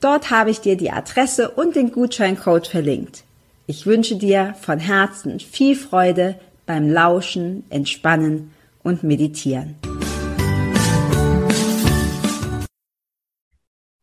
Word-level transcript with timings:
Dort 0.00 0.30
habe 0.30 0.50
ich 0.50 0.62
dir 0.62 0.78
die 0.78 0.90
Adresse 0.90 1.50
und 1.50 1.76
den 1.76 1.92
Gutscheincode 1.92 2.66
verlinkt. 2.66 3.24
Ich 3.66 3.84
wünsche 3.84 4.16
dir 4.16 4.54
von 4.58 4.78
Herzen 4.78 5.40
viel 5.40 5.76
Freude 5.76 6.40
beim 6.64 6.90
Lauschen, 6.90 7.64
Entspannen 7.68 8.54
und 8.82 9.02
Meditieren. 9.02 9.76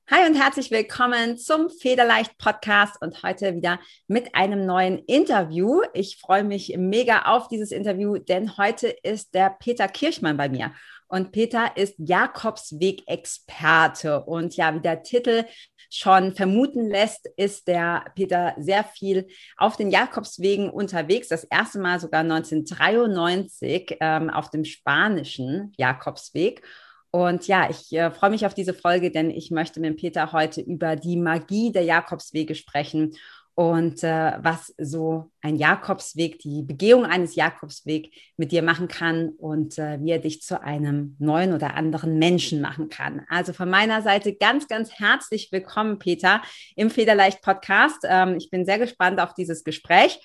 Hi 0.09 0.30
und 0.30 0.35
herzlich 0.35 0.69
willkommen 0.69 1.39
zum 1.39 1.72
Federleicht 1.72 2.38
Podcast 2.38 3.02
und 3.02 3.23
heute 3.23 3.55
wieder 3.55 3.79
mit 4.07 4.35
einem 4.35 4.67
neuen 4.67 5.00
Interview. 5.00 5.81
Ich 5.95 6.17
freue 6.22 6.44
mich 6.44 6.75
mega 6.77 7.23
auf 7.23 7.47
dieses 7.47 7.72
Interview, 7.72 8.19
denn 8.19 8.55
heute 8.57 8.88
ist 8.88 9.33
der 9.33 9.50
Peter 9.50 9.88
Kirchmann 9.88 10.38
bei 10.38 10.47
mir. 10.47 10.73
Und 11.08 11.31
Peter 11.31 11.72
ist 11.75 11.95
Jakobsweg-Experte. 11.97 14.23
Und 14.23 14.55
ja, 14.58 14.75
wie 14.75 14.81
der 14.81 15.03
Titel 15.03 15.45
schon 15.89 16.36
vermuten 16.36 16.89
lässt, 16.89 17.27
ist 17.38 17.67
der 17.67 18.05
Peter 18.16 18.53
sehr 18.58 18.83
viel 18.83 19.28
auf 19.58 19.78
den 19.78 19.89
Jakobswegen 19.89 20.69
unterwegs. 20.69 21.30
Das 21.30 21.45
erste 21.45 21.80
Mal 21.80 22.00
sogar 22.00 22.22
1993 22.22 23.97
ähm, 24.00 24.30
auf 24.30 24.50
dem 24.50 24.66
spanischen 24.66 25.73
Jakobsweg. 25.78 26.61
Und 27.09 27.47
ja, 27.47 27.69
ich 27.69 27.94
äh, 27.94 28.11
freue 28.11 28.31
mich 28.31 28.45
auf 28.45 28.53
diese 28.53 28.73
Folge, 28.73 29.11
denn 29.11 29.30
ich 29.30 29.50
möchte 29.50 29.80
mit 29.80 29.97
Peter 29.97 30.33
heute 30.33 30.61
über 30.61 30.97
die 30.97 31.16
Magie 31.16 31.72
der 31.72 31.83
Jakobswege 31.83 32.53
sprechen 32.53 33.16
und 33.58 34.03
äh, 34.03 34.33
was 34.39 34.72
so 34.77 35.31
ein 35.41 35.55
Jakobsweg, 35.55 36.38
die 36.38 36.61
Begehung 36.61 37.05
eines 37.05 37.33
Jakobsweg 37.33 38.13
mit 38.38 38.52
dir 38.52 38.61
machen 38.61 38.88
kann 38.88 39.30
und 39.30 39.80
äh, 39.80 40.00
wie 40.00 40.11
er 40.11 40.19
dich 40.19 40.44
zu 40.44 40.61
einem 40.61 41.16
neuen 41.17 41.53
oder 41.53 41.73
anderen 41.73 42.19
Menschen 42.19 42.61
machen 42.61 42.89
kann. 42.89 43.25
Also 43.30 43.53
von 43.53 43.67
meiner 43.67 44.03
Seite 44.03 44.35
ganz, 44.35 44.67
ganz 44.67 44.91
herzlich 45.00 45.52
willkommen, 45.52 45.97
Peter, 45.97 46.44
im 46.75 46.91
Federleicht 46.91 47.41
Podcast. 47.41 47.97
Ähm, 48.03 48.35
ich 48.38 48.52
bin 48.52 48.63
sehr 48.63 48.78
gespannt 48.78 49.19
auf 49.19 49.33
dieses 49.33 49.63
Gespräch. 49.63 50.19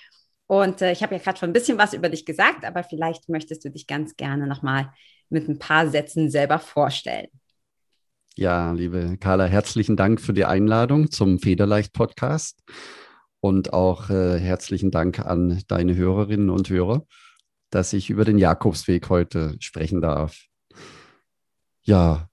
Und 0.47 0.83
äh, 0.83 0.93
ich 0.93 1.03
habe 1.03 1.15
ja 1.15 1.23
gerade 1.23 1.39
schon 1.39 1.49
ein 1.49 1.55
bisschen 1.55 1.79
was 1.79 1.95
über 1.95 2.11
dich 2.11 2.27
gesagt, 2.27 2.67
aber 2.67 2.85
vielleicht 2.85 3.31
möchtest 3.31 3.65
du 3.65 3.71
dich 3.71 3.87
ganz 3.87 4.15
gerne 4.17 4.47
nochmal 4.47 4.93
mit 5.31 5.49
ein 5.49 5.59
paar 5.59 5.89
Sätzen 5.89 6.29
selber 6.29 6.59
vorstellen. 6.59 7.29
Ja, 8.37 8.73
liebe 8.73 9.17
Carla, 9.19 9.47
herzlichen 9.47 9.97
Dank 9.97 10.21
für 10.21 10.35
die 10.35 10.45
Einladung 10.45 11.11
zum 11.11 11.39
Federleicht 11.39 11.95
Podcast. 11.95 12.63
Und 13.45 13.73
auch 13.73 14.09
äh, 14.09 14.39
herzlichen 14.39 14.93
Dank 14.93 15.19
an 15.19 15.65
deine 15.67 15.97
Hörerinnen 15.97 16.49
und 16.49 16.71
Hörer, 16.71 17.05
dass 17.71 17.93
ich 17.93 18.09
über 18.09 18.25
den 18.25 18.39
Jakobsweg 18.39 19.09
heute 19.09 19.57
sprechen 19.59 20.01
darf. 20.01 20.45
Ja, 21.83 22.29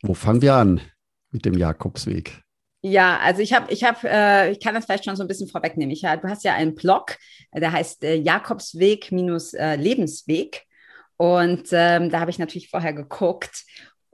wo 0.00 0.14
fangen 0.14 0.40
wir 0.40 0.54
an 0.54 0.80
mit 1.32 1.44
dem 1.44 1.58
Jakobsweg? 1.58 2.40
Ja, 2.80 3.18
also 3.18 3.42
ich 3.42 3.52
habe, 3.52 3.70
ich 3.70 3.84
habe, 3.84 3.98
äh, 4.04 4.52
ich 4.52 4.60
kann 4.60 4.74
das 4.74 4.86
vielleicht 4.86 5.04
schon 5.04 5.16
so 5.16 5.22
ein 5.22 5.28
bisschen 5.28 5.48
vorwegnehmen. 5.48 5.92
Ich, 5.92 6.00
du 6.00 6.28
hast 6.28 6.44
ja 6.44 6.54
einen 6.54 6.74
Blog, 6.74 7.18
der 7.52 7.72
heißt 7.72 8.02
äh, 8.02 8.14
Jakobsweg-Lebensweg. 8.14 10.56
Äh, 10.56 10.60
und 11.18 11.68
ähm, 11.72 12.08
da 12.08 12.20
habe 12.20 12.30
ich 12.30 12.38
natürlich 12.38 12.70
vorher 12.70 12.94
geguckt 12.94 13.66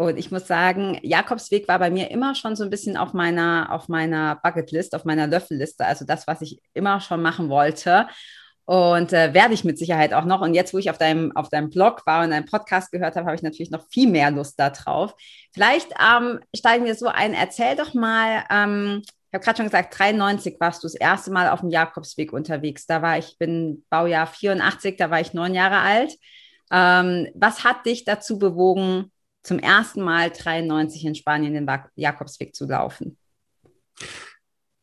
und 0.03 0.19
ich 0.19 0.31
muss 0.31 0.47
sagen, 0.47 0.99
Jakobsweg 1.03 1.69
war 1.69 1.79
bei 1.79 1.91
mir 1.91 2.11
immer 2.11 2.35
schon 2.35 2.57
so 2.57 2.65
ein 2.65 2.71
bisschen 2.71 2.97
auf 2.97 3.13
meiner, 3.13 3.69
auf 3.71 3.89
meiner 3.89 4.37
Bucketlist, 4.43 4.95
auf 4.95 5.05
meiner 5.05 5.27
Löffelliste. 5.27 5.87
Also 5.87 6.05
das, 6.05 6.27
was 6.27 6.43
ich 6.43 6.61
immer 6.75 7.01
schon 7.01 7.23
machen 7.23 7.49
wollte. 7.49 8.09
Und 8.65 9.13
äh, 9.13 9.35
werde 9.35 9.55
ich 9.55 9.65
mit 9.65 9.79
Sicherheit 9.79 10.13
auch 10.15 10.25
noch. 10.25 10.41
Und 10.41 10.55
jetzt, 10.55 10.75
wo 10.75 10.79
ich 10.79 10.91
auf 10.91 10.99
deinem, 10.99 11.37
auf 11.37 11.49
deinem 11.49 11.71
Blog 11.71 12.07
war 12.07 12.25
und 12.25 12.31
deinem 12.31 12.47
Podcast 12.47 12.91
gehört 12.91 13.17
habe, 13.17 13.27
habe 13.27 13.37
ich 13.37 13.43
natürlich 13.43 13.71
noch 13.71 13.87
viel 13.91 14.09
mehr 14.09 14.31
Lust 14.31 14.59
darauf. 14.59 15.15
Vielleicht 15.53 15.93
ähm, 16.01 16.41
steigen 16.55 16.85
wir 16.85 16.95
so 16.95 17.07
ein. 17.07 17.35
Erzähl 17.35 17.77
doch 17.77 17.95
mal, 17.95 18.45
ähm, 18.51 19.03
ich 19.05 19.35
habe 19.35 19.45
gerade 19.45 19.57
schon 19.59 19.67
gesagt, 19.67 19.99
93 19.99 20.57
warst 20.59 20.83
du 20.83 20.87
das 20.87 20.95
erste 20.95 21.31
Mal 21.31 21.49
auf 21.51 21.61
dem 21.61 21.71
Jakobsweg 21.71 22.33
unterwegs. 22.33 22.87
Da 22.87 23.03
war 23.03 23.19
ich, 23.19 23.39
bin 23.39 23.85
Baujahr 23.89 24.27
84, 24.27 24.97
da 24.97 25.11
war 25.11 25.21
ich 25.21 25.33
neun 25.33 25.55
Jahre 25.55 25.79
alt. 25.79 26.17
Ähm, 26.73 27.29
was 27.35 27.63
hat 27.63 27.85
dich 27.87 28.05
dazu 28.05 28.39
bewogen, 28.39 29.12
zum 29.43 29.59
ersten 29.59 30.03
Mal 30.03 30.31
93 30.31 31.05
in 31.05 31.15
Spanien 31.15 31.55
den 31.55 31.69
Jakobsweg 31.97 32.55
zu 32.55 32.67
laufen? 32.67 33.17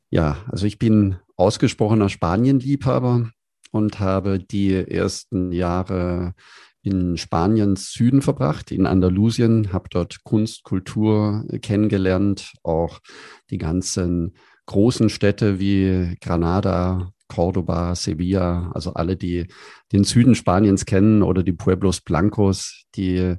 Ja, 0.10 0.38
also 0.52 0.66
ich 0.66 0.80
bin 0.80 1.18
ausgesprochener 1.36 2.10
Spanienliebhaber 2.10 3.30
und 3.72 4.00
habe 4.00 4.40
die 4.40 4.74
ersten 4.74 5.52
Jahre 5.52 6.34
in 6.82 7.18
Spaniens 7.18 7.92
Süden 7.92 8.22
verbracht, 8.22 8.72
in 8.72 8.86
Andalusien, 8.86 9.74
habe 9.74 9.90
dort 9.90 10.24
Kunst, 10.24 10.64
Kultur 10.64 11.46
kennengelernt, 11.62 12.54
auch 12.64 13.00
die 13.50 13.58
ganzen 13.58 14.34
großen 14.66 15.10
Städte 15.10 15.60
wie 15.60 16.16
Granada, 16.22 17.12
Cordoba, 17.28 17.96
Sevilla, 17.96 18.72
also 18.74 18.94
alle, 18.94 19.16
die 19.16 19.48
den 19.92 20.04
Süden 20.04 20.36
Spaniens 20.36 20.86
kennen 20.86 21.22
oder 21.22 21.44
die 21.44 21.54
Pueblos 21.54 22.02
Blancos, 22.02 22.86
die 22.96 23.36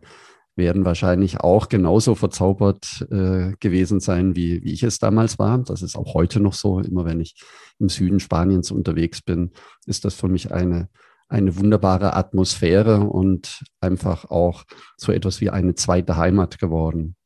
werden 0.57 0.85
wahrscheinlich 0.85 1.41
auch 1.41 1.69
genauso 1.69 2.15
verzaubert 2.15 3.07
äh, 3.11 3.53
gewesen 3.61 4.01
sein, 4.01 4.37
wie, 4.37 4.63
wie 4.63 4.73
ich 4.73 4.83
es 4.83 4.99
damals 4.99 5.39
war. 5.39 5.59
Das 5.59 5.83
ist 5.83 5.97
auch 5.97 6.15
heute 6.15 6.41
noch 6.41 6.53
so. 6.53 6.81
Immer 6.81 7.05
wenn 7.05 7.21
ich 7.21 7.37
im 7.79 7.89
Süden 7.89 8.21
Spaniens 8.21 8.71
unterwegs 8.71 9.23
bin, 9.23 9.51
ist 9.87 10.05
das 10.05 10.15
für 10.15 10.29
mich 10.29 10.53
eine, 10.53 10.89
eine 11.29 11.57
wunderbare 11.57 12.15
Atmosphäre 12.15 13.01
und 13.01 13.63
einfach 13.81 14.27
auch 14.27 14.65
so 14.97 15.13
etwas 15.13 15.41
wie 15.41 15.51
eine 15.51 15.75
zweite 15.75 16.17
Heimat 16.17 16.59
geworden. 16.59 17.17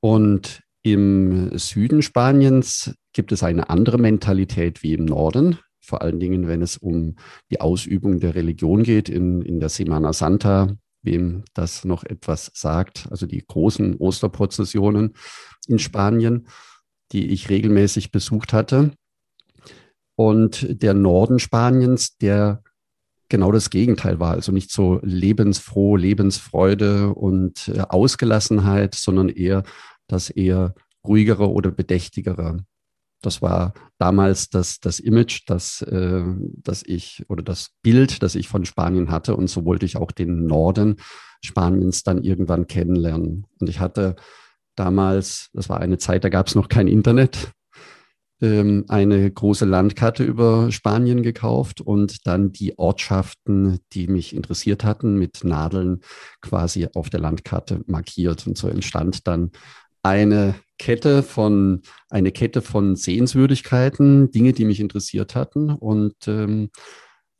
Und 0.00 0.62
im 0.82 1.56
Süden 1.58 2.02
Spaniens 2.02 2.94
gibt 3.12 3.32
es 3.32 3.42
eine 3.42 3.68
andere 3.68 3.98
Mentalität 3.98 4.82
wie 4.82 4.94
im 4.94 5.04
Norden 5.04 5.58
vor 5.88 6.02
allen 6.02 6.20
Dingen, 6.20 6.46
wenn 6.46 6.60
es 6.62 6.76
um 6.76 7.16
die 7.50 7.60
Ausübung 7.60 8.20
der 8.20 8.34
Religion 8.34 8.82
geht. 8.82 9.08
In, 9.08 9.42
in 9.42 9.58
der 9.58 9.70
Semana 9.70 10.12
Santa 10.12 10.76
wem 11.02 11.44
das 11.54 11.84
noch 11.84 12.04
etwas 12.04 12.50
sagt, 12.54 13.06
also 13.10 13.26
die 13.26 13.44
großen 13.46 13.96
Osterprozessionen 13.96 15.14
in 15.66 15.78
Spanien, 15.78 16.48
die 17.12 17.28
ich 17.28 17.48
regelmäßig 17.48 18.10
besucht 18.10 18.52
hatte. 18.52 18.92
Und 20.16 20.82
der 20.82 20.94
Norden 20.94 21.38
Spaniens, 21.38 22.16
der 22.18 22.62
genau 23.28 23.52
das 23.52 23.70
Gegenteil 23.70 24.18
war, 24.20 24.32
also 24.32 24.52
nicht 24.52 24.72
so 24.72 25.00
lebensfroh, 25.02 25.96
Lebensfreude 25.96 27.14
und 27.14 27.68
äh, 27.68 27.80
Ausgelassenheit, 27.80 28.94
sondern 28.94 29.28
eher 29.28 29.62
das 30.06 30.30
eher 30.30 30.74
ruhigere 31.06 31.50
oder 31.50 31.70
bedächtigere. 31.70 32.64
Das 33.20 33.42
war 33.42 33.74
damals 33.98 34.48
das, 34.48 34.78
das 34.80 35.00
Image, 35.00 35.42
das, 35.46 35.82
äh, 35.82 36.22
das 36.62 36.82
ich 36.84 37.24
oder 37.28 37.42
das 37.42 37.70
Bild, 37.82 38.22
das 38.22 38.34
ich 38.34 38.48
von 38.48 38.64
Spanien 38.64 39.10
hatte. 39.10 39.36
Und 39.36 39.48
so 39.48 39.64
wollte 39.64 39.86
ich 39.86 39.96
auch 39.96 40.12
den 40.12 40.46
Norden 40.46 40.96
Spaniens 41.44 42.02
dann 42.02 42.22
irgendwann 42.22 42.66
kennenlernen. 42.66 43.46
Und 43.60 43.68
ich 43.68 43.80
hatte 43.80 44.16
damals, 44.76 45.50
das 45.52 45.68
war 45.68 45.80
eine 45.80 45.98
Zeit, 45.98 46.24
da 46.24 46.28
gab 46.28 46.46
es 46.46 46.54
noch 46.54 46.68
kein 46.68 46.86
Internet, 46.86 47.52
ähm, 48.40 48.84
eine 48.88 49.30
große 49.30 49.64
Landkarte 49.64 50.22
über 50.22 50.70
Spanien 50.70 51.22
gekauft 51.22 51.80
und 51.80 52.26
dann 52.26 52.52
die 52.52 52.78
Ortschaften, 52.78 53.80
die 53.92 54.06
mich 54.06 54.34
interessiert 54.34 54.84
hatten, 54.84 55.16
mit 55.16 55.42
Nadeln 55.42 56.00
quasi 56.40 56.86
auf 56.94 57.10
der 57.10 57.20
Landkarte 57.20 57.82
markiert. 57.86 58.46
Und 58.46 58.56
so 58.56 58.68
entstand 58.68 59.26
dann 59.26 59.50
eine 60.08 60.54
Kette 60.78 61.22
von, 61.22 61.82
eine 62.08 62.32
Kette 62.32 62.62
von 62.62 62.96
Sehenswürdigkeiten, 62.96 64.30
Dinge, 64.30 64.52
die 64.54 64.64
mich 64.64 64.80
interessiert 64.80 65.34
hatten. 65.34 65.70
Und 65.70 66.16
ähm, 66.26 66.70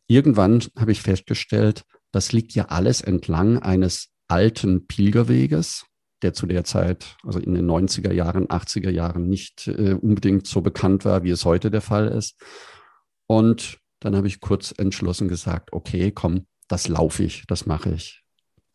irgendwann 0.07 0.63
habe 0.79 0.93
ich 0.93 1.01
festgestellt, 1.01 1.85
das 2.13 2.33
liegt 2.33 2.55
ja 2.55 2.67
alles 2.67 3.01
entlang 3.01 3.59
eines 3.59 4.09
alten 4.29 4.87
Pilgerweges, 4.87 5.87
der 6.23 6.35
zu 6.35 6.47
der 6.47 6.65
Zeit, 6.65 7.17
also 7.23 7.39
in 7.39 7.55
den 7.55 7.67
90er 7.67 8.13
Jahren, 8.13 8.49
80er 8.49 8.91
Jahren 8.91 9.29
nicht 9.29 9.69
äh, 9.69 9.95
unbedingt 9.95 10.47
so 10.47 10.61
bekannt 10.61 11.07
war, 11.07 11.23
wie 11.23 11.31
es 11.31 11.47
heute 11.47 11.71
der 11.71 11.81
Fall 11.81 12.09
ist. 12.09 12.39
Und 13.27 13.79
dann 14.01 14.15
habe 14.15 14.27
ich 14.27 14.41
kurz 14.41 14.75
entschlossen 14.77 15.29
gesagt, 15.29 15.73
okay, 15.73 16.11
komm, 16.11 16.47
das 16.69 16.89
laufe 16.89 17.23
ich, 17.23 17.45
das 17.47 17.65
mache 17.65 17.95
ich. 17.95 18.23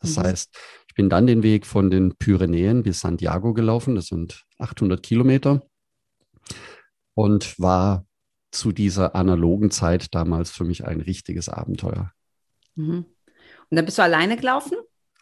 Das 0.00 0.16
mhm. 0.16 0.22
heißt, 0.22 0.56
ich 0.94 0.96
bin 0.96 1.08
dann 1.08 1.26
den 1.26 1.42
Weg 1.42 1.66
von 1.66 1.90
den 1.90 2.14
Pyrenäen 2.14 2.84
bis 2.84 3.00
Santiago 3.00 3.52
gelaufen, 3.52 3.96
das 3.96 4.06
sind 4.06 4.44
800 4.60 5.02
Kilometer 5.02 5.66
und 7.14 7.58
war 7.58 8.06
zu 8.52 8.70
dieser 8.70 9.16
analogen 9.16 9.72
Zeit 9.72 10.14
damals 10.14 10.52
für 10.52 10.62
mich 10.62 10.84
ein 10.86 11.00
richtiges 11.00 11.48
Abenteuer. 11.48 12.12
Mhm. 12.76 13.06
Und 13.70 13.76
dann 13.76 13.84
bist 13.84 13.98
du 13.98 14.04
alleine 14.04 14.36
gelaufen? 14.36 14.76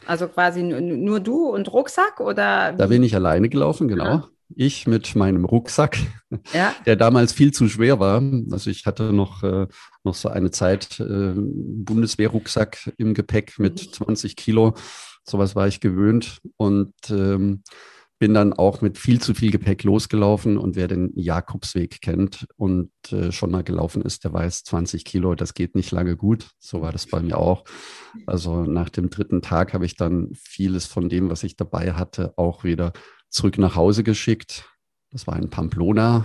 Also 0.04 0.28
quasi 0.28 0.62
nur 0.62 1.20
du 1.20 1.46
und 1.46 1.72
Rucksack 1.72 2.20
oder? 2.20 2.74
Wie? 2.74 2.76
Da 2.76 2.86
bin 2.88 3.02
ich 3.02 3.14
alleine 3.14 3.48
gelaufen, 3.48 3.88
genau. 3.88 4.04
Ja. 4.04 4.28
Ich 4.54 4.86
mit 4.86 5.16
meinem 5.16 5.46
Rucksack, 5.46 5.96
ja. 6.52 6.74
der 6.84 6.96
damals 6.96 7.32
viel 7.32 7.54
zu 7.54 7.66
schwer 7.66 7.98
war. 7.98 8.22
Also 8.50 8.69
ich 8.69 8.84
hatte 8.84 9.14
noch, 9.14 9.42
äh, 9.42 9.69
noch 10.04 10.14
so 10.14 10.28
eine 10.28 10.50
Zeit 10.50 11.00
äh, 11.00 11.32
Bundeswehrrucksack 11.34 12.92
im 12.98 13.14
Gepäck 13.14 13.58
mit 13.58 13.78
20 13.78 14.32
mhm. 14.32 14.36
Kilo. 14.36 14.74
Sowas 15.24 15.54
war 15.54 15.69
ich 15.69 15.80
gewöhnt. 15.80 16.40
Und 16.56 16.94
ähm, 17.10 17.62
bin 18.22 18.34
dann 18.34 18.52
auch 18.52 18.82
mit 18.82 18.98
viel 18.98 19.20
zu 19.20 19.34
viel 19.34 19.50
Gepäck 19.50 19.82
losgelaufen 19.82 20.56
und 20.56 20.76
wer 20.76 20.86
den 20.86 21.10
Jakobsweg 21.16 22.00
kennt 22.00 22.46
und 22.54 22.92
äh, 23.10 23.32
schon 23.32 23.50
mal 23.50 23.64
gelaufen 23.64 24.00
ist, 24.00 24.22
der 24.22 24.32
weiß, 24.32 24.62
20 24.62 25.04
Kilo, 25.04 25.34
das 25.34 25.54
geht 25.54 25.74
nicht 25.74 25.90
lange 25.90 26.16
gut. 26.16 26.52
So 26.60 26.82
war 26.82 26.92
das 26.92 27.08
bei 27.08 27.20
mir 27.20 27.36
auch. 27.36 27.64
Also 28.26 28.62
nach 28.62 28.90
dem 28.90 29.10
dritten 29.10 29.42
Tag 29.42 29.74
habe 29.74 29.86
ich 29.86 29.96
dann 29.96 30.30
vieles 30.36 30.86
von 30.86 31.08
dem, 31.08 31.30
was 31.30 31.42
ich 31.42 31.56
dabei 31.56 31.94
hatte, 31.94 32.32
auch 32.38 32.62
wieder 32.62 32.92
zurück 33.28 33.58
nach 33.58 33.74
Hause 33.74 34.04
geschickt. 34.04 34.70
Das 35.10 35.26
war 35.26 35.36
in 35.36 35.50
Pamplona 35.50 36.24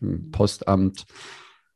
im 0.00 0.30
Postamt. 0.30 1.04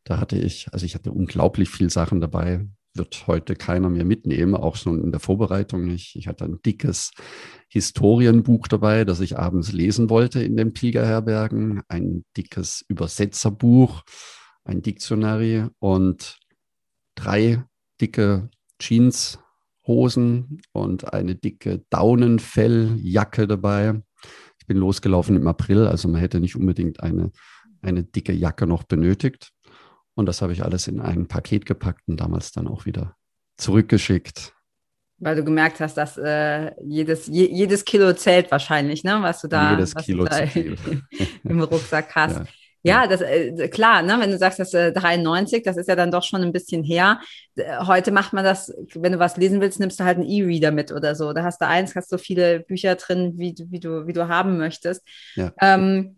Da 0.04 0.16
hatte 0.16 0.38
ich, 0.38 0.72
also 0.72 0.86
ich 0.86 0.94
hatte 0.94 1.12
unglaublich 1.12 1.68
viel 1.68 1.90
Sachen 1.90 2.22
dabei 2.22 2.66
wird 2.94 3.26
heute 3.26 3.54
keiner 3.54 3.88
mehr 3.88 4.04
mitnehmen, 4.04 4.54
auch 4.54 4.76
schon 4.76 5.02
in 5.02 5.12
der 5.12 5.20
Vorbereitung 5.20 5.84
nicht. 5.84 6.16
Ich 6.16 6.26
hatte 6.26 6.44
ein 6.44 6.60
dickes 6.64 7.12
Historienbuch 7.69 8.66
dabei, 8.66 9.04
das 9.04 9.20
ich 9.20 9.38
abends 9.38 9.72
lesen 9.72 10.10
wollte 10.10 10.42
in 10.42 10.56
den 10.56 10.72
Pilgerherbergen, 10.72 11.82
ein 11.88 12.25
dickes 12.37 12.84
Übersetzerbuch, 12.88 14.02
ein 14.64 14.82
Dictionary 14.82 15.66
und 15.78 16.38
drei 17.14 17.64
dicke 18.00 18.50
Jeanshosen 18.81 20.60
und 20.72 21.12
eine 21.12 21.36
dicke 21.36 21.84
Daunenfelljacke 21.90 23.46
dabei. 23.46 24.02
Ich 24.58 24.66
bin 24.66 24.78
losgelaufen 24.78 25.36
im 25.36 25.46
April, 25.46 25.86
also 25.86 26.08
man 26.08 26.20
hätte 26.20 26.40
nicht 26.40 26.56
unbedingt 26.56 27.00
eine, 27.00 27.31
eine 27.82 28.02
dicke 28.02 28.32
Jacke 28.32 28.66
noch 28.66 28.84
benötigt. 28.84 29.52
Und 30.20 30.26
das 30.26 30.43
habe 30.43 30.52
ich 30.52 30.62
alles 30.62 30.87
in 30.87 31.00
ein 31.00 31.26
Paket 31.26 31.64
gepackt 31.64 32.02
und 32.06 32.20
damals 32.20 32.52
dann 32.52 32.69
auch 32.69 32.84
wieder 32.84 33.17
zurückgeschickt. 33.56 34.52
Weil 35.17 35.34
du 35.34 35.44
gemerkt 35.44 35.81
hast, 35.81 35.96
dass 35.96 36.19
äh, 36.19 36.72
jedes, 36.84 37.26
je, 37.26 37.49
jedes 37.50 37.84
Kilo 37.87 38.12
zählt 38.12 38.50
wahrscheinlich, 38.50 39.02
ne? 39.02 39.19
was 39.20 39.40
du 39.40 39.49
da, 39.49 39.72
jedes 39.72 39.94
Kilo 39.94 40.25
da 40.25 40.40
im 41.44 41.62
Rucksack 41.62 42.11
hast. 42.14 42.37
Ja. 42.37 42.44
Ja, 42.82 43.06
das 43.06 43.20
äh, 43.20 43.69
klar, 43.69 44.00
ne, 44.00 44.17
wenn 44.20 44.31
du 44.31 44.38
sagst, 44.38 44.58
das 44.58 44.72
äh, 44.72 44.90
93, 44.90 45.62
das 45.62 45.76
ist 45.76 45.87
ja 45.87 45.96
dann 45.96 46.11
doch 46.11 46.22
schon 46.22 46.43
ein 46.43 46.52
bisschen 46.52 46.82
her. 46.82 47.20
Heute 47.87 48.11
macht 48.11 48.32
man 48.32 48.43
das, 48.43 48.72
wenn 48.94 49.12
du 49.12 49.19
was 49.19 49.37
lesen 49.37 49.61
willst, 49.61 49.81
nimmst 49.81 50.00
du 50.00 50.05
halt 50.05 50.17
einen 50.17 50.26
E-Reader 50.26 50.70
mit 50.70 50.90
oder 50.90 51.14
so. 51.14 51.34
Da 51.34 51.44
hast 51.44 51.61
du 51.61 51.67
eins, 51.67 51.94
hast 51.94 52.08
so 52.08 52.17
viele 52.17 52.61
Bücher 52.61 52.94
drin, 52.94 53.34
wie, 53.37 53.55
wie, 53.69 53.81
du, 53.81 54.06
wie 54.06 54.14
du 54.14 54.28
haben 54.28 54.56
möchtest. 54.56 55.06
Ja. 55.34 55.52
Ähm, 55.61 56.17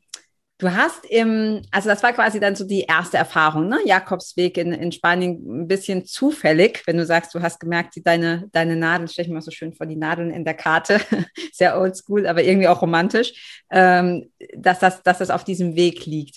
Du 0.63 0.73
hast 0.73 1.05
im, 1.07 1.63
also 1.73 1.89
das 1.89 2.05
war 2.05 2.13
quasi 2.13 2.39
dann 2.39 2.55
so 2.55 2.65
die 2.65 2.83
erste 2.83 3.17
Erfahrung, 3.17 3.69
ne? 3.69 3.81
Jakobsweg 3.85 4.57
in, 4.59 4.73
in 4.73 4.93
Spanien 4.93 5.63
ein 5.63 5.67
bisschen 5.67 6.05
zufällig, 6.05 6.85
wenn 6.87 6.99
du 6.99 7.05
sagst, 7.05 7.35
du 7.35 7.43
hast 7.43 7.59
gemerkt, 7.59 7.97
die, 7.97 8.03
deine, 8.05 8.49
deine 8.53 8.77
Nadeln, 8.77 9.09
stelle 9.09 9.27
ich 9.27 9.35
mir 9.35 9.43
so 9.43 9.51
schön 9.51 9.73
vor, 9.73 9.87
die 9.87 9.97
Nadeln 9.97 10.31
in 10.31 10.45
der 10.45 10.55
Karte, 10.55 11.01
sehr 11.53 11.81
oldschool, 11.81 12.29
aber 12.29 12.45
irgendwie 12.45 12.69
auch 12.69 12.81
romantisch, 12.81 13.65
ähm, 13.73 14.31
dass, 14.57 14.79
das, 14.79 15.03
dass 15.03 15.19
das 15.19 15.31
auf 15.31 15.43
diesem 15.43 15.75
Weg 15.75 16.07
liegt. 16.07 16.37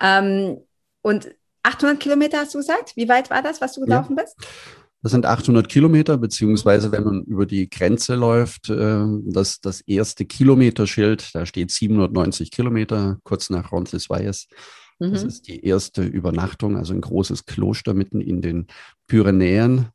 Ähm, 0.00 0.58
und 1.02 1.34
800 1.64 1.98
Kilometer 1.98 2.38
hast 2.38 2.54
du 2.54 2.58
gesagt? 2.58 2.92
Wie 2.94 3.08
weit 3.08 3.28
war 3.28 3.42
das, 3.42 3.60
was 3.60 3.72
du 3.72 3.80
gelaufen 3.80 4.16
ja. 4.16 4.22
bist? 4.22 4.36
Das 5.04 5.12
sind 5.12 5.26
800 5.26 5.68
Kilometer, 5.68 6.16
beziehungsweise 6.16 6.90
wenn 6.90 7.04
man 7.04 7.24
über 7.24 7.44
die 7.44 7.68
Grenze 7.68 8.14
läuft, 8.14 8.70
äh, 8.70 9.04
das, 9.26 9.60
das 9.60 9.82
erste 9.82 10.24
Kilometerschild, 10.24 11.34
da 11.34 11.44
steht 11.44 11.70
790 11.70 12.50
Kilometer, 12.50 13.18
kurz 13.22 13.50
nach 13.50 13.70
Roncesvalles. 13.70 14.48
Mhm. 14.98 15.12
Das 15.12 15.22
ist 15.22 15.46
die 15.46 15.62
erste 15.62 16.02
Übernachtung, 16.02 16.78
also 16.78 16.94
ein 16.94 17.02
großes 17.02 17.44
Kloster 17.44 17.92
mitten 17.92 18.22
in 18.22 18.40
den 18.40 18.66
Pyrenäen. 19.06 19.90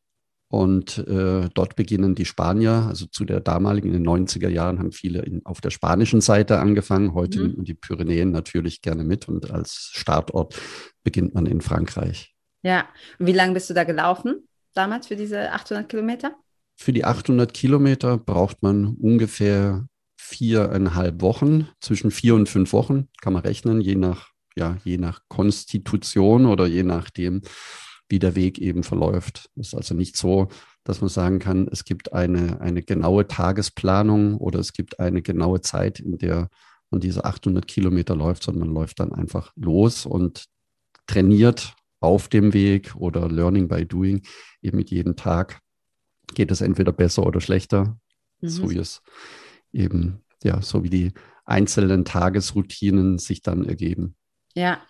Und 0.47 0.99
äh, 0.99 1.49
dort 1.55 1.75
beginnen 1.75 2.13
die 2.13 2.25
Spanier, 2.25 2.85
also 2.87 3.07
zu 3.07 3.25
der 3.25 3.39
damaligen, 3.39 3.87
in 3.87 4.03
den 4.03 4.07
90er 4.07 4.49
Jahren 4.49 4.77
haben 4.77 4.91
viele 4.91 5.23
in, 5.23 5.43
auf 5.43 5.59
der 5.59 5.71
spanischen 5.71 6.21
Seite 6.21 6.59
angefangen. 6.59 7.15
Heute 7.15 7.39
mhm. 7.39 7.45
nimmt 7.45 7.57
man 7.57 7.65
die 7.65 7.73
Pyrenäen 7.73 8.29
natürlich 8.29 8.83
gerne 8.83 9.03
mit 9.03 9.27
und 9.27 9.49
als 9.49 9.89
Startort 9.91 10.61
beginnt 11.03 11.33
man 11.33 11.47
in 11.47 11.61
Frankreich. 11.61 12.35
Ja, 12.61 12.87
und 13.17 13.25
wie 13.25 13.33
lange 13.33 13.53
bist 13.53 13.71
du 13.71 13.73
da 13.73 13.85
gelaufen? 13.85 14.43
Damals 14.73 15.07
für 15.07 15.15
diese 15.15 15.51
800 15.51 15.89
Kilometer? 15.89 16.35
Für 16.75 16.93
die 16.93 17.05
800 17.05 17.53
Kilometer 17.53 18.17
braucht 18.17 18.63
man 18.63 18.95
ungefähr 18.95 19.85
viereinhalb 20.17 21.21
Wochen, 21.21 21.67
zwischen 21.81 22.11
vier 22.11 22.35
und 22.35 22.47
fünf 22.47 22.71
Wochen 22.71 23.07
kann 23.21 23.33
man 23.33 23.41
rechnen, 23.41 23.81
je 23.81 23.95
nach, 23.95 24.29
ja, 24.55 24.77
je 24.83 24.97
nach 24.97 25.21
Konstitution 25.27 26.45
oder 26.45 26.67
je 26.67 26.83
nachdem, 26.83 27.41
wie 28.09 28.19
der 28.19 28.35
Weg 28.35 28.59
eben 28.59 28.83
verläuft. 28.83 29.49
Es 29.55 29.67
ist 29.67 29.75
also 29.75 29.95
nicht 29.95 30.17
so, 30.17 30.49
dass 30.83 31.01
man 31.01 31.09
sagen 31.09 31.39
kann, 31.39 31.67
es 31.71 31.83
gibt 31.83 32.13
eine, 32.13 32.61
eine 32.61 32.81
genaue 32.81 33.27
Tagesplanung 33.27 34.37
oder 34.37 34.59
es 34.59 34.73
gibt 34.73 34.99
eine 34.99 35.21
genaue 35.21 35.61
Zeit, 35.61 35.99
in 35.99 36.17
der 36.17 36.49
man 36.89 37.01
diese 37.01 37.25
800 37.25 37.67
Kilometer 37.67 38.15
läuft, 38.15 38.43
sondern 38.43 38.67
man 38.67 38.75
läuft 38.75 38.99
dann 38.99 39.13
einfach 39.13 39.51
los 39.55 40.05
und 40.05 40.45
trainiert 41.07 41.75
auf 41.99 42.27
dem 42.27 42.53
Weg 42.53 42.95
oder 42.95 43.27
Learning 43.29 43.67
by 43.67 43.85
Doing, 43.85 44.21
eben 44.61 44.77
mit 44.77 44.91
jedem 44.91 45.15
Tag 45.15 45.59
geht 46.33 46.51
es 46.51 46.61
entweder 46.61 46.91
besser 46.91 47.25
oder 47.25 47.41
schlechter, 47.41 47.97
mhm. 48.41 48.49
so 48.49 48.69
wie 48.69 48.77
es 48.77 49.01
eben, 49.73 50.23
ja, 50.43 50.61
so 50.61 50.83
wie 50.83 50.89
die 50.89 51.13
einzelnen 51.45 52.05
Tagesroutinen 52.05 53.17
sich 53.17 53.41
dann 53.41 53.65
ergeben. 53.65 54.15
Ja, 54.53 54.81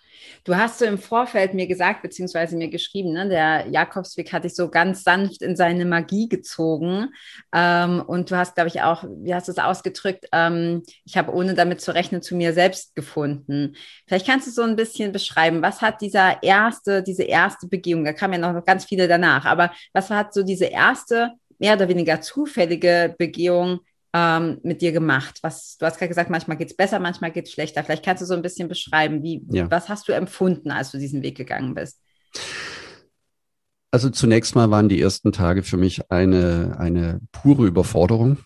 Du 0.44 0.56
hast 0.56 0.80
so 0.80 0.86
im 0.86 0.98
Vorfeld 0.98 1.54
mir 1.54 1.68
gesagt, 1.68 2.02
beziehungsweise 2.02 2.56
mir 2.58 2.70
geschrieben, 2.70 3.14
ne, 3.14 3.28
der 3.30 3.68
Jakobsweg 3.68 4.32
hat 4.34 4.44
dich 4.44 4.56
so 4.56 4.70
ganz 4.70 5.04
sanft 5.04 5.42
in 5.42 5.56
seine 5.56 5.86
Magie 5.86 6.30
gezogen. 6.30 7.10
Ähm, 7.54 8.02
und 8.02 8.32
du 8.32 8.38
hast, 8.38 8.56
glaube 8.56 8.70
ich, 8.70 8.82
auch, 8.82 9.04
wie 9.04 9.34
hast 9.34 9.48
du 9.48 9.52
es 9.52 9.58
ausgedrückt, 9.58 10.28
ähm, 10.32 10.84
ich 11.06 11.18
habe 11.18 11.34
ohne 11.34 11.54
damit 11.54 11.82
zu 11.82 11.94
rechnen 11.94 12.22
zu 12.22 12.36
mir 12.36 12.54
selbst 12.54 12.96
gefunden. 12.96 13.76
Vielleicht 14.08 14.28
kannst 14.28 14.48
du 14.48 14.52
so 14.52 14.64
ein 14.64 14.76
bisschen 14.76 15.12
beschreiben, 15.12 15.62
was 15.62 15.82
hat 15.82 16.02
dieser 16.02 16.42
erste, 16.44 17.04
diese 17.04 17.24
erste 17.24 17.68
Begehung, 17.68 18.06
da 18.06 18.14
kamen 18.14 18.42
ja 18.42 18.54
noch 18.54 18.66
ganz 18.66 18.86
viele 18.86 19.08
danach, 19.08 19.46
aber 19.46 19.72
was 19.94 20.10
hat 20.10 20.34
so 20.34 20.44
diese 20.44 20.66
erste, 20.66 21.32
mehr 21.60 21.76
oder 21.76 21.90
weniger 21.90 22.22
zufällige 22.22 23.16
Begehung 23.18 23.82
ähm, 24.14 24.60
mit 24.64 24.82
dir 24.82 24.92
gemacht? 24.92 25.40
Was, 25.42 25.78
du 25.78 25.86
hast 25.86 25.98
gerade 25.98 26.10
gesagt, 26.10 26.30
manchmal 26.30 26.58
geht 26.58 26.72
es 26.72 26.76
besser, 26.76 27.00
manchmal 27.00 27.32
geht 27.32 27.46
es 27.46 27.52
schlechter. 27.52 27.84
Vielleicht 27.84 28.04
kannst 28.04 28.22
du 28.22 28.26
so 28.26 28.34
ein 28.34 28.42
bisschen 28.42 28.68
beschreiben, 28.68 29.24
wie, 29.24 29.46
ja. 29.50 29.70
was 29.70 29.90
hast 29.90 30.08
du 30.08 30.14
empfunden, 30.14 30.72
als 30.72 30.92
du 30.92 30.98
diesen 30.98 31.22
Weg 31.24 31.38
gegangen 31.38 31.76
bist? 31.76 32.02
Also 33.92 34.10
zunächst 34.10 34.56
mal 34.56 34.70
waren 34.70 34.90
die 34.90 35.02
ersten 35.02 35.32
Tage 35.32 35.64
für 35.64 35.78
mich 35.78 36.12
eine, 36.12 36.76
eine 36.80 37.22
pure 37.32 37.66
Überforderung. 37.66 38.38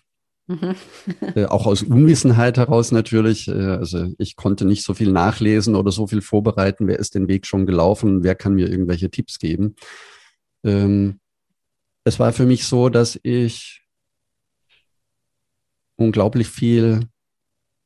Mhm. 0.46 0.74
äh, 1.34 1.46
auch 1.46 1.66
aus 1.66 1.82
Unwissenheit 1.82 2.58
heraus 2.58 2.92
natürlich. 2.92 3.48
Äh, 3.48 3.52
also 3.52 4.08
ich 4.18 4.36
konnte 4.36 4.64
nicht 4.64 4.84
so 4.84 4.94
viel 4.94 5.12
nachlesen 5.12 5.74
oder 5.74 5.90
so 5.90 6.06
viel 6.06 6.22
vorbereiten. 6.22 6.86
Wer 6.86 6.98
ist 6.98 7.14
den 7.14 7.28
Weg 7.28 7.46
schon 7.46 7.66
gelaufen? 7.66 8.22
Wer 8.22 8.34
kann 8.34 8.54
mir 8.54 8.68
irgendwelche 8.68 9.10
Tipps 9.10 9.38
geben? 9.38 9.76
Ähm, 10.64 11.20
es 12.04 12.18
war 12.18 12.32
für 12.32 12.46
mich 12.46 12.66
so, 12.66 12.90
dass 12.90 13.18
ich 13.22 13.83
unglaublich 15.96 16.48
viel 16.48 17.00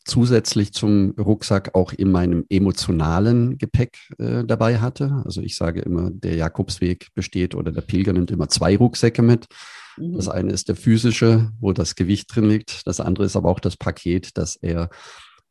zusätzlich 0.04 0.72
zum 0.72 1.10
Rucksack 1.18 1.74
auch 1.74 1.92
in 1.92 2.10
meinem 2.10 2.44
emotionalen 2.48 3.58
Gepäck 3.58 3.98
äh, 4.18 4.42
dabei 4.44 4.78
hatte. 4.78 5.22
Also 5.24 5.42
ich 5.42 5.54
sage 5.54 5.80
immer, 5.80 6.10
der 6.10 6.34
Jakobsweg 6.34 7.08
besteht 7.14 7.54
oder 7.54 7.72
der 7.72 7.82
Pilger 7.82 8.14
nimmt 8.14 8.30
immer 8.30 8.48
zwei 8.48 8.76
Rucksäcke 8.76 9.22
mit. 9.22 9.46
Mhm. 9.98 10.14
Das 10.14 10.28
eine 10.28 10.52
ist 10.52 10.68
der 10.68 10.76
physische, 10.76 11.50
wo 11.60 11.72
das 11.72 11.94
Gewicht 11.94 12.34
drin 12.34 12.48
liegt. 12.48 12.86
Das 12.86 13.00
andere 13.00 13.26
ist 13.26 13.36
aber 13.36 13.50
auch 13.50 13.60
das 13.60 13.76
Paket, 13.76 14.36
das 14.38 14.56
er 14.56 14.88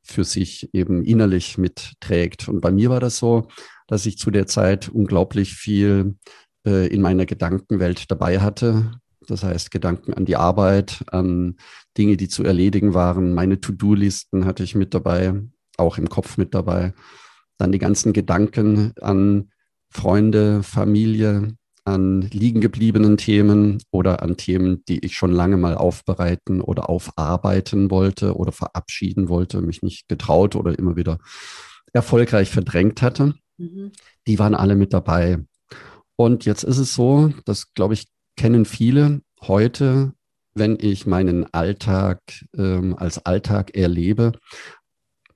für 0.03 0.23
sich 0.23 0.73
eben 0.73 1.03
innerlich 1.03 1.57
mitträgt. 1.57 2.47
Und 2.47 2.61
bei 2.61 2.71
mir 2.71 2.89
war 2.89 2.99
das 2.99 3.17
so, 3.17 3.49
dass 3.87 4.05
ich 4.05 4.17
zu 4.17 4.31
der 4.31 4.47
Zeit 4.47 4.89
unglaublich 4.89 5.53
viel 5.53 6.15
äh, 6.65 6.87
in 6.87 7.01
meiner 7.01 7.25
Gedankenwelt 7.25 8.09
dabei 8.09 8.39
hatte. 8.39 8.91
Das 9.27 9.43
heißt, 9.43 9.71
Gedanken 9.71 10.13
an 10.13 10.25
die 10.25 10.37
Arbeit, 10.37 11.03
an 11.11 11.57
Dinge, 11.97 12.17
die 12.17 12.27
zu 12.27 12.43
erledigen 12.43 12.93
waren. 12.93 13.33
Meine 13.33 13.59
To-Do-Listen 13.59 14.45
hatte 14.45 14.63
ich 14.63 14.75
mit 14.75 14.93
dabei, 14.93 15.33
auch 15.77 15.97
im 15.97 16.09
Kopf 16.09 16.37
mit 16.37 16.53
dabei. 16.53 16.93
Dann 17.57 17.71
die 17.71 17.79
ganzen 17.79 18.13
Gedanken 18.13 18.93
an 19.01 19.49
Freunde, 19.89 20.63
Familie, 20.63 21.55
an 21.87 22.21
liegen 22.21 22.59
gebliebenen 22.59 23.15
Themen 23.17 23.81
oder 23.91 24.21
an 24.21 24.35
Themen, 24.35 24.83
die 24.89 24.99
ich 25.05 25.15
schon 25.15 25.31
lange 25.31 25.55
mal 25.55 25.75
aufbereiten 25.75 26.59
oder 26.59 26.89
aufarbeiten 26.89 27.89
wollte 27.89 28.35
oder 28.35 28.51
verabschieden 28.51 29.29
wollte, 29.29 29.61
mich 29.61 29.81
nicht 29.81 30.09
getraut 30.09 30.55
oder 30.57 30.77
immer 30.77 30.97
wieder 30.97 31.17
erfolgreich 31.93 32.49
verdrängt 32.49 33.01
hatte. 33.01 33.35
Mhm. 33.57 33.93
Die 34.27 34.37
waren 34.37 34.53
alle 34.53 34.75
mit 34.75 34.93
dabei. 34.93 35.39
Und 36.17 36.45
jetzt 36.45 36.63
ist 36.63 36.77
es 36.77 36.93
so, 36.93 37.31
das 37.45 37.73
glaube 37.73 37.93
ich, 37.93 38.07
kennen 38.35 38.65
viele 38.65 39.21
heute, 39.41 40.13
wenn 40.57 40.77
ich 40.79 41.05
meinen 41.05 41.51
Alltag 41.53 42.21
ähm, 42.55 42.95
als 42.97 43.25
Alltag 43.25 43.75
erlebe, 43.75 44.33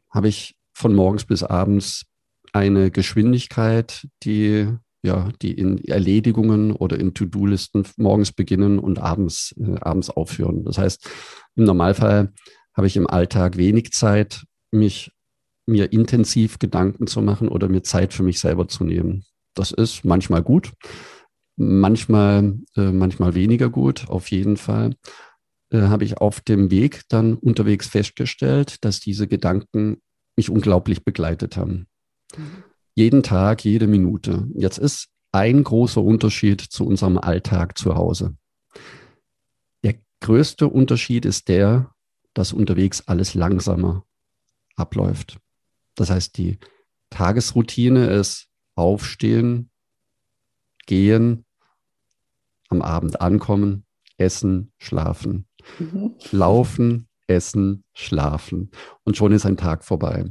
habe 0.09 0.27
ich 0.27 0.55
von 0.73 0.93
morgens 0.93 1.25
bis 1.25 1.43
abends 1.43 2.05
eine 2.53 2.91
Geschwindigkeit, 2.91 4.07
die 4.23 4.67
ja, 5.03 5.29
die 5.41 5.53
in 5.53 5.83
Erledigungen 5.85 6.71
oder 6.73 6.99
in 6.99 7.13
To-Do-Listen 7.13 7.87
morgens 7.97 8.31
beginnen 8.31 8.77
und 8.77 8.99
abends, 8.99 9.55
äh, 9.57 9.79
abends 9.79 10.09
aufhören. 10.09 10.63
Das 10.63 10.77
heißt, 10.77 11.09
im 11.55 11.63
Normalfall 11.63 12.33
habe 12.75 12.87
ich 12.87 12.95
im 12.97 13.07
Alltag 13.07 13.57
wenig 13.57 13.91
Zeit, 13.93 14.43
mich 14.69 15.11
mir 15.65 15.91
intensiv 15.91 16.59
Gedanken 16.59 17.07
zu 17.07 17.21
machen 17.21 17.47
oder 17.47 17.67
mir 17.67 17.81
Zeit 17.81 18.13
für 18.13 18.23
mich 18.23 18.39
selber 18.39 18.67
zu 18.67 18.83
nehmen. 18.83 19.25
Das 19.55 19.71
ist 19.71 20.05
manchmal 20.05 20.43
gut, 20.43 20.71
manchmal, 21.55 22.59
äh, 22.75 22.91
manchmal 22.91 23.35
weniger 23.35 23.69
gut, 23.69 24.09
auf 24.09 24.31
jeden 24.31 24.57
Fall. 24.57 24.95
Äh, 25.69 25.81
habe 25.83 26.03
ich 26.03 26.17
auf 26.17 26.41
dem 26.41 26.69
Weg 26.69 27.03
dann 27.09 27.35
unterwegs 27.35 27.87
festgestellt, 27.87 28.83
dass 28.83 28.99
diese 28.99 29.27
Gedanken 29.27 30.01
mich 30.35 30.49
unglaublich 30.49 31.03
begleitet 31.03 31.57
haben. 31.57 31.87
Mhm. 32.35 32.63
Jeden 32.93 33.23
Tag, 33.23 33.63
jede 33.63 33.87
Minute. 33.87 34.47
Jetzt 34.53 34.77
ist 34.77 35.07
ein 35.31 35.63
großer 35.63 36.01
Unterschied 36.01 36.61
zu 36.61 36.85
unserem 36.85 37.17
Alltag 37.17 37.77
zu 37.77 37.95
Hause. 37.95 38.35
Der 39.83 39.95
größte 40.19 40.67
Unterschied 40.67 41.25
ist 41.25 41.47
der, 41.47 41.93
dass 42.33 42.51
unterwegs 42.51 43.07
alles 43.07 43.33
langsamer 43.33 44.05
abläuft. 44.75 45.39
Das 45.95 46.09
heißt, 46.09 46.37
die 46.37 46.59
Tagesroutine 47.09 48.07
ist 48.07 48.49
aufstehen, 48.75 49.70
gehen, 50.91 51.45
am 52.67 52.81
Abend 52.81 53.21
ankommen, 53.21 53.85
essen, 54.17 54.73
schlafen, 54.77 55.47
mhm. 55.79 56.15
laufen, 56.33 57.07
essen, 57.27 57.85
schlafen. 57.93 58.71
Und 59.05 59.15
schon 59.15 59.31
ist 59.31 59.45
ein 59.45 59.55
Tag 59.55 59.85
vorbei. 59.85 60.25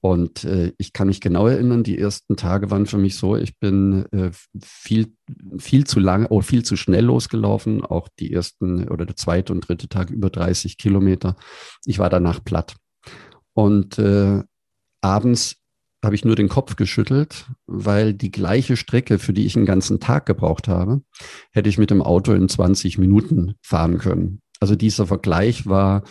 Und 0.00 0.44
äh, 0.44 0.74
ich 0.76 0.92
kann 0.92 1.06
mich 1.06 1.22
genau 1.22 1.46
erinnern, 1.46 1.84
die 1.84 1.96
ersten 1.96 2.36
Tage 2.36 2.70
waren 2.70 2.84
für 2.84 2.98
mich 2.98 3.16
so, 3.16 3.34
ich 3.34 3.58
bin 3.58 4.04
äh, 4.12 4.30
viel, 4.62 5.14
viel 5.56 5.86
zu 5.86 6.00
lange 6.00 6.28
oder 6.28 6.42
viel 6.42 6.64
zu 6.64 6.76
schnell 6.76 7.06
losgelaufen, 7.06 7.82
auch 7.82 8.08
die 8.18 8.30
ersten 8.30 8.88
oder 8.88 9.06
der 9.06 9.16
zweite 9.16 9.54
und 9.54 9.66
dritte 9.66 9.88
Tag 9.88 10.10
über 10.10 10.28
30 10.28 10.76
Kilometer. 10.76 11.36
Ich 11.86 11.98
war 11.98 12.10
danach 12.10 12.44
platt. 12.44 12.74
Und 13.54 13.98
äh, 13.98 14.42
abends 15.00 15.61
habe 16.04 16.14
ich 16.14 16.24
nur 16.24 16.36
den 16.36 16.48
Kopf 16.48 16.76
geschüttelt, 16.76 17.46
weil 17.66 18.12
die 18.12 18.30
gleiche 18.30 18.76
Strecke, 18.76 19.18
für 19.18 19.32
die 19.32 19.46
ich 19.46 19.56
einen 19.56 19.66
ganzen 19.66 20.00
Tag 20.00 20.26
gebraucht 20.26 20.68
habe, 20.68 21.02
hätte 21.52 21.68
ich 21.68 21.78
mit 21.78 21.90
dem 21.90 22.02
Auto 22.02 22.32
in 22.32 22.48
20 22.48 22.98
Minuten 22.98 23.54
fahren 23.62 23.98
können. 23.98 24.40
Also 24.60 24.74
dieser 24.76 25.06
Vergleich 25.06 25.66
war 25.66 26.02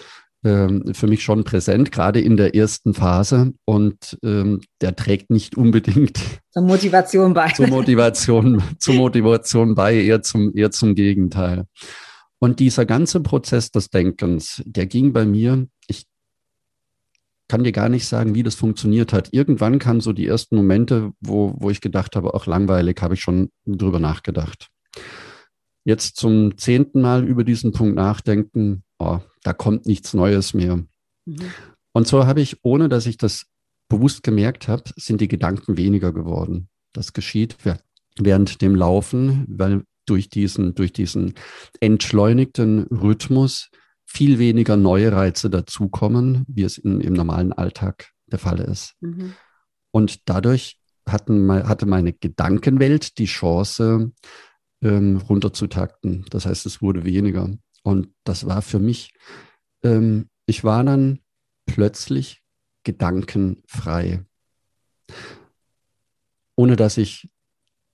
ähm, 0.43 0.93
für 0.93 1.07
mich 1.07 1.24
schon 1.24 1.43
präsent, 1.43 1.91
gerade 1.91 2.19
in 2.19 2.36
der 2.36 2.55
ersten 2.55 2.93
Phase. 2.93 3.53
Und 3.65 4.17
ähm, 4.24 4.62
der 4.81 4.95
trägt 4.95 5.29
nicht 5.29 5.55
unbedingt 5.55 6.19
zur 6.51 6.63
Motivation 6.63 7.33
bei. 7.33 7.48
Zur 7.55 7.67
Motivation, 7.67 8.63
zur 8.79 8.95
Motivation 8.95 9.75
bei, 9.75 9.95
eher 9.95 10.21
zum, 10.21 10.55
eher 10.55 10.71
zum 10.71 10.95
Gegenteil. 10.95 11.65
Und 12.39 12.60
dieser 12.60 12.86
ganze 12.86 13.19
Prozess 13.19 13.71
des 13.71 13.89
Denkens, 13.89 14.63
der 14.65 14.88
ging 14.88 15.13
bei 15.13 15.25
mir, 15.25 15.67
ich 15.88 16.05
kann 17.51 17.65
dir 17.65 17.74
gar 17.74 17.89
nicht 17.89 18.08
sagen, 18.08 18.34
wie 18.34 18.43
das 18.43 18.55
funktioniert 18.55 19.12
hat. 19.12 19.27
Irgendwann 19.34 19.77
kamen 19.77 20.00
so 20.00 20.13
die 20.13 20.25
ersten 20.25 20.55
Momente, 20.55 21.12
wo, 21.20 21.53
wo 21.58 21.70
ich 21.70 21.81
gedacht 21.81 22.15
habe, 22.15 22.34
auch 22.34 22.46
langweilig, 22.46 23.01
habe 23.01 23.15
ich 23.15 23.20
schon 23.20 23.50
drüber 23.65 24.00
nachgedacht. 24.00 24.70
Jetzt 25.84 26.15
zum 26.15 26.58
zehnten 26.58 27.01
Mal 27.01 27.27
über 27.27 27.43
diesen 27.43 27.74
Punkt 27.74 27.96
nachdenken, 27.96 28.84
oh, 29.00 29.20
da 29.43 29.51
kommt 29.51 29.86
nichts 29.86 30.13
Neues 30.13 30.53
mehr. 30.53 30.77
Mhm. 31.25 31.51
Und 31.91 32.08
so 32.08 32.25
habe 32.25 32.39
ich, 32.39 32.55
ohne 32.63 32.88
dass 32.88 33.05
ich 33.05 33.17
das 33.17 33.48
bewusst 33.89 34.24
gemerkt 34.24 34.70
habe, 34.70 34.89
sind 34.96 35.20
die 35.20 35.27
Gedanken 35.27 35.75
weniger 35.75 36.13
geworden. 36.13 36.70
Das 36.93 37.12
geschieht 37.12 37.58
während 38.17 38.62
dem 38.62 38.75
Laufen, 38.75 39.43
weil 39.50 39.84
durch 40.05 40.29
diesen, 40.29 40.74
durch 40.74 40.93
diesen 40.93 41.34
entschleunigten 41.81 42.84
Rhythmus 42.84 43.70
viel 44.11 44.39
weniger 44.39 44.75
neue 44.75 45.13
Reize 45.13 45.49
dazukommen, 45.49 46.43
wie 46.47 46.63
es 46.63 46.77
in, 46.77 46.99
im 46.99 47.13
normalen 47.13 47.53
Alltag 47.53 48.11
der 48.27 48.39
Fall 48.39 48.59
ist. 48.59 48.95
Mhm. 48.99 49.33
Und 49.91 50.27
dadurch 50.29 50.79
hatten, 51.07 51.49
hatte 51.51 51.85
meine 51.85 52.11
Gedankenwelt 52.11 53.17
die 53.17 53.25
Chance, 53.25 54.11
ähm, 54.81 55.17
runterzutakten. 55.17 56.25
Das 56.29 56.45
heißt, 56.45 56.65
es 56.65 56.81
wurde 56.81 57.05
weniger. 57.05 57.49
Und 57.83 58.09
das 58.25 58.45
war 58.45 58.61
für 58.61 58.79
mich, 58.79 59.13
ähm, 59.83 60.27
ich 60.45 60.63
war 60.65 60.83
dann 60.83 61.19
plötzlich 61.65 62.41
gedankenfrei, 62.83 64.25
ohne 66.55 66.75
dass 66.75 66.97
ich 66.97 67.29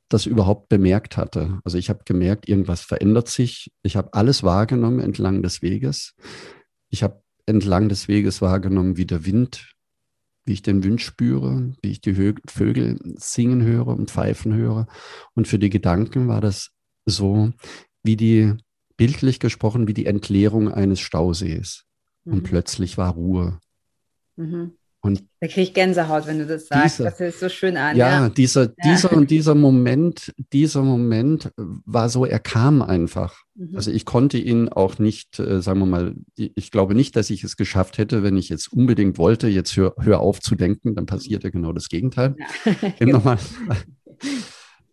das 0.10 0.26
überhaupt 0.26 0.70
bemerkt 0.70 1.18
hatte. 1.18 1.60
Also 1.64 1.78
ich 1.78 1.90
habe 1.90 2.04
gemerkt, 2.06 2.48
irgendwas 2.48 2.82
verändert 2.82 3.28
sich. 3.28 3.72
Ich 3.84 3.96
habe 3.96 4.14
alles 4.14 4.44
wahrgenommen 4.44 5.00
entlang 5.00 5.42
des 5.42 5.62
Weges. 5.62 6.16
Ich 6.90 7.04
habe 7.04 7.22
entlang 7.46 7.90
des 7.90 8.08
Weges 8.08 8.42
wahrgenommen, 8.42 8.98
wie 8.98 9.06
der 9.06 9.26
Wind, 9.26 9.74
wie 10.46 10.54
ich 10.54 10.62
den 10.62 10.84
Wind 10.84 11.02
spüre, 11.02 11.74
wie 11.82 11.92
ich 11.92 12.02
die 12.02 12.14
Vögel 12.14 13.00
singen 13.18 13.64
höre 13.64 13.88
und 13.88 14.10
pfeifen 14.10 14.54
höre. 14.54 14.88
Und 15.34 15.48
für 15.48 15.60
die 15.60 15.70
Gedanken 15.70 16.28
war 16.28 16.42
das 16.42 16.72
so, 17.06 17.52
wie 18.04 18.16
die 18.16 18.54
bildlich 18.98 19.40
gesprochen 19.40 19.88
wie 19.88 19.94
die 19.94 20.08
Entleerung 20.08 20.72
eines 20.72 21.00
Stausees. 21.00 21.86
Mhm. 22.26 22.34
Und 22.34 22.44
plötzlich 22.44 22.98
war 22.98 23.14
Ruhe. 23.14 23.60
Mhm. 24.36 24.74
Und 25.08 25.24
da 25.40 25.48
kriege 25.48 25.62
ich 25.62 25.74
Gänsehaut, 25.74 26.28
wenn 26.28 26.40
du 26.40 26.46
das 26.46 26.68
sagst. 26.68 27.00
Dieser, 27.00 27.12
das 27.12 27.20
ist 27.22 27.40
so 27.40 27.50
schön 27.50 27.78
an. 27.78 27.96
Ja, 27.96 28.24
ja. 28.24 28.30
dieser, 28.30 28.64
ja. 28.64 28.74
dieser 28.86 29.14
und 29.14 29.32
dieser 29.32 29.56
Moment, 29.56 30.34
dieser 30.52 30.84
Moment 30.84 31.52
war 31.56 32.10
so, 32.10 32.26
er 32.26 32.40
kam 32.40 32.82
einfach. 32.82 33.44
Mhm. 33.56 33.76
Also 33.76 33.92
ich 33.92 34.06
konnte 34.06 34.38
ihn 34.38 34.70
auch 34.70 35.00
nicht, 35.00 35.40
äh, 35.40 35.62
sagen 35.62 35.80
wir 35.80 35.86
mal, 35.86 36.16
ich 36.36 36.72
glaube 36.72 36.94
nicht, 36.94 37.16
dass 37.16 37.30
ich 37.30 37.44
es 37.44 37.56
geschafft 37.56 37.98
hätte, 37.98 38.22
wenn 38.22 38.38
ich 38.38 38.50
jetzt 38.50 38.72
unbedingt 38.74 39.18
wollte, 39.18 39.48
jetzt 39.48 39.76
hör, 39.78 39.96
hör 40.00 40.20
auf 40.20 40.42
zu 40.42 40.56
denken, 40.56 40.96
dann 40.96 41.06
passiert 41.06 41.44
ja 41.44 41.50
genau 41.50 41.72
das 41.72 41.90
Gegenteil. 41.90 42.36
Ja. 42.66 42.74
genau. 43.00 43.36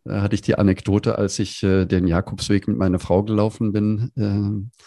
Da 0.04 0.20
hatte 0.20 0.34
ich 0.34 0.42
die 0.42 0.56
Anekdote, 0.56 1.18
als 1.18 1.38
ich 1.38 1.62
äh, 1.62 1.86
den 1.86 2.06
Jakobsweg 2.06 2.68
mit 2.68 2.76
meiner 2.76 2.98
Frau 2.98 3.22
gelaufen 3.22 3.72
bin. 3.72 4.12
Äh, 4.16 4.78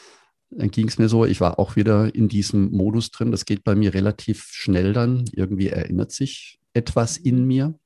dann 0.50 0.72
ging 0.72 0.88
es 0.88 0.98
mir 0.98 1.10
so, 1.10 1.26
ich 1.26 1.42
war 1.42 1.60
auch 1.60 1.76
wieder 1.76 2.14
in 2.16 2.30
diesem 2.30 2.72
Modus 2.72 3.12
drin. 3.12 3.32
Das 3.32 3.46
geht 3.46 3.64
bei 3.64 3.76
mir 3.76 3.94
relativ 3.94 4.46
schnell 4.52 4.94
dann. 4.94 5.26
Irgendwie 5.34 5.68
erinnert 5.68 6.12
sich 6.12 6.60
etwas 6.74 7.18
in 7.18 7.46
mir. 7.46 7.78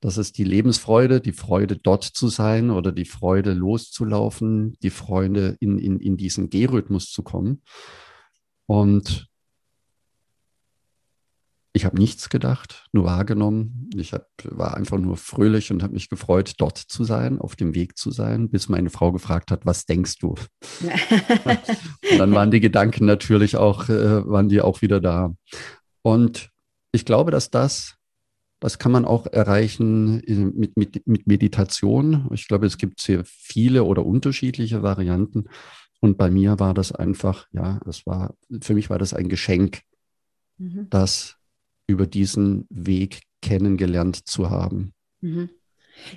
Das 0.00 0.18
ist 0.18 0.36
die 0.36 0.44
Lebensfreude, 0.44 1.20
die 1.20 1.32
Freude 1.32 1.76
dort 1.76 2.04
zu 2.04 2.28
sein 2.28 2.70
oder 2.70 2.92
die 2.92 3.06
Freude 3.06 3.54
loszulaufen, 3.54 4.76
die 4.82 4.90
Freude 4.90 5.56
in, 5.60 5.78
in, 5.78 5.98
in 6.00 6.16
diesen 6.16 6.50
Gehrhythmus 6.50 7.10
zu 7.10 7.22
kommen. 7.22 7.62
Und 8.66 9.28
ich 11.76 11.84
habe 11.84 11.98
nichts 11.98 12.28
gedacht, 12.30 12.86
nur 12.92 13.04
wahrgenommen. 13.04 13.90
Ich 13.96 14.12
hab, 14.12 14.28
war 14.44 14.76
einfach 14.76 14.96
nur 14.96 15.16
fröhlich 15.16 15.72
und 15.72 15.82
habe 15.82 15.94
mich 15.94 16.08
gefreut, 16.08 16.54
dort 16.58 16.78
zu 16.78 17.02
sein, 17.02 17.40
auf 17.40 17.56
dem 17.56 17.74
Weg 17.74 17.98
zu 17.98 18.12
sein, 18.12 18.48
bis 18.48 18.68
meine 18.68 18.90
Frau 18.90 19.10
gefragt 19.10 19.50
hat, 19.50 19.66
was 19.66 19.84
denkst 19.84 20.18
du? 20.18 20.36
und 20.80 22.18
dann 22.18 22.32
waren 22.32 22.52
die 22.52 22.60
Gedanken 22.60 23.06
natürlich 23.06 23.56
auch, 23.56 23.88
äh, 23.88 24.24
waren 24.24 24.48
die 24.48 24.60
auch 24.60 24.82
wieder 24.82 25.00
da. 25.00 25.34
Und 26.02 26.50
ich 26.92 27.04
glaube, 27.04 27.32
dass 27.32 27.50
das, 27.50 27.96
das 28.60 28.78
kann 28.78 28.92
man 28.92 29.04
auch 29.04 29.26
erreichen 29.26 30.22
mit, 30.54 30.76
mit, 30.76 31.06
mit 31.08 31.26
Meditation. 31.26 32.28
Ich 32.32 32.46
glaube, 32.46 32.66
es 32.66 32.78
gibt 32.78 33.00
sehr 33.00 33.24
viele 33.24 33.82
oder 33.82 34.06
unterschiedliche 34.06 34.84
Varianten. 34.84 35.46
Und 35.98 36.18
bei 36.18 36.30
mir 36.30 36.60
war 36.60 36.72
das 36.72 36.92
einfach, 36.92 37.48
ja, 37.50 37.80
das 37.84 38.06
war, 38.06 38.36
für 38.60 38.74
mich 38.74 38.90
war 38.90 39.00
das 39.00 39.12
ein 39.12 39.28
Geschenk, 39.28 39.80
mhm. 40.58 40.86
dass 40.88 41.36
über 41.86 42.06
diesen 42.06 42.66
Weg 42.70 43.22
kennengelernt 43.42 44.26
zu 44.26 44.50
haben. 44.50 44.94
Mhm. 45.20 45.50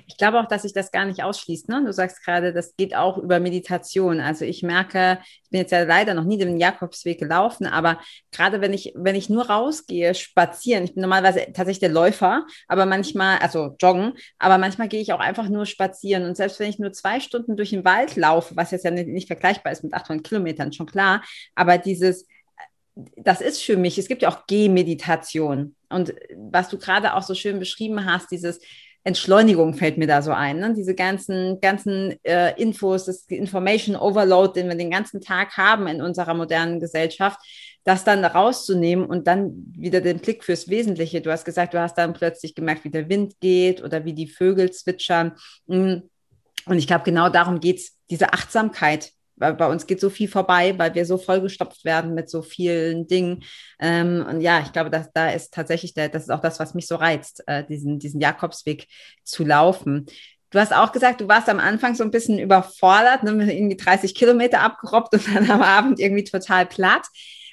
Ich 0.06 0.16
glaube 0.16 0.40
auch, 0.40 0.46
dass 0.46 0.62
sich 0.62 0.72
das 0.72 0.90
gar 0.90 1.04
nicht 1.04 1.22
ausschließt. 1.22 1.68
Ne? 1.68 1.82
Du 1.84 1.92
sagst 1.92 2.24
gerade, 2.24 2.52
das 2.52 2.74
geht 2.76 2.94
auch 2.94 3.18
über 3.18 3.40
Meditation. 3.40 4.20
Also 4.20 4.44
ich 4.44 4.62
merke, 4.62 5.18
ich 5.44 5.50
bin 5.50 5.60
jetzt 5.60 5.70
ja 5.70 5.82
leider 5.84 6.14
noch 6.14 6.24
nie 6.24 6.38
den 6.38 6.58
Jakobsweg 6.58 7.18
gelaufen, 7.18 7.66
aber 7.66 8.00
gerade 8.32 8.60
wenn 8.60 8.72
ich, 8.72 8.92
wenn 8.96 9.14
ich 9.14 9.30
nur 9.30 9.48
rausgehe, 9.48 10.14
spazieren, 10.14 10.84
ich 10.84 10.94
bin 10.94 11.02
normalerweise 11.02 11.46
tatsächlich 11.46 11.80
der 11.80 11.90
Läufer, 11.90 12.46
aber 12.66 12.86
manchmal, 12.86 13.38
also 13.38 13.76
joggen, 13.80 14.14
aber 14.38 14.58
manchmal 14.58 14.88
gehe 14.88 15.00
ich 15.00 15.12
auch 15.12 15.20
einfach 15.20 15.48
nur 15.48 15.66
spazieren. 15.66 16.24
Und 16.24 16.36
selbst 16.36 16.58
wenn 16.60 16.70
ich 16.70 16.78
nur 16.78 16.92
zwei 16.92 17.20
Stunden 17.20 17.56
durch 17.56 17.70
den 17.70 17.84
Wald 17.84 18.16
laufe, 18.16 18.56
was 18.56 18.70
jetzt 18.70 18.84
ja 18.84 18.90
nicht, 18.90 19.08
nicht 19.08 19.26
vergleichbar 19.28 19.72
ist 19.72 19.84
mit 19.84 19.94
800 19.94 20.26
Kilometern, 20.26 20.72
schon 20.72 20.86
klar, 20.86 21.22
aber 21.54 21.78
dieses, 21.78 22.26
das 23.16 23.40
ist 23.40 23.62
für 23.62 23.76
mich, 23.76 23.98
es 23.98 24.08
gibt 24.08 24.22
ja 24.22 24.28
auch 24.28 24.46
Gehmeditation. 24.46 25.76
Und 25.88 26.14
was 26.36 26.68
du 26.68 26.78
gerade 26.78 27.14
auch 27.14 27.22
so 27.22 27.34
schön 27.34 27.58
beschrieben 27.58 28.04
hast, 28.04 28.30
dieses 28.30 28.60
Entschleunigung 29.04 29.74
fällt 29.74 29.96
mir 29.96 30.06
da 30.06 30.20
so 30.20 30.32
ein. 30.32 30.58
Ne? 30.58 30.74
Diese 30.74 30.94
ganzen, 30.94 31.60
ganzen 31.60 32.16
äh, 32.24 32.60
Infos, 32.60 33.06
das 33.06 33.24
Information 33.28 33.96
Overload, 33.96 34.60
den 34.60 34.68
wir 34.68 34.74
den 34.74 34.90
ganzen 34.90 35.20
Tag 35.20 35.56
haben 35.56 35.86
in 35.86 36.02
unserer 36.02 36.34
modernen 36.34 36.80
Gesellschaft, 36.80 37.38
das 37.84 38.04
dann 38.04 38.24
rauszunehmen 38.24 39.06
und 39.06 39.26
dann 39.26 39.72
wieder 39.76 40.00
den 40.00 40.18
Blick 40.18 40.44
fürs 40.44 40.68
Wesentliche. 40.68 41.20
Du 41.20 41.30
hast 41.30 41.44
gesagt, 41.44 41.72
du 41.74 41.80
hast 41.80 41.96
dann 41.96 42.12
plötzlich 42.12 42.54
gemerkt, 42.54 42.84
wie 42.84 42.90
der 42.90 43.08
Wind 43.08 43.40
geht 43.40 43.82
oder 43.82 44.04
wie 44.04 44.12
die 44.12 44.26
Vögel 44.26 44.70
zwitschern. 44.72 45.32
Mm. 45.66 45.98
Und 46.66 46.76
ich 46.76 46.86
glaube, 46.86 47.04
genau 47.04 47.30
darum 47.30 47.60
geht 47.60 47.78
es, 47.78 47.96
diese 48.10 48.34
Achtsamkeit 48.34 49.12
bei 49.38 49.66
uns 49.66 49.86
geht 49.86 50.00
so 50.00 50.10
viel 50.10 50.28
vorbei, 50.28 50.74
weil 50.76 50.94
wir 50.94 51.06
so 51.06 51.18
vollgestopft 51.18 51.84
werden 51.84 52.14
mit 52.14 52.28
so 52.28 52.42
vielen 52.42 53.06
Dingen. 53.06 53.44
Ähm, 53.80 54.24
und 54.28 54.40
ja, 54.40 54.60
ich 54.60 54.72
glaube, 54.72 54.90
dass 54.90 55.12
da 55.12 55.30
ist 55.30 55.54
tatsächlich 55.54 55.94
der, 55.94 56.08
das 56.08 56.24
ist 56.24 56.30
auch 56.30 56.40
das, 56.40 56.58
was 56.60 56.74
mich 56.74 56.86
so 56.86 56.96
reizt, 56.96 57.42
äh, 57.46 57.64
diesen, 57.64 57.98
diesen 57.98 58.20
Jakobsweg 58.20 58.86
zu 59.24 59.44
laufen. 59.44 60.06
Du 60.50 60.58
hast 60.58 60.72
auch 60.72 60.92
gesagt, 60.92 61.20
du 61.20 61.28
warst 61.28 61.48
am 61.48 61.60
Anfang 61.60 61.94
so 61.94 62.02
ein 62.04 62.10
bisschen 62.10 62.38
überfordert, 62.38 63.22
ne, 63.22 63.52
irgendwie 63.52 63.76
30 63.76 64.14
Kilometer 64.14 64.60
abgerobbt 64.60 65.12
und 65.12 65.34
dann 65.34 65.50
am 65.50 65.62
Abend 65.62 66.00
irgendwie 66.00 66.24
total 66.24 66.66
platt. 66.66 67.06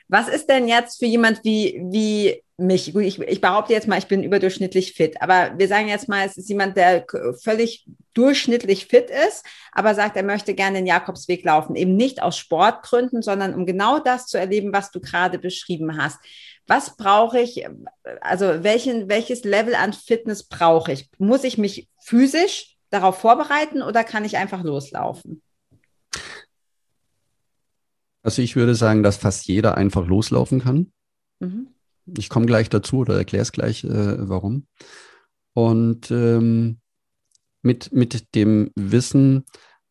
Was 0.07 0.27
ist 0.27 0.47
denn 0.47 0.67
jetzt 0.67 0.99
für 0.99 1.05
jemand 1.05 1.43
wie, 1.43 1.81
wie 1.91 2.41
mich, 2.57 2.93
gut, 2.93 3.03
ich, 3.03 3.19
ich 3.19 3.41
behaupte 3.41 3.73
jetzt 3.73 3.87
mal, 3.87 3.97
ich 3.97 4.07
bin 4.07 4.23
überdurchschnittlich 4.23 4.93
fit, 4.93 5.21
aber 5.21 5.57
wir 5.57 5.67
sagen 5.67 5.89
jetzt 5.89 6.07
mal, 6.07 6.25
es 6.25 6.37
ist 6.37 6.47
jemand, 6.47 6.77
der 6.77 7.05
völlig 7.43 7.85
durchschnittlich 8.13 8.85
fit 8.85 9.09
ist, 9.09 9.45
aber 9.73 9.93
sagt, 9.93 10.15
er 10.15 10.23
möchte 10.23 10.53
gerne 10.53 10.77
den 10.77 10.87
Jakobsweg 10.87 11.43
laufen, 11.43 11.75
eben 11.75 11.97
nicht 11.97 12.21
aus 12.21 12.37
Sportgründen, 12.37 13.21
sondern 13.21 13.53
um 13.53 13.65
genau 13.65 13.99
das 13.99 14.27
zu 14.27 14.37
erleben, 14.37 14.71
was 14.71 14.91
du 14.91 15.01
gerade 15.01 15.37
beschrieben 15.37 15.97
hast. 15.97 16.17
Was 16.65 16.95
brauche 16.95 17.39
ich, 17.39 17.67
also 18.21 18.63
welchen, 18.63 19.09
welches 19.09 19.43
Level 19.43 19.75
an 19.75 19.91
Fitness 19.91 20.43
brauche 20.43 20.93
ich? 20.93 21.09
Muss 21.17 21.43
ich 21.43 21.57
mich 21.57 21.89
physisch 22.01 22.77
darauf 22.89 23.17
vorbereiten 23.17 23.81
oder 23.81 24.03
kann 24.03 24.23
ich 24.23 24.37
einfach 24.37 24.63
loslaufen? 24.63 25.41
Also 28.23 28.41
ich 28.41 28.55
würde 28.55 28.73
sagen, 28.73 29.03
dass 29.03 29.17
fast 29.17 29.45
jeder 29.45 29.77
einfach 29.77 30.07
loslaufen 30.07 30.61
kann. 30.61 30.91
Mhm. 31.39 31.74
Ich 32.17 32.29
komme 32.29 32.45
gleich 32.45 32.69
dazu 32.69 32.97
oder 32.99 33.17
erkläre 33.17 33.43
es 33.43 33.51
gleich, 33.51 33.83
äh, 33.83 34.29
warum. 34.29 34.67
Und 35.53 36.11
ähm, 36.11 36.79
mit, 37.61 37.91
mit 37.91 38.35
dem 38.35 38.71
Wissen, 38.75 39.45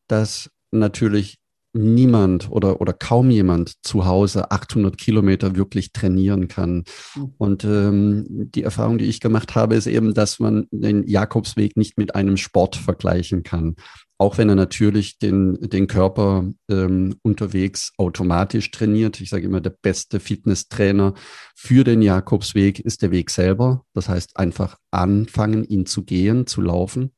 dass 0.07 0.51
natürlich 0.71 1.39
niemand 1.75 2.51
oder, 2.51 2.81
oder 2.81 2.93
kaum 2.93 3.31
jemand 3.31 3.85
zu 3.85 4.07
Hause 4.07 4.51
800 4.53 4.97
Kilometer 4.97 5.57
wirklich 5.57 5.93
trainieren 5.93 6.47
kann. 6.47 6.85
Mhm. 7.17 7.35
Und 7.37 7.65
ähm, 7.65 8.27
die 8.29 8.63
Erfahrung, 8.63 8.99
die 8.99 9.07
ich 9.07 9.21
gemacht 9.21 9.57
habe, 9.57 9.75
ist 9.75 9.89
eben, 9.89 10.15
dass 10.15 10.39
man 10.39 10.69
den 10.71 11.07
Jakobsweg 11.07 11.77
nicht 11.77 11.99
mit 11.99 12.15
einem 12.15 12.37
Sport 12.37 12.77
vergleichen 12.77 13.43
kann 13.43 13.75
auch 14.19 14.39
wenn 14.39 14.49
er 14.49 14.55
natürlich 14.55 15.19
den, 15.19 15.59
den 15.61 15.87
Körper 15.87 16.49
ähm, 16.71 17.17
unterwegs 17.23 17.93
automatisch 17.99 18.71
trainiert. 18.71 19.21
Ich 19.21 19.31
sage 19.31 19.47
immer, 19.47 19.61
der 19.61 19.71
beste 19.71 20.21
Fitnesstrainer 20.21 21.15
für 21.57 21.83
den 21.83 22.01
Jakobsweg 22.01 22.79
ist 22.79 23.03
der 23.03 23.11
Weg 23.11 23.31
selber. 23.31 23.85
Das 23.93 24.09
heißt, 24.09 24.37
einfach 24.37 24.79
anfangen, 24.93 25.65
ihn 25.65 25.87
zu 25.87 26.05
gehen, 26.05 26.47
zu 26.47 26.61
laufen. 26.61 27.13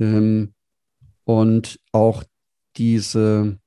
Ähm, 0.00 0.54
und 1.24 1.78
auch 1.92 2.24
diese, 2.76 3.58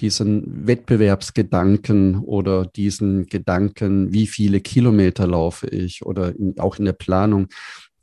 diesen 0.00 0.66
Wettbewerbsgedanken 0.66 2.18
oder 2.18 2.66
diesen 2.66 3.24
Gedanken, 3.26 4.12
wie 4.12 4.26
viele 4.26 4.60
Kilometer 4.60 5.26
laufe 5.26 5.66
ich 5.68 6.04
oder 6.04 6.36
in, 6.36 6.58
auch 6.58 6.78
in 6.78 6.84
der 6.84 6.92
Planung, 6.92 7.48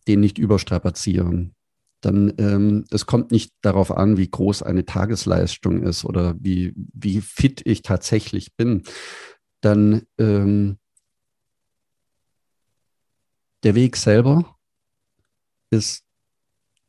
den 0.08 0.22
nicht 0.22 0.40
überstrapazieren 0.40 1.54
dann 2.02 2.34
ähm, 2.38 2.86
es 2.92 3.06
kommt 3.06 3.32
nicht 3.32 3.54
darauf 3.62 3.92
an, 3.92 4.18
wie 4.18 4.30
groß 4.30 4.64
eine 4.64 4.86
Tagesleistung 4.86 5.84
ist 5.84 6.06
oder 6.06 6.36
wie, 6.40 6.74
wie 6.76 7.22
fit 7.22 7.62
ich 7.66 7.82
tatsächlich 7.82 8.56
bin. 8.56 8.84
Dann 9.62 10.04
ähm, 10.20 10.78
der 13.64 13.76
Weg 13.76 13.98
selber 13.98 14.56
ist 15.72 16.04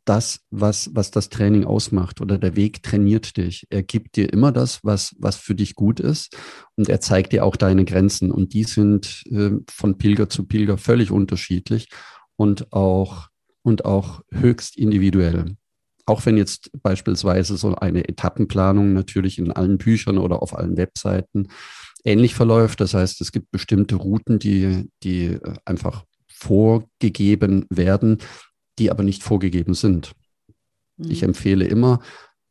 das, 0.04 0.40
was, 0.50 0.90
was 0.94 1.10
das 1.10 1.28
Training 1.28 1.64
ausmacht 1.64 2.20
oder 2.20 2.38
der 2.38 2.56
Weg 2.56 2.82
trainiert 2.82 3.36
dich. 3.36 3.66
Er 3.68 3.82
gibt 3.82 4.16
dir 4.16 4.32
immer 4.32 4.52
das, 4.52 4.82
was, 4.82 5.14
was 5.18 5.36
für 5.36 5.54
dich 5.54 5.74
gut 5.74 6.00
ist 6.00 6.36
und 6.76 6.88
er 6.88 7.00
zeigt 7.00 7.32
dir 7.32 7.44
auch 7.44 7.56
deine 7.56 7.84
Grenzen 7.84 8.30
und 8.30 8.54
die 8.54 8.64
sind 8.64 9.22
äh, 9.30 9.50
von 9.68 9.98
Pilger 9.98 10.30
zu 10.30 10.46
Pilger 10.46 10.78
völlig 10.78 11.10
unterschiedlich 11.10 11.88
und 12.36 12.72
auch 12.72 13.27
und 13.62 13.84
auch 13.84 14.22
höchst 14.30 14.76
individuell. 14.76 15.56
Auch 16.06 16.24
wenn 16.24 16.36
jetzt 16.36 16.70
beispielsweise 16.82 17.56
so 17.56 17.74
eine 17.74 18.08
Etappenplanung 18.08 18.94
natürlich 18.94 19.38
in 19.38 19.52
allen 19.52 19.76
Büchern 19.76 20.18
oder 20.18 20.42
auf 20.42 20.56
allen 20.56 20.76
Webseiten 20.76 21.48
ähnlich 22.04 22.34
verläuft. 22.34 22.80
Das 22.80 22.94
heißt, 22.94 23.20
es 23.20 23.32
gibt 23.32 23.50
bestimmte 23.50 23.96
Routen, 23.96 24.38
die, 24.38 24.88
die 25.02 25.38
einfach 25.64 26.04
vorgegeben 26.28 27.66
werden, 27.68 28.18
die 28.78 28.90
aber 28.90 29.02
nicht 29.02 29.22
vorgegeben 29.22 29.74
sind. 29.74 30.12
Mhm. 30.96 31.10
Ich 31.10 31.22
empfehle 31.22 31.66
immer, 31.66 32.00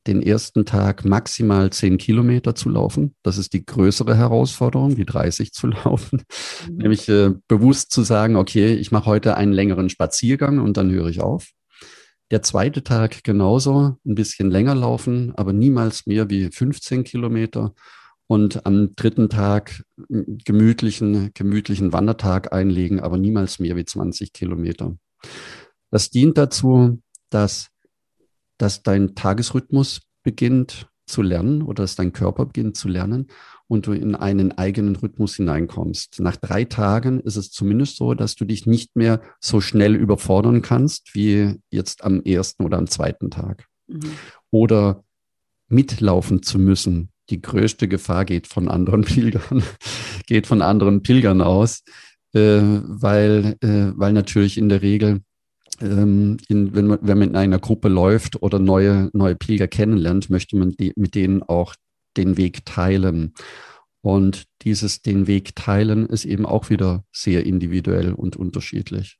den 0.07 0.21
ersten 0.21 0.65
Tag 0.65 1.05
maximal 1.05 1.69
10 1.69 1.97
Kilometer 1.97 2.55
zu 2.55 2.69
laufen. 2.69 3.15
Das 3.23 3.37
ist 3.37 3.53
die 3.53 3.65
größere 3.65 4.15
Herausforderung, 4.15 4.95
die 4.95 5.05
30 5.05 5.51
zu 5.51 5.67
laufen. 5.85 6.23
Mhm. 6.69 6.77
Nämlich 6.77 7.09
äh, 7.09 7.31
bewusst 7.47 7.91
zu 7.91 8.03
sagen, 8.03 8.35
okay, 8.35 8.73
ich 8.73 8.91
mache 8.91 9.05
heute 9.05 9.37
einen 9.37 9.53
längeren 9.53 9.89
Spaziergang 9.89 10.59
und 10.59 10.77
dann 10.77 10.89
höre 10.91 11.07
ich 11.07 11.21
auf. 11.21 11.49
Der 12.31 12.41
zweite 12.41 12.83
Tag 12.83 13.23
genauso, 13.23 13.97
ein 14.05 14.15
bisschen 14.15 14.51
länger 14.51 14.75
laufen, 14.75 15.33
aber 15.35 15.53
niemals 15.53 16.05
mehr 16.07 16.29
wie 16.29 16.49
15 16.51 17.03
Kilometer. 17.03 17.73
Und 18.29 18.65
am 18.65 18.93
dritten 18.95 19.29
Tag 19.29 19.83
gemütlichen, 20.09 21.31
gemütlichen 21.33 21.93
Wandertag 21.93 22.51
einlegen, 22.51 22.99
aber 22.99 23.17
niemals 23.17 23.59
mehr 23.59 23.77
wie 23.77 23.85
20 23.85 24.33
Kilometer. 24.33 24.97
Das 25.91 26.09
dient 26.09 26.37
dazu, 26.37 27.01
dass 27.29 27.69
dass 28.57 28.83
dein 28.83 29.15
Tagesrhythmus 29.15 30.01
beginnt 30.23 30.89
zu 31.05 31.21
lernen 31.21 31.61
oder 31.61 31.83
dass 31.83 31.95
dein 31.95 32.13
Körper 32.13 32.45
beginnt 32.45 32.75
zu 32.77 32.87
lernen 32.87 33.27
und 33.67 33.87
du 33.87 33.93
in 33.93 34.15
einen 34.15 34.57
eigenen 34.57 34.95
Rhythmus 34.95 35.35
hineinkommst. 35.35 36.19
Nach 36.19 36.35
drei 36.35 36.65
Tagen 36.65 37.19
ist 37.19 37.35
es 37.35 37.51
zumindest 37.51 37.97
so, 37.97 38.13
dass 38.13 38.35
du 38.35 38.45
dich 38.45 38.65
nicht 38.65 38.95
mehr 38.95 39.21
so 39.39 39.61
schnell 39.61 39.95
überfordern 39.95 40.61
kannst 40.61 41.13
wie 41.15 41.55
jetzt 41.69 42.03
am 42.03 42.21
ersten 42.21 42.63
oder 42.63 42.77
am 42.77 42.87
zweiten 42.87 43.29
Tag. 43.29 43.67
Mhm. 43.87 44.11
Oder 44.51 45.03
mitlaufen 45.69 46.43
zu 46.43 46.59
müssen. 46.59 47.09
Die 47.29 47.41
größte 47.41 47.87
Gefahr 47.87 48.23
geht 48.25 48.47
von 48.47 48.69
anderen 48.69 49.01
Pilgern, 49.05 49.63
geht 50.27 50.47
von 50.47 50.61
anderen 50.61 51.03
Pilgern 51.03 51.41
aus, 51.41 51.83
äh, 52.33 52.61
weil, 52.61 53.57
äh, 53.61 53.91
weil 53.95 54.13
natürlich 54.13 54.57
in 54.57 54.69
der 54.69 54.81
Regel 54.81 55.21
in, 55.79 56.39
wenn, 56.75 56.87
man, 56.87 56.99
wenn 57.01 57.19
man 57.19 57.29
in 57.29 57.35
einer 57.35 57.59
Gruppe 57.59 57.87
läuft 57.87 58.41
oder 58.41 58.59
neue, 58.59 59.09
neue 59.13 59.35
Pilger 59.35 59.67
kennenlernt, 59.67 60.29
möchte 60.29 60.55
man 60.55 60.71
die, 60.71 60.93
mit 60.95 61.15
denen 61.15 61.43
auch 61.43 61.75
den 62.15 62.37
Weg 62.37 62.65
teilen. 62.65 63.33
Und 64.01 64.45
dieses 64.61 65.01
den 65.01 65.27
Weg 65.27 65.55
teilen 65.55 66.07
ist 66.07 66.25
eben 66.25 66.45
auch 66.45 66.69
wieder 66.69 67.03
sehr 67.11 67.45
individuell 67.45 68.13
und 68.13 68.35
unterschiedlich. 68.35 69.19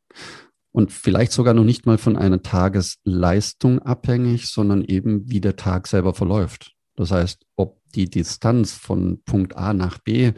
Und 0.72 0.91
vielleicht 0.91 1.32
sogar 1.32 1.54
noch 1.54 1.63
nicht 1.63 1.86
mal 1.86 1.98
von 1.98 2.15
einer 2.15 2.41
Tagesleistung 2.41 3.80
abhängig, 3.80 4.48
sondern 4.48 4.84
eben 4.84 5.30
wie 5.30 5.41
der 5.41 5.56
Tag 5.56 5.88
selber 5.88 6.13
verläuft. 6.13 6.74
Das 6.96 7.12
heißt, 7.12 7.46
ob 7.56 7.82
die 7.96 8.10
Distanz 8.10 8.74
von 8.74 9.22
Punkt 9.24 9.56
A 9.56 9.74
nach 9.74 9.98
B 9.98 10.34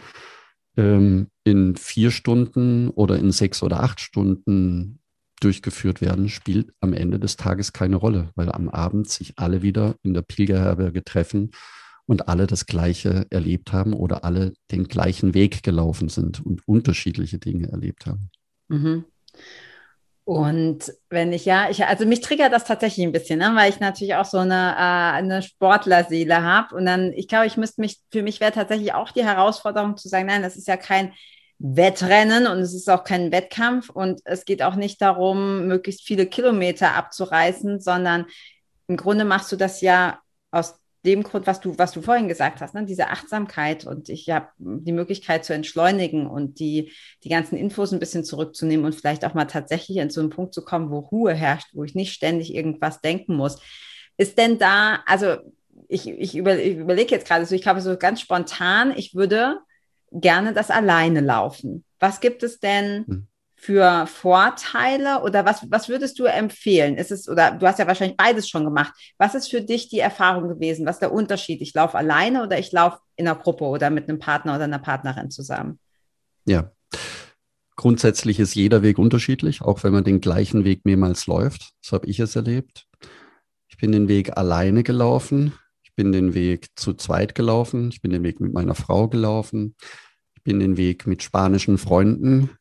ähm, 0.78 1.28
in 1.44 1.76
vier 1.76 2.12
Stunden 2.12 2.90
oder 2.90 3.18
in 3.18 3.32
sechs 3.32 3.64
oder 3.64 3.82
acht 3.84 4.00
Stunden 4.00 5.00
durchgeführt 5.40 6.02
werden, 6.02 6.30
spielt 6.30 6.72
am 6.82 6.94
Ende 6.94 7.20
des 7.20 7.38
Tages 7.38 7.74
keine 7.74 7.96
Rolle, 7.96 8.30
weil 8.36 8.52
am 8.52 8.70
Abend 8.70 9.10
sich 9.10 9.34
alle 9.38 9.62
wieder 9.62 9.96
in 10.04 10.14
der 10.14 10.22
Pilgerherberge 10.22 11.04
treffen 11.04 11.52
und 12.06 12.28
alle 12.28 12.48
das 12.48 12.66
Gleiche 12.66 13.28
erlebt 13.30 13.72
haben 13.72 13.94
oder 13.94 14.24
alle 14.24 14.54
den 14.72 14.88
gleichen 14.88 15.34
Weg 15.34 15.64
gelaufen 15.64 16.10
sind 16.10 16.44
und 16.46 16.68
unterschiedliche 16.68 17.38
Dinge 17.38 17.70
erlebt 17.70 18.06
haben. 18.06 18.32
Mhm. 18.68 19.06
Und 20.30 20.94
wenn 21.10 21.34
ich 21.34 21.46
ja, 21.46 21.72
ich, 21.72 21.84
also 21.84 22.06
mich 22.06 22.22
triggert 22.22 22.54
das 22.54 22.64
tatsächlich 22.64 23.04
ein 23.04 23.12
bisschen, 23.12 23.40
ne? 23.40 23.52
weil 23.56 23.72
ich 23.72 23.80
natürlich 23.80 24.14
auch 24.14 24.26
so 24.26 24.38
eine, 24.38 24.76
äh, 24.76 25.18
eine 25.18 25.42
Sportlerseele 25.42 26.44
habe. 26.44 26.76
Und 26.76 26.86
dann, 26.86 27.14
ich 27.14 27.28
glaube, 27.28 27.48
ich 27.48 27.58
müsste 27.58 27.82
mich, 27.82 28.00
für 28.12 28.22
mich 28.22 28.40
wäre 28.40 28.52
tatsächlich 28.52 28.94
auch 28.94 29.10
die 29.12 29.24
Herausforderung 29.24 29.98
zu 29.98 30.08
sagen, 30.08 30.28
nein, 30.28 30.44
das 30.44 30.56
ist 30.56 30.68
ja 30.68 30.78
kein 30.78 31.14
Wettrennen 31.60 32.48
und 32.48 32.60
es 32.60 32.74
ist 32.74 32.90
auch 32.90 33.04
kein 33.04 33.32
Wettkampf 33.34 33.90
und 33.90 34.22
es 34.24 34.46
geht 34.46 34.64
auch 34.64 34.76
nicht 34.76 35.02
darum, 35.02 35.68
möglichst 35.68 36.04
viele 36.06 36.26
Kilometer 36.26 36.96
abzureißen, 36.96 37.82
sondern 37.82 38.26
im 38.88 38.96
Grunde 38.96 39.26
machst 39.26 39.52
du 39.52 39.58
das 39.58 39.82
ja 39.82 40.20
aus 40.52 40.80
dem 41.06 41.24
Grund, 41.24 41.48
was 41.48 41.60
du, 41.60 41.78
was 41.78 41.92
du 41.92 42.02
vorhin 42.02 42.28
gesagt 42.28 42.62
hast, 42.62 42.74
ne? 42.74 42.86
diese 42.86 43.08
Achtsamkeit 43.08 43.86
und 43.86 44.10
ich 44.10 44.30
habe 44.30 44.48
die 44.58 44.92
Möglichkeit 44.92 45.46
zu 45.46 45.54
entschleunigen 45.54 46.28
und 46.28 46.60
die, 46.60 46.92
die 47.24 47.30
ganzen 47.30 47.58
Infos 47.58 47.92
ein 47.92 48.00
bisschen 48.00 48.24
zurückzunehmen 48.24 48.86
und 48.86 48.96
vielleicht 48.96 49.26
auch 49.26 49.34
mal 49.34 49.46
tatsächlich 49.46 49.98
in 49.98 50.10
so 50.10 50.22
einen 50.22 50.30
Punkt 50.30 50.54
zu 50.54 50.64
kommen, 50.64 50.90
wo 50.90 51.00
Ruhe 51.00 51.34
herrscht, 51.34 51.70
wo 51.74 51.84
ich 51.84 51.96
nicht 51.96 52.14
ständig 52.14 52.54
irgendwas 52.54 53.02
denken 53.02 53.36
muss. 53.36 53.62
Ist 54.18 54.38
denn 54.38 54.60
da, 54.60 55.00
also 55.06 55.38
ich, 55.88 56.08
ich, 56.08 56.36
über, 56.36 56.58
ich 56.58 56.78
überlege 56.78 57.16
jetzt 57.16 57.28
gerade 57.28 57.46
so, 57.46 57.56
ich 57.56 57.62
glaube 57.62 57.82
so 57.82 57.98
ganz 57.98 58.20
spontan, 58.20 58.94
ich 58.96 59.16
würde 59.16 59.60
gerne 60.12 60.54
das 60.54 60.72
alleine 60.72 61.22
laufen. 61.22 61.84
Was 62.00 62.20
gibt 62.20 62.44
es 62.44 62.60
denn? 62.60 63.06
Hm 63.08 63.28
für 63.62 64.08
Vorteile 64.08 65.22
oder 65.22 65.44
was, 65.44 65.70
was 65.70 65.90
würdest 65.90 66.18
du 66.18 66.24
empfehlen? 66.24 66.96
Ist 66.96 67.12
es, 67.12 67.28
oder 67.28 67.52
du 67.52 67.68
hast 67.68 67.78
ja 67.78 67.88
wahrscheinlich 67.88 68.16
beides 68.16 68.48
schon 68.48 68.64
gemacht. 68.64 68.94
Was 69.18 69.36
ist 69.36 69.50
für 69.50 69.60
dich 69.60 69.90
die 69.90 70.00
Erfahrung 70.00 70.48
gewesen? 70.48 70.86
Was 70.86 70.96
ist 70.96 71.02
der 71.02 71.12
Unterschied? 71.12 71.62
Ich 71.62 71.74
laufe 71.74 71.98
alleine 71.98 72.44
oder 72.44 72.58
ich 72.58 72.72
laufe 72.72 73.00
in 73.18 73.28
einer 73.28 73.38
Gruppe 73.38 73.66
oder 73.66 73.90
mit 73.90 74.08
einem 74.08 74.18
Partner 74.18 74.56
oder 74.56 74.64
einer 74.64 74.80
Partnerin 74.80 75.30
zusammen? 75.30 75.78
Ja. 76.46 76.72
Grundsätzlich 77.76 78.40
ist 78.40 78.56
jeder 78.56 78.82
Weg 78.82 78.98
unterschiedlich, 78.98 79.62
auch 79.62 79.84
wenn 79.84 79.92
man 79.92 80.06
den 80.06 80.22
gleichen 80.22 80.64
Weg 80.64 80.86
mehrmals 80.86 81.28
läuft. 81.28 81.74
So 81.82 81.98
habe 81.98 82.08
ich 82.08 82.22
es 82.22 82.38
erlebt. 82.38 82.88
Ich 83.68 83.78
bin 83.78 83.92
den 83.92 84.08
Weg 84.08 84.38
alleine 84.38 84.84
gelaufen. 84.84 85.54
Bin 86.00 86.14
den 86.14 86.34
Weg 86.34 86.70
zu 86.78 86.94
zweit 86.94 87.36
gelaufen. 87.36 87.90
Ich 87.92 88.02
bin 88.02 88.12
den 88.12 88.24
Weg 88.24 88.40
mit 88.40 88.54
meiner 88.54 88.74
Frau 88.74 89.10
gelaufen. 89.10 89.76
Ich 90.34 90.44
bin 90.44 90.62
den 90.62 90.78
Weg 90.78 91.06
mit 91.08 91.24
spanischen 91.24 91.78
Freunden 91.78 92.52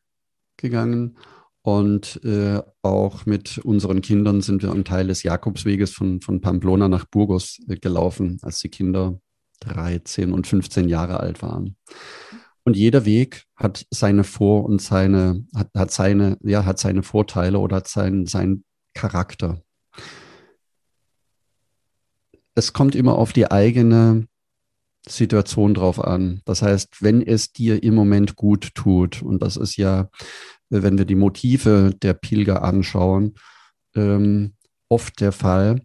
gegangen. 0.57 1.17
Und 1.61 2.21
äh, 2.25 2.61
auch 2.81 3.25
mit 3.25 3.59
unseren 3.59 4.01
Kindern 4.01 4.41
sind 4.41 4.61
wir 4.61 4.73
einen 4.73 4.83
Teil 4.83 5.07
des 5.07 5.23
Jakobsweges 5.23 5.93
von, 5.93 6.19
von 6.19 6.41
Pamplona 6.41 6.89
nach 6.89 7.05
Burgos 7.05 7.59
äh, 7.69 7.77
gelaufen, 7.77 8.39
als 8.41 8.59
die 8.59 8.67
Kinder 8.67 9.21
13 9.61 10.33
und 10.33 10.45
15 10.45 10.89
Jahre 10.89 11.21
alt 11.21 11.41
waren. 11.41 11.77
Und 12.65 12.75
jeder 12.75 13.05
Weg 13.05 13.45
hat 13.55 13.85
seine 13.89 14.25
Vor- 14.25 14.65
und 14.65 14.81
seine, 14.81 15.45
hat, 15.55 15.69
hat 15.77 15.91
seine, 15.91 16.37
ja, 16.43 16.65
hat 16.65 16.77
seine 16.77 17.03
Vorteile 17.03 17.59
oder 17.59 17.77
hat 17.77 17.87
seinen, 17.87 18.25
seinen 18.25 18.65
Charakter. 18.93 19.61
Es 22.59 22.73
kommt 22.73 22.93
immer 22.93 23.17
auf 23.17 23.33
die 23.33 23.49
eigene 23.49 24.27
Situation 25.07 25.73
drauf 25.73 26.03
an. 26.03 26.41
Das 26.45 26.61
heißt, 26.61 27.01
wenn 27.01 27.21
es 27.21 27.53
dir 27.53 27.81
im 27.81 27.95
Moment 27.95 28.35
gut 28.35 28.75
tut, 28.75 29.21
und 29.21 29.41
das 29.41 29.57
ist 29.57 29.77
ja, 29.77 30.09
wenn 30.69 30.97
wir 30.97 31.05
die 31.05 31.15
Motive 31.15 31.95
der 32.01 32.13
Pilger 32.13 32.61
anschauen, 32.63 33.35
ähm, 33.95 34.53
oft 34.89 35.19
der 35.21 35.31
Fall, 35.31 35.81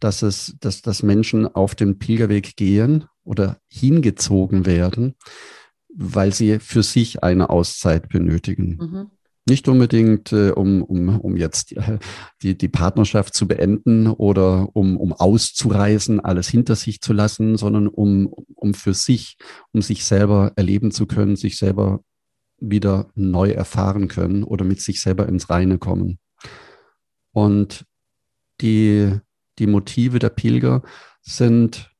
dass 0.00 0.22
es, 0.22 0.56
dass, 0.60 0.82
dass 0.82 1.02
Menschen 1.02 1.46
auf 1.46 1.74
den 1.74 1.98
Pilgerweg 1.98 2.56
gehen 2.56 3.04
oder 3.24 3.58
hingezogen 3.68 4.66
werden, 4.66 5.14
weil 5.94 6.34
sie 6.34 6.58
für 6.58 6.82
sich 6.82 7.22
eine 7.22 7.50
Auszeit 7.50 8.08
benötigen. 8.08 8.76
Mhm. 8.76 9.10
Nicht 9.48 9.68
unbedingt, 9.68 10.32
äh, 10.32 10.50
um, 10.50 10.82
um, 10.82 11.20
um 11.20 11.36
jetzt 11.36 11.72
äh, 11.76 11.98
die, 12.42 12.58
die 12.58 12.68
Partnerschaft 12.68 13.34
zu 13.34 13.46
beenden 13.46 14.08
oder 14.08 14.74
um, 14.74 14.96
um 14.96 15.12
auszureisen, 15.12 16.18
alles 16.18 16.48
hinter 16.48 16.74
sich 16.74 17.00
zu 17.00 17.12
lassen, 17.12 17.56
sondern 17.56 17.86
um, 17.86 18.26
um 18.54 18.74
für 18.74 18.92
sich, 18.92 19.36
um 19.72 19.82
sich 19.82 20.04
selber 20.04 20.52
erleben 20.56 20.90
zu 20.90 21.06
können, 21.06 21.36
sich 21.36 21.58
selber 21.58 22.00
wieder 22.58 23.08
neu 23.14 23.50
erfahren 23.50 24.08
können 24.08 24.42
oder 24.42 24.64
mit 24.64 24.80
sich 24.80 25.00
selber 25.00 25.28
ins 25.28 25.48
Reine 25.48 25.78
kommen. 25.78 26.18
Und 27.30 27.84
die, 28.60 29.12
die 29.58 29.66
Motive 29.66 30.18
der 30.18 30.30
Pilger 30.30 30.82
sind 31.22 31.92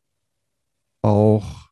auch 1.02 1.65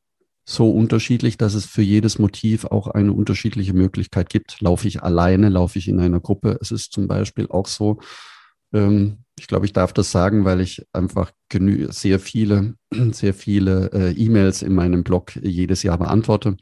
so 0.44 0.70
unterschiedlich, 0.70 1.38
dass 1.38 1.54
es 1.54 1.64
für 1.64 1.82
jedes 1.82 2.18
Motiv 2.18 2.66
auch 2.66 2.88
eine 2.88 3.12
unterschiedliche 3.12 3.72
Möglichkeit 3.72 4.28
gibt. 4.28 4.60
Laufe 4.60 4.86
ich 4.86 5.02
alleine, 5.02 5.48
laufe 5.48 5.78
ich 5.78 5.88
in 5.88 6.00
einer 6.00 6.20
Gruppe? 6.20 6.58
Es 6.60 6.70
ist 6.70 6.92
zum 6.92 7.08
Beispiel 7.08 7.46
auch 7.48 7.66
so, 7.66 7.98
ähm, 8.74 9.18
ich 9.38 9.46
glaube, 9.46 9.64
ich 9.64 9.72
darf 9.72 9.92
das 9.92 10.10
sagen, 10.10 10.44
weil 10.44 10.60
ich 10.60 10.86
einfach 10.92 11.32
sehr 11.88 12.20
viele, 12.20 12.74
sehr 13.12 13.32
viele 13.32 13.90
äh, 13.92 14.12
E-Mails 14.12 14.62
in 14.62 14.74
meinem 14.74 15.02
Blog 15.02 15.34
jedes 15.36 15.82
Jahr 15.82 15.98
beantworte. 15.98 16.56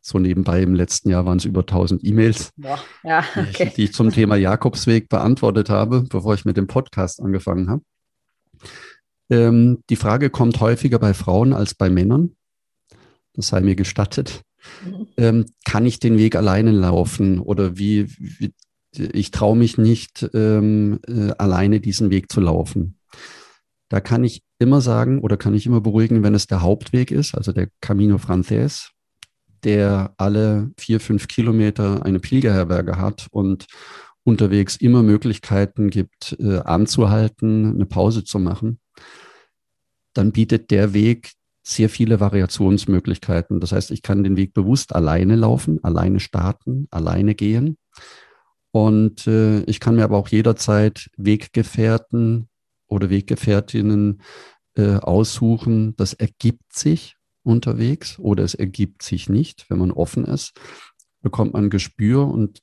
So 0.00 0.20
nebenbei 0.20 0.62
im 0.62 0.76
letzten 0.76 1.10
Jahr 1.10 1.26
waren 1.26 1.38
es 1.38 1.44
über 1.44 1.60
1000 1.60 2.04
E-Mails, 2.04 2.52
ja, 2.56 3.24
okay. 3.34 3.72
die 3.76 3.84
ich 3.84 3.92
zum 3.92 4.10
Thema 4.10 4.36
Jakobsweg 4.36 5.08
beantwortet 5.08 5.70
habe, 5.70 6.02
bevor 6.08 6.34
ich 6.34 6.44
mit 6.44 6.56
dem 6.56 6.68
Podcast 6.68 7.20
angefangen 7.20 7.68
habe. 7.68 7.82
Ähm, 9.28 9.82
die 9.90 9.96
Frage 9.96 10.30
kommt 10.30 10.60
häufiger 10.60 11.00
bei 11.00 11.14
Frauen 11.14 11.52
als 11.52 11.74
bei 11.74 11.90
Männern 11.90 12.36
das 13.38 13.48
sei 13.48 13.60
mir 13.60 13.76
gestattet. 13.76 14.42
Mhm. 14.84 15.06
Ähm, 15.16 15.46
kann 15.64 15.86
ich 15.86 16.00
den 16.00 16.18
Weg 16.18 16.34
alleine 16.36 16.72
laufen 16.72 17.38
oder 17.38 17.78
wie, 17.78 18.08
wie 18.18 18.52
ich 18.96 19.30
traue 19.30 19.56
mich 19.56 19.78
nicht, 19.78 20.28
ähm, 20.34 20.98
äh, 21.06 21.30
alleine 21.38 21.80
diesen 21.80 22.10
Weg 22.10 22.32
zu 22.32 22.40
laufen. 22.40 22.98
Da 23.88 24.00
kann 24.00 24.24
ich 24.24 24.42
immer 24.58 24.80
sagen 24.80 25.20
oder 25.20 25.36
kann 25.36 25.54
ich 25.54 25.66
immer 25.66 25.80
beruhigen, 25.80 26.22
wenn 26.22 26.34
es 26.34 26.46
der 26.46 26.62
Hauptweg 26.62 27.10
ist, 27.10 27.34
also 27.34 27.52
der 27.52 27.68
Camino 27.80 28.18
Frances, 28.18 28.90
der 29.62 30.14
alle 30.16 30.72
vier, 30.76 31.00
fünf 31.00 31.28
Kilometer 31.28 32.04
eine 32.04 32.18
Pilgerherberge 32.18 32.98
hat 32.98 33.28
und 33.30 33.66
unterwegs 34.24 34.76
immer 34.76 35.02
Möglichkeiten 35.02 35.90
gibt, 35.90 36.36
äh, 36.40 36.58
anzuhalten, 36.58 37.74
eine 37.74 37.86
Pause 37.86 38.24
zu 38.24 38.38
machen, 38.38 38.80
dann 40.12 40.32
bietet 40.32 40.70
der 40.70 40.92
Weg 40.92 41.32
sehr 41.68 41.90
viele 41.90 42.18
Variationsmöglichkeiten. 42.18 43.60
Das 43.60 43.72
heißt, 43.72 43.90
ich 43.90 44.00
kann 44.00 44.24
den 44.24 44.36
Weg 44.36 44.54
bewusst 44.54 44.94
alleine 44.94 45.36
laufen, 45.36 45.84
alleine 45.84 46.18
starten, 46.18 46.88
alleine 46.90 47.34
gehen. 47.34 47.76
Und 48.70 49.26
äh, 49.26 49.60
ich 49.64 49.78
kann 49.78 49.96
mir 49.96 50.04
aber 50.04 50.16
auch 50.16 50.28
jederzeit 50.28 51.10
Weggefährten 51.18 52.48
oder 52.86 53.10
Weggefährtinnen 53.10 54.22
äh, 54.76 54.94
aussuchen. 54.96 55.94
Das 55.96 56.14
ergibt 56.14 56.72
sich 56.72 57.16
unterwegs 57.42 58.18
oder 58.18 58.44
es 58.44 58.54
ergibt 58.54 59.02
sich 59.02 59.28
nicht. 59.28 59.66
Wenn 59.68 59.78
man 59.78 59.90
offen 59.90 60.24
ist, 60.24 60.58
bekommt 61.20 61.52
man 61.52 61.68
Gespür 61.68 62.28
und 62.28 62.60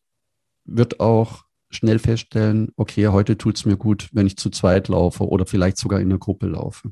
wird 0.64 1.00
auch 1.00 1.44
schnell 1.70 2.00
feststellen, 2.00 2.72
okay, 2.76 3.08
heute 3.10 3.38
tut 3.38 3.58
es 3.58 3.66
mir 3.66 3.78
gut, 3.78 4.10
wenn 4.14 4.26
ich 4.26 4.38
zu 4.38 4.50
zweit 4.50 4.88
laufe 4.88 5.28
oder 5.28 5.46
vielleicht 5.46 5.78
sogar 5.78 6.00
in 6.00 6.10
einer 6.10 6.20
Gruppe 6.20 6.48
laufe. 6.48 6.92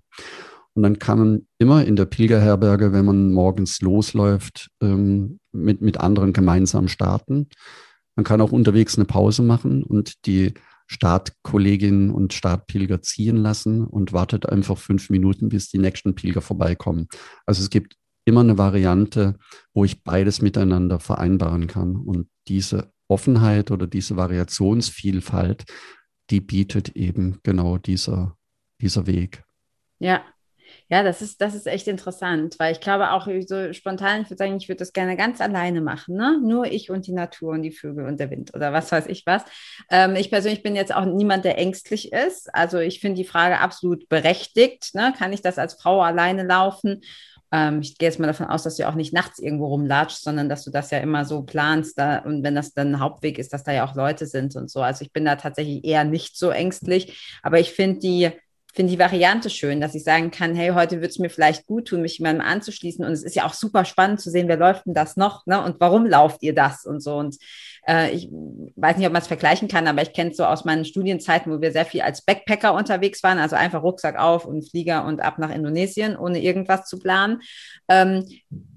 Und 0.75 0.83
dann 0.83 0.99
kann 0.99 1.19
man 1.19 1.47
immer 1.59 1.85
in 1.85 1.95
der 1.95 2.05
Pilgerherberge, 2.05 2.93
wenn 2.93 3.05
man 3.05 3.31
morgens 3.31 3.81
losläuft, 3.81 4.69
ähm, 4.81 5.39
mit, 5.51 5.81
mit 5.81 5.99
anderen 5.99 6.33
gemeinsam 6.33 6.87
starten. 6.87 7.47
Man 8.15 8.23
kann 8.23 8.41
auch 8.41 8.51
unterwegs 8.51 8.97
eine 8.97 9.05
Pause 9.05 9.43
machen 9.43 9.83
und 9.83 10.25
die 10.25 10.53
Startkolleginnen 10.87 12.11
und 12.11 12.33
Startpilger 12.33 13.01
ziehen 13.01 13.37
lassen 13.37 13.85
und 13.85 14.13
wartet 14.13 14.47
einfach 14.47 14.77
fünf 14.77 15.09
Minuten, 15.09 15.49
bis 15.49 15.69
die 15.69 15.77
nächsten 15.77 16.15
Pilger 16.15 16.41
vorbeikommen. 16.41 17.07
Also 17.45 17.61
es 17.61 17.69
gibt 17.69 17.95
immer 18.25 18.41
eine 18.41 18.57
Variante, 18.57 19.37
wo 19.73 19.85
ich 19.85 20.03
beides 20.03 20.41
miteinander 20.41 20.99
vereinbaren 20.99 21.67
kann. 21.67 21.95
Und 21.95 22.27
diese 22.47 22.91
Offenheit 23.07 23.71
oder 23.71 23.87
diese 23.87 24.15
Variationsvielfalt, 24.15 25.65
die 26.29 26.41
bietet 26.41 26.89
eben 26.95 27.39
genau 27.43 27.77
dieser, 27.77 28.37
dieser 28.81 29.07
Weg. 29.07 29.43
Ja, 29.99 30.23
ja, 30.93 31.01
das 31.01 31.23
ist, 31.23 31.41
das 31.41 31.55
ist 31.55 31.65
echt 31.65 31.87
interessant, 31.87 32.53
weil 32.59 32.71
ich 32.71 32.79
glaube 32.79 33.13
auch 33.13 33.27
so 33.47 33.73
spontan, 33.73 34.21
ich 34.21 34.29
würde 34.29 34.37
sagen, 34.37 34.57
ich 34.57 34.69
würde 34.69 34.77
das 34.77 34.93
gerne 34.93 35.17
ganz 35.17 35.41
alleine 35.41 35.81
machen, 35.81 36.15
ne? 36.15 36.39
Nur 36.39 36.67
ich 36.67 36.91
und 36.91 37.07
die 37.07 37.13
Natur 37.13 37.53
und 37.53 37.63
die 37.63 37.71
Vögel 37.71 38.05
und 38.05 38.19
der 38.19 38.29
Wind 38.29 38.53
oder 38.53 38.73
was 38.73 38.91
weiß 38.91 39.07
ich 39.07 39.23
was. 39.25 39.41
Ähm, 39.89 40.15
ich 40.15 40.29
persönlich 40.29 40.61
bin 40.61 40.75
jetzt 40.75 40.93
auch 40.93 41.05
niemand, 41.05 41.45
der 41.45 41.57
ängstlich 41.57 42.13
ist. 42.13 42.53
Also 42.53 42.77
ich 42.77 42.99
finde 42.99 43.17
die 43.17 43.27
Frage 43.27 43.57
absolut 43.59 44.07
berechtigt. 44.07 44.93
Ne? 44.93 45.15
Kann 45.17 45.33
ich 45.33 45.41
das 45.41 45.57
als 45.57 45.73
Frau 45.73 46.03
alleine 46.03 46.43
laufen? 46.43 47.01
Ähm, 47.51 47.81
ich 47.81 47.97
gehe 47.97 48.07
jetzt 48.07 48.19
mal 48.19 48.27
davon 48.27 48.45
aus, 48.45 48.61
dass 48.61 48.75
du 48.75 48.87
auch 48.87 48.93
nicht 48.93 49.13
nachts 49.13 49.39
irgendwo 49.39 49.65
rumlatscht, 49.69 50.21
sondern 50.21 50.47
dass 50.47 50.63
du 50.63 50.69
das 50.69 50.91
ja 50.91 50.99
immer 50.99 51.25
so 51.25 51.41
planst 51.41 51.97
da, 51.97 52.19
und 52.19 52.43
wenn 52.43 52.53
das 52.53 52.75
dann 52.75 52.93
ein 52.93 52.99
Hauptweg 52.99 53.39
ist, 53.39 53.51
dass 53.51 53.63
da 53.63 53.71
ja 53.71 53.83
auch 53.83 53.95
Leute 53.95 54.27
sind 54.27 54.55
und 54.55 54.69
so. 54.69 54.83
Also 54.83 55.03
ich 55.03 55.11
bin 55.11 55.25
da 55.25 55.37
tatsächlich 55.37 55.83
eher 55.85 56.03
nicht 56.03 56.37
so 56.37 56.51
ängstlich, 56.51 57.39
aber 57.41 57.59
ich 57.59 57.71
finde 57.71 57.99
die 57.99 58.31
finde 58.73 58.91
die 58.91 58.99
Variante 58.99 59.49
schön, 59.49 59.79
dass 59.79 59.93
ich 59.93 60.03
sagen 60.03 60.31
kann, 60.31 60.55
hey, 60.55 60.69
heute 60.69 60.99
wird 60.99 61.11
es 61.11 61.19
mir 61.19 61.29
vielleicht 61.29 61.67
gut 61.67 61.87
tun, 61.87 62.01
mich 62.01 62.17
jemandem 62.17 62.45
anzuschließen. 62.45 63.05
Und 63.05 63.11
es 63.11 63.23
ist 63.23 63.35
ja 63.35 63.45
auch 63.45 63.53
super 63.53 63.85
spannend 63.85 64.19
zu 64.19 64.31
sehen, 64.31 64.47
wer 64.47 64.57
läuft 64.57 64.87
denn 64.87 64.95
das 64.95 65.15
noch, 65.15 65.45
ne? 65.45 65.63
Und 65.63 65.79
warum 65.79 66.05
lauft 66.05 66.41
ihr 66.41 66.55
das 66.55 66.85
und 66.85 67.01
so. 67.01 67.15
Und 67.15 67.37
äh, 67.87 68.11
ich 68.11 68.29
weiß 68.31 68.97
nicht, 68.97 69.05
ob 69.05 69.13
man 69.13 69.21
es 69.21 69.27
vergleichen 69.27 69.67
kann, 69.67 69.87
aber 69.87 70.01
ich 70.01 70.13
kenne 70.13 70.31
es 70.31 70.37
so 70.37 70.45
aus 70.45 70.65
meinen 70.65 70.85
Studienzeiten, 70.85 71.51
wo 71.51 71.61
wir 71.61 71.71
sehr 71.71 71.85
viel 71.85 72.01
als 72.01 72.23
Backpacker 72.23 72.73
unterwegs 72.73 73.21
waren, 73.21 73.37
also 73.37 73.55
einfach 73.55 73.83
Rucksack 73.83 74.17
auf 74.17 74.45
und 74.45 74.67
Flieger 74.67 75.05
und 75.05 75.21
ab 75.21 75.37
nach 75.37 75.53
Indonesien, 75.53 76.17
ohne 76.17 76.41
irgendwas 76.41 76.85
zu 76.87 76.97
planen. 76.97 77.41
Ähm, 77.89 78.25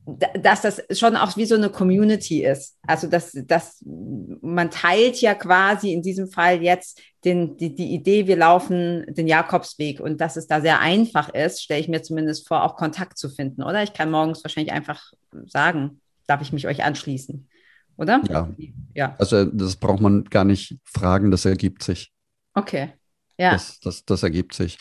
dass 0.06 0.62
das 0.62 0.82
schon 0.96 1.16
auch 1.16 1.36
wie 1.36 1.46
so 1.46 1.56
eine 1.56 1.68
Community 1.68 2.44
ist. 2.44 2.78
Also 2.86 3.08
dass, 3.08 3.32
dass 3.32 3.82
man 3.84 4.70
teilt 4.70 5.20
ja 5.20 5.34
quasi 5.34 5.92
in 5.92 6.02
diesem 6.02 6.28
Fall 6.28 6.62
jetzt 6.62 7.00
den, 7.24 7.56
die, 7.56 7.74
die 7.74 7.92
Idee, 7.92 8.28
wir 8.28 8.36
laufen 8.36 9.04
den 9.08 9.26
Jakobsweg 9.26 9.98
und 9.98 10.20
dass 10.20 10.36
es 10.36 10.46
da 10.46 10.60
sehr 10.60 10.78
einfach 10.80 11.28
ist, 11.30 11.60
stelle 11.62 11.80
ich 11.80 11.88
mir 11.88 12.02
zumindest 12.02 12.46
vor, 12.46 12.62
auch 12.62 12.76
Kontakt 12.76 13.18
zu 13.18 13.28
finden, 13.28 13.64
oder? 13.64 13.82
Ich 13.82 13.94
kann 13.94 14.10
morgens 14.12 14.44
wahrscheinlich 14.44 14.72
einfach 14.72 15.12
sagen, 15.46 16.00
darf 16.28 16.40
ich 16.40 16.52
mich 16.52 16.68
euch 16.68 16.84
anschließen, 16.84 17.48
oder? 17.96 18.22
Ja. 18.30 18.48
ja. 18.94 19.16
Also 19.18 19.44
das 19.44 19.74
braucht 19.74 20.00
man 20.00 20.24
gar 20.24 20.44
nicht 20.44 20.76
fragen, 20.84 21.32
das 21.32 21.44
ergibt 21.44 21.82
sich. 21.82 22.12
Okay. 22.54 22.92
Ja. 23.38 23.50
Das, 23.52 23.80
das, 23.80 24.04
das 24.04 24.22
ergibt 24.22 24.54
sich. 24.54 24.78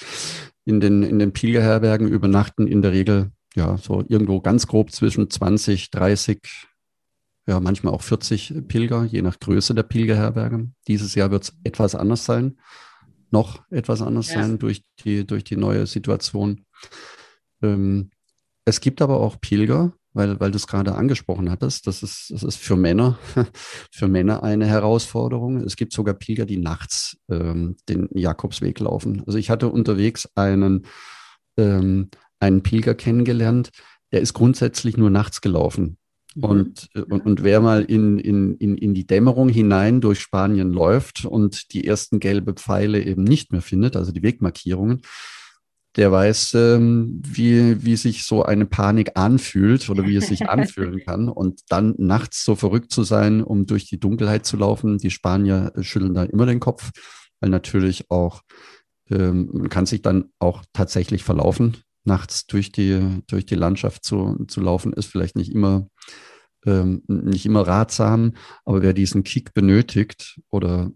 In 0.66 0.80
den, 0.80 1.02
in 1.02 1.18
den 1.18 1.34
Pilgerherbergen 1.34 2.08
übernachten 2.08 2.68
in 2.68 2.84
der 2.84 2.92
Regel 2.92 3.32
ja, 3.56 3.78
so 3.78 4.04
irgendwo 4.08 4.42
ganz 4.42 4.68
grob 4.68 4.92
zwischen 4.92 5.30
20, 5.30 5.92
30, 5.92 6.40
ja, 7.48 7.60
manchmal 7.60 7.94
auch 7.94 8.02
40 8.02 8.68
Pilger, 8.68 9.06
je 9.06 9.22
nach 9.22 9.40
Größe 9.40 9.74
der 9.74 9.84
Pilgerherberge. 9.84 10.70
Dieses 10.88 11.16
Jahr 11.16 11.32
wird 11.32 11.44
es 11.44 11.58
etwas 11.64 11.96
anders 11.96 12.26
sein, 12.26 12.60
noch 13.32 13.64
etwas 13.72 14.02
anders 14.02 14.30
ja. 14.30 14.42
sein 14.42 14.60
durch 14.60 14.84
die, 15.00 15.26
durch 15.26 15.44
die 15.44 15.58
neue 15.58 15.88
Situation. 15.88 16.66
Ähm, 17.62 18.12
es 18.66 18.82
gibt 18.82 19.02
aber 19.02 19.20
auch 19.20 19.40
Pilger, 19.40 19.94
weil, 20.14 20.40
weil 20.40 20.52
du 20.52 20.58
es 20.58 20.68
gerade 20.68 20.96
angesprochen 20.96 21.52
hattest, 21.52 21.88
das 21.88 22.02
ist, 22.02 22.32
das 22.32 22.42
ist 22.42 22.58
für 22.58 22.76
Männer, 22.76 23.20
für 23.92 24.08
Männer 24.08 24.44
eine 24.44 24.66
Herausforderung. 24.66 25.58
Es 25.58 25.76
gibt 25.76 25.94
sogar 25.94 26.16
Pilger, 26.16 26.46
die 26.46 26.58
nachts 26.58 27.18
ähm, 27.30 27.76
den 27.90 28.10
Jakobsweg 28.12 28.80
laufen. 28.80 29.24
Also 29.28 29.38
ich 29.38 29.50
hatte 29.50 29.68
unterwegs 29.70 30.30
einen 30.36 30.86
ähm, 31.58 32.10
einen 32.40 32.64
Pilger 32.64 32.96
kennengelernt, 32.96 33.70
der 34.12 34.22
ist 34.22 34.34
grundsätzlich 34.34 34.98
nur 34.98 35.10
nachts 35.10 35.42
gelaufen. 35.42 35.98
Mhm. 36.36 36.44
Und, 36.44 36.90
und, 36.96 37.26
und 37.26 37.44
wer 37.44 37.62
mal 37.62 37.84
in, 37.84 38.20
in, 38.20 38.56
in, 38.58 38.78
in 38.78 38.94
die 38.94 39.08
Dämmerung 39.08 39.50
hinein 39.50 40.02
durch 40.02 40.20
Spanien 40.20 40.72
läuft 40.72 41.26
und 41.26 41.74
die 41.74 41.88
ersten 41.88 42.20
gelbe 42.20 42.54
Pfeile 42.54 43.04
eben 43.04 43.24
nicht 43.24 43.52
mehr 43.52 43.62
findet, 43.62 43.96
also 43.96 44.12
die 44.12 44.24
Wegmarkierungen, 44.24 45.02
der 45.96 46.12
weiß, 46.12 46.56
ähm, 46.56 47.22
wie, 47.26 47.86
wie 47.86 47.96
sich 47.96 48.26
so 48.26 48.44
eine 48.44 48.66
Panik 48.66 49.12
anfühlt 49.16 49.90
oder 49.90 50.06
wie 50.06 50.18
es 50.18 50.28
sich 50.28 50.42
anfühlen 50.50 51.00
kann. 51.06 51.30
Und 51.30 51.62
dann 51.70 51.96
nachts 51.98 52.44
so 52.44 52.56
verrückt 52.56 52.92
zu 52.92 53.04
sein, 53.04 53.42
um 53.42 53.66
durch 53.66 53.86
die 53.86 54.00
Dunkelheit 54.00 54.46
zu 54.46 54.58
laufen. 54.58 54.98
Die 54.98 55.12
Spanier 55.12 55.72
schütteln 55.80 56.14
da 56.14 56.24
immer 56.24 56.46
den 56.46 56.60
Kopf, 56.60 56.92
weil 57.40 57.50
natürlich 57.50 58.12
auch, 58.12 58.42
ähm, 59.10 59.50
man 59.54 59.70
kann 59.70 59.86
sich 59.86 60.02
dann 60.02 60.32
auch 60.38 60.64
tatsächlich 60.74 61.24
verlaufen 61.24 61.78
nachts 62.06 62.46
durch 62.48 62.72
die, 62.72 63.22
durch 63.28 63.46
die 63.46 63.56
Landschaft 63.56 64.04
zu, 64.04 64.46
zu 64.48 64.62
laufen, 64.62 64.94
ist 64.94 65.08
vielleicht 65.08 65.36
nicht 65.36 65.52
immer, 65.52 65.88
ähm, 66.66 67.04
nicht 67.08 67.46
immer 67.46 67.68
ratsam, 67.68 68.34
aber 68.64 68.82
wer 68.82 68.94
diesen 68.94 69.24
Kick 69.24 69.54
benötigt 69.54 70.40
oder 70.50 70.92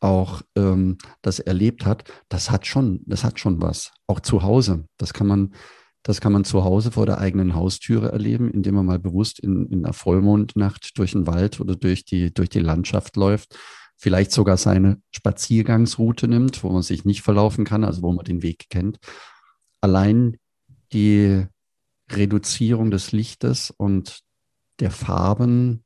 auch 0.00 0.42
ähm, 0.56 0.98
das 1.22 1.38
erlebt 1.38 1.84
hat, 1.84 2.04
das 2.28 2.50
hat 2.50 2.66
schon, 2.66 3.02
das 3.06 3.22
hat 3.22 3.38
schon 3.38 3.60
was. 3.60 3.92
Auch 4.06 4.20
zu 4.20 4.42
Hause. 4.42 4.86
Das 4.96 5.12
kann 5.12 5.26
man, 5.26 5.54
das 6.02 6.22
kann 6.22 6.32
man 6.32 6.44
zu 6.44 6.64
Hause 6.64 6.90
vor 6.90 7.04
der 7.04 7.18
eigenen 7.18 7.54
Haustüre 7.54 8.10
erleben, 8.10 8.50
indem 8.50 8.76
man 8.76 8.86
mal 8.86 8.98
bewusst 8.98 9.38
in, 9.40 9.66
in 9.66 9.84
einer 9.84 9.92
Vollmondnacht 9.92 10.98
durch 10.98 11.12
den 11.12 11.26
Wald 11.26 11.60
oder 11.60 11.76
durch 11.76 12.04
die, 12.06 12.32
durch 12.32 12.48
die 12.48 12.60
Landschaft 12.60 13.16
läuft. 13.16 13.58
Vielleicht 13.98 14.32
sogar 14.32 14.56
seine 14.56 15.02
Spaziergangsroute 15.10 16.26
nimmt, 16.26 16.64
wo 16.64 16.70
man 16.70 16.80
sich 16.80 17.04
nicht 17.04 17.20
verlaufen 17.20 17.66
kann, 17.66 17.84
also 17.84 18.00
wo 18.00 18.12
man 18.12 18.24
den 18.24 18.42
Weg 18.42 18.70
kennt 18.70 18.98
allein 19.80 20.36
die 20.92 21.46
Reduzierung 22.10 22.90
des 22.90 23.12
Lichtes 23.12 23.70
und 23.70 24.20
der 24.80 24.90
Farben 24.90 25.84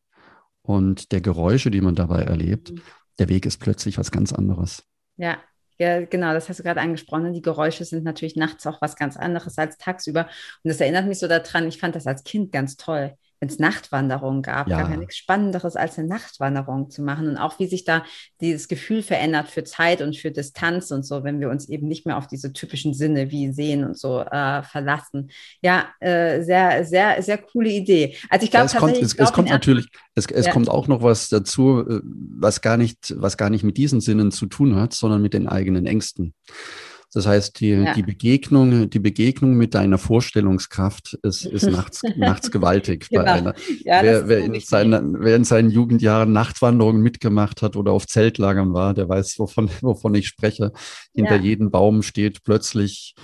und 0.63 1.13
der 1.13 1.21
Geräusche, 1.21 1.71
die 1.71 1.81
man 1.81 1.95
dabei 1.95 2.23
erlebt, 2.23 2.73
mhm. 2.73 2.83
der 3.19 3.29
Weg 3.29 3.47
ist 3.47 3.59
plötzlich 3.59 3.99
was 3.99 4.11
ganz 4.11 4.33
anderes. 4.33 4.85
Ja, 5.17 5.39
ja, 5.79 6.05
genau, 6.05 6.33
das 6.33 6.49
hast 6.49 6.61
du 6.61 6.63
gerade 6.63 6.81
angesprochen. 6.81 7.33
Die 7.33 7.43
Geräusche 7.43 7.85
sind 7.85 8.05
natürlich 8.05 8.37
nachts 8.37 8.67
auch 8.67 8.81
was 8.81 8.97
ganz 8.97 9.17
anderes 9.17 9.59
als 9.59 9.77
tagsüber. 9.77 10.29
Und 10.63 10.69
das 10.71 10.81
erinnert 10.81 11.07
mich 11.07 11.19
so 11.19 11.27
daran, 11.27 11.67
ich 11.67 11.79
fand 11.79 11.97
das 11.97 12.07
als 12.07 12.23
Kind 12.23 12.53
ganz 12.53 12.77
toll 12.77 13.17
wenn 13.41 13.49
es 13.49 13.59
Nachtwanderungen 13.59 14.43
gab, 14.43 14.69
ja. 14.69 14.81
gab 14.81 14.91
ja 14.91 14.97
nichts 14.97 15.17
Spannenderes, 15.17 15.77
als 15.77 15.99
eine 15.99 16.09
Nachtwanderung 16.09 16.91
zu 16.91 17.03
machen. 17.03 17.29
Und 17.29 17.37
auch 17.37 17.59
wie 17.59 17.67
sich 17.67 17.85
da 17.85 18.05
dieses 18.41 18.69
Gefühl 18.69 19.03
verändert 19.03 19.49
für 19.49 19.65
Zeit 19.65 20.01
und 20.01 20.17
für 20.17 20.31
Distanz 20.31 20.91
und 20.91 21.05
so, 21.05 21.25
wenn 21.25 21.41
wir 21.41 21.51
uns 21.51 21.69
eben 21.69 21.89
nicht 21.89 22.07
mehr 22.07 22.17
auf 22.17 22.27
diese 22.27 22.53
typischen 22.53 22.95
Sinne 22.95 23.31
wie 23.31 23.53
Sehen 23.53 23.85
und 23.85 23.99
so 23.99 24.21
äh, 24.21 24.63
verlassen. 24.63 25.31
Ja, 25.63 25.89
äh, 26.01 26.43
sehr, 26.43 26.85
sehr, 26.85 27.23
sehr 27.23 27.39
coole 27.39 27.71
Idee. 27.71 28.17
Also 28.31 28.45
ich 28.45 28.51
glaube, 28.51 28.67
ja, 28.67 28.73
es 28.73 28.77
kommt, 28.77 28.97
es, 28.97 29.15
es 29.15 29.33
kommt 29.33 29.51
natürlich, 29.51 29.89
es, 30.15 30.27
es 30.27 30.47
ja. 30.47 30.53
kommt 30.53 30.69
auch 30.69 30.89
noch 30.89 31.03
was 31.03 31.29
dazu, 31.29 31.81
äh, 31.81 32.01
was 32.05 32.61
gar 32.61 32.77
nicht, 32.77 33.15
was 33.17 33.37
gar 33.37 33.51
nicht 33.51 33.65
mit 33.65 33.77
diesen 33.77 34.01
Sinnen 34.01 34.31
zu 34.31 34.47
tun 34.47 34.77
hat, 34.77 34.95
sondern 34.95 35.23
mit 35.23 35.35
den 35.35 35.49
eigenen 35.49 35.87
Ängsten. 35.87 36.35
Das 37.15 37.27
heißt, 37.27 37.61
die, 37.61 37.69
ja. 37.69 37.95
die 37.95 38.03
Begegnung, 38.03 38.91
die 38.91 38.99
Begegnung 38.99 39.55
mit 39.55 39.75
deiner 39.75 39.99
Vorstellungskraft 39.99 41.15
ist, 41.23 41.47
ist 41.47 41.71
nachts, 41.71 42.03
nachts 42.17 42.51
gewaltig 42.51 43.09
genau. 43.09 43.23
bei 43.23 43.33
einer. 43.33 43.55
Ja, 43.85 44.03
wer, 44.03 44.29
wer, 44.29 44.39
in 44.39 44.59
seinen, 44.61 45.21
wer 45.21 45.37
in 45.37 45.45
seinen 45.45 45.71
Jugendjahren 45.71 46.33
Nachtwanderungen 46.33 47.03
mitgemacht 47.03 47.63
hat 47.63 47.77
oder 47.77 47.93
auf 47.93 48.09
Zeltlagern 48.09 48.75
war, 48.75 48.95
der 48.95 49.09
weiß, 49.09 49.39
wovon, 49.39 49.71
wovon 49.81 50.15
ich 50.17 50.27
spreche. 50.27 50.73
Hinter 51.15 51.37
ja. 51.37 51.43
jedem 51.43 51.71
Baum 51.71 52.03
steht 52.03 52.43
plötzlich 52.43 53.15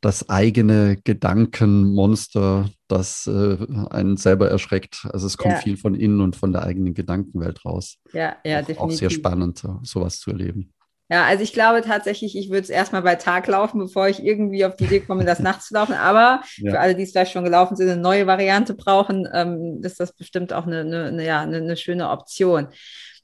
das 0.00 0.28
eigene 0.28 0.96
Gedankenmonster, 1.04 2.70
das 2.88 3.28
äh, 3.28 3.58
einen 3.90 4.16
selber 4.16 4.50
erschreckt. 4.50 5.06
Also 5.12 5.28
es 5.28 5.36
kommt 5.36 5.54
ja. 5.54 5.60
viel 5.60 5.76
von 5.76 5.94
innen 5.94 6.20
und 6.20 6.34
von 6.34 6.52
der 6.52 6.64
eigenen 6.64 6.94
Gedankenwelt 6.94 7.64
raus. 7.64 7.98
Ja, 8.12 8.36
ja, 8.44 8.60
auch, 8.60 8.66
definitiv. 8.66 8.78
Auch 8.78 8.90
sehr 8.90 9.10
spannend, 9.10 9.62
sowas 9.82 10.18
zu 10.18 10.30
erleben. 10.30 10.72
Ja, 11.10 11.24
also 11.24 11.42
ich 11.42 11.52
glaube 11.52 11.82
tatsächlich, 11.82 12.36
ich 12.36 12.50
würde 12.50 12.62
es 12.62 12.70
erstmal 12.70 13.02
bei 13.02 13.16
Tag 13.16 13.48
laufen, 13.48 13.80
bevor 13.80 14.08
ich 14.08 14.24
irgendwie 14.24 14.64
auf 14.64 14.76
die 14.76 14.84
Idee 14.84 15.00
komme, 15.00 15.24
das 15.24 15.40
nachts 15.40 15.66
zu 15.66 15.74
laufen. 15.74 15.94
Aber 15.94 16.42
ja. 16.58 16.70
für 16.70 16.78
alle, 16.78 16.94
die 16.94 17.02
es 17.02 17.10
vielleicht 17.10 17.32
schon 17.32 17.42
gelaufen 17.42 17.76
sind, 17.76 17.90
eine 17.90 18.00
neue 18.00 18.28
Variante 18.28 18.74
brauchen, 18.74 19.28
ähm, 19.32 19.80
ist 19.82 19.98
das 19.98 20.12
bestimmt 20.12 20.52
auch 20.52 20.66
eine, 20.66 20.80
eine, 20.80 21.06
eine 21.06 21.26
ja, 21.26 21.40
eine, 21.40 21.56
eine 21.56 21.76
schöne 21.76 22.10
Option. 22.10 22.68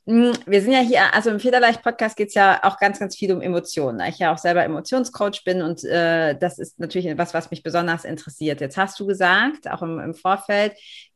Hm, 0.05 0.33
wir 0.46 0.62
sind 0.62 0.72
ja 0.72 0.81
hier, 0.81 1.14
also 1.14 1.31
im 1.31 1.38
Federleicht-Podcast 1.38 2.16
geht 2.16 2.29
es 2.29 2.35
ja 2.35 2.59
auch 2.64 2.79
ganz, 2.79 2.99
ganz 2.99 3.16
viel 3.16 3.33
um 3.33 3.40
Emotionen. 3.40 3.99
Da 3.99 4.09
ich 4.09 4.18
ja 4.18 4.33
auch 4.33 4.38
selber 4.38 4.64
Emotionscoach 4.64 5.44
bin 5.44 5.62
und 5.62 5.85
äh, 5.85 6.37
das 6.37 6.59
ist 6.59 6.81
natürlich 6.81 7.07
etwas, 7.07 7.35
was 7.35 7.53
mich 7.53 7.62
besonders 7.62 8.05
interessiert. 8.05 8.61
Jetzt 8.61 8.77
hast 8.77 8.99
du 8.99 9.07
gesagt, 9.07 9.70
auch 9.70 9.83
im, 9.83 10.01
im 10.01 10.14
Vorfeld, 10.14 10.72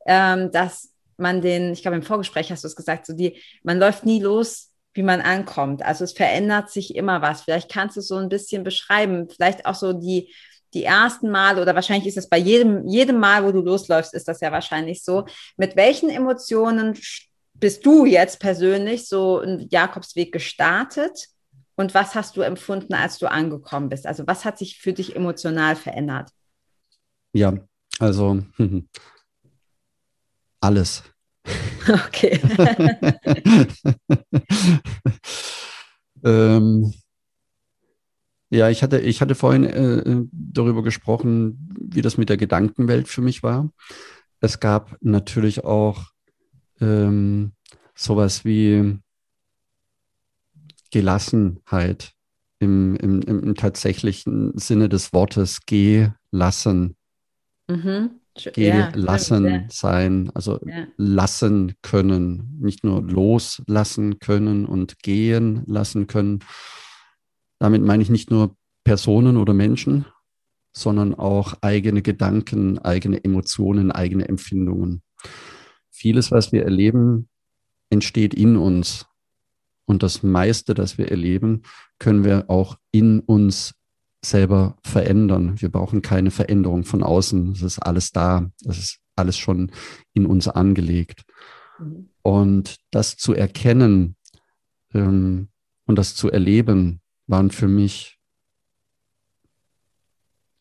ähm, 0.06 0.52
dass 0.52 0.92
man 1.16 1.40
den, 1.40 1.72
ich 1.72 1.82
glaube 1.82 1.96
im 1.96 2.02
Vorgespräch 2.02 2.52
hast 2.52 2.62
du 2.62 2.68
es 2.68 2.76
gesagt, 2.76 3.06
so 3.06 3.12
die, 3.12 3.36
man 3.64 3.78
läuft 3.80 4.06
nie 4.06 4.20
los 4.20 4.69
wie 4.92 5.02
man 5.02 5.20
ankommt. 5.20 5.82
Also 5.82 6.04
es 6.04 6.12
verändert 6.12 6.70
sich 6.70 6.94
immer 6.96 7.22
was. 7.22 7.42
Vielleicht 7.42 7.70
kannst 7.70 7.96
du 7.96 8.00
so 8.00 8.16
ein 8.16 8.28
bisschen 8.28 8.64
beschreiben. 8.64 9.28
Vielleicht 9.28 9.66
auch 9.66 9.74
so 9.74 9.92
die, 9.92 10.32
die 10.74 10.84
ersten 10.84 11.30
Mal 11.30 11.58
oder 11.58 11.74
wahrscheinlich 11.74 12.08
ist 12.08 12.18
es 12.18 12.28
bei 12.28 12.38
jedem, 12.38 12.86
jedem 12.86 13.18
Mal, 13.18 13.44
wo 13.44 13.52
du 13.52 13.60
losläufst, 13.60 14.14
ist 14.14 14.28
das 14.28 14.40
ja 14.40 14.52
wahrscheinlich 14.52 15.04
so. 15.04 15.26
Mit 15.56 15.76
welchen 15.76 16.10
Emotionen 16.10 16.98
bist 17.54 17.84
du 17.86 18.04
jetzt 18.06 18.40
persönlich 18.40 19.06
so 19.06 19.38
einen 19.38 19.68
Jakobsweg 19.68 20.32
gestartet? 20.32 21.28
Und 21.76 21.94
was 21.94 22.14
hast 22.14 22.36
du 22.36 22.42
empfunden, 22.42 22.94
als 22.94 23.18
du 23.18 23.30
angekommen 23.30 23.88
bist? 23.88 24.06
Also 24.06 24.26
was 24.26 24.44
hat 24.44 24.58
sich 24.58 24.78
für 24.78 24.92
dich 24.92 25.16
emotional 25.16 25.76
verändert? 25.76 26.30
Ja, 27.32 27.54
also 27.98 28.42
alles. 30.60 31.02
Okay. 31.88 32.40
ähm, 36.24 36.92
ja, 38.50 38.68
ich 38.68 38.82
hatte, 38.82 39.00
ich 39.00 39.20
hatte 39.20 39.34
vorhin 39.34 39.64
äh, 39.64 40.24
darüber 40.32 40.82
gesprochen, 40.82 41.70
wie 41.80 42.02
das 42.02 42.18
mit 42.18 42.28
der 42.28 42.36
Gedankenwelt 42.36 43.08
für 43.08 43.22
mich 43.22 43.42
war. 43.42 43.70
Es 44.40 44.60
gab 44.60 44.96
natürlich 45.00 45.64
auch 45.64 46.10
ähm, 46.80 47.52
sowas 47.94 48.44
wie 48.44 48.98
Gelassenheit 50.90 52.12
im, 52.58 52.96
im, 52.96 53.22
im 53.22 53.54
tatsächlichen 53.54 54.56
Sinne 54.58 54.88
des 54.88 55.12
Wortes 55.12 55.60
gelassen. 55.66 56.96
Mhm 57.70 58.10
gelassen 58.44 59.44
ja, 59.44 59.64
sein, 59.70 60.30
also 60.34 60.60
ja. 60.64 60.86
lassen 60.96 61.74
können, 61.82 62.56
nicht 62.60 62.84
nur 62.84 63.02
loslassen 63.02 64.18
können 64.18 64.66
und 64.66 64.98
gehen 65.00 65.62
lassen 65.66 66.06
können. 66.06 66.40
Damit 67.58 67.82
meine 67.82 68.02
ich 68.02 68.10
nicht 68.10 68.30
nur 68.30 68.56
Personen 68.84 69.36
oder 69.36 69.52
Menschen, 69.52 70.06
sondern 70.72 71.14
auch 71.14 71.54
eigene 71.60 72.02
Gedanken, 72.02 72.78
eigene 72.78 73.22
Emotionen, 73.22 73.90
eigene 73.90 74.28
Empfindungen. 74.28 75.02
Vieles, 75.90 76.30
was 76.30 76.52
wir 76.52 76.64
erleben, 76.64 77.28
entsteht 77.90 78.34
in 78.34 78.56
uns. 78.56 79.06
Und 79.84 80.02
das 80.02 80.22
meiste, 80.22 80.72
das 80.72 80.98
wir 80.98 81.10
erleben, 81.10 81.62
können 81.98 82.24
wir 82.24 82.48
auch 82.48 82.78
in 82.92 83.20
uns 83.20 83.74
selber 84.22 84.76
verändern. 84.82 85.60
Wir 85.60 85.70
brauchen 85.70 86.02
keine 86.02 86.30
Veränderung 86.30 86.84
von 86.84 87.02
außen. 87.02 87.52
Es 87.52 87.62
ist 87.62 87.78
alles 87.78 88.12
da. 88.12 88.50
Es 88.64 88.78
ist 88.78 88.98
alles 89.16 89.38
schon 89.38 89.72
in 90.12 90.26
uns 90.26 90.48
angelegt. 90.48 91.24
Mhm. 91.78 92.10
Und 92.22 92.76
das 92.90 93.16
zu 93.16 93.34
erkennen 93.34 94.16
ähm, 94.92 95.48
und 95.86 95.96
das 95.96 96.14
zu 96.14 96.30
erleben, 96.30 97.00
waren 97.26 97.50
für 97.50 97.68
mich 97.68 98.18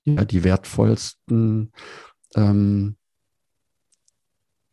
ja, 0.06 0.26
die 0.26 0.44
wertvollsten 0.44 1.72
ähm, 2.36 2.96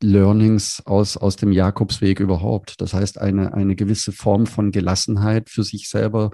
Learnings 0.02 0.82
aus, 0.84 1.16
aus 1.16 1.36
dem 1.36 1.52
Jakobsweg 1.52 2.20
überhaupt. 2.20 2.80
Das 2.80 2.92
heißt, 2.92 3.18
eine, 3.18 3.54
eine 3.54 3.76
gewisse 3.76 4.12
Form 4.12 4.46
von 4.46 4.70
Gelassenheit 4.70 5.48
für 5.48 5.64
sich 5.64 5.88
selber 5.88 6.30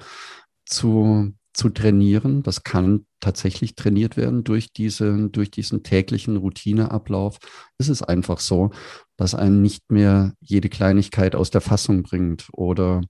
zu, 0.64 1.32
zu 1.52 1.68
trainieren. 1.68 2.42
Das 2.42 2.62
kann 2.62 3.06
tatsächlich 3.20 3.74
trainiert 3.74 4.16
werden 4.16 4.44
durch, 4.44 4.72
diese, 4.72 5.28
durch 5.28 5.50
diesen 5.50 5.82
täglichen 5.82 6.36
Routineablauf. 6.36 7.38
Es 7.78 7.88
ist 7.88 8.02
einfach 8.02 8.40
so, 8.40 8.70
dass 9.16 9.34
einen 9.34 9.62
nicht 9.62 9.90
mehr 9.90 10.34
jede 10.40 10.68
Kleinigkeit 10.68 11.34
aus 11.34 11.50
der 11.50 11.60
Fassung 11.60 12.02
bringt 12.02 12.48
oder 12.52 13.02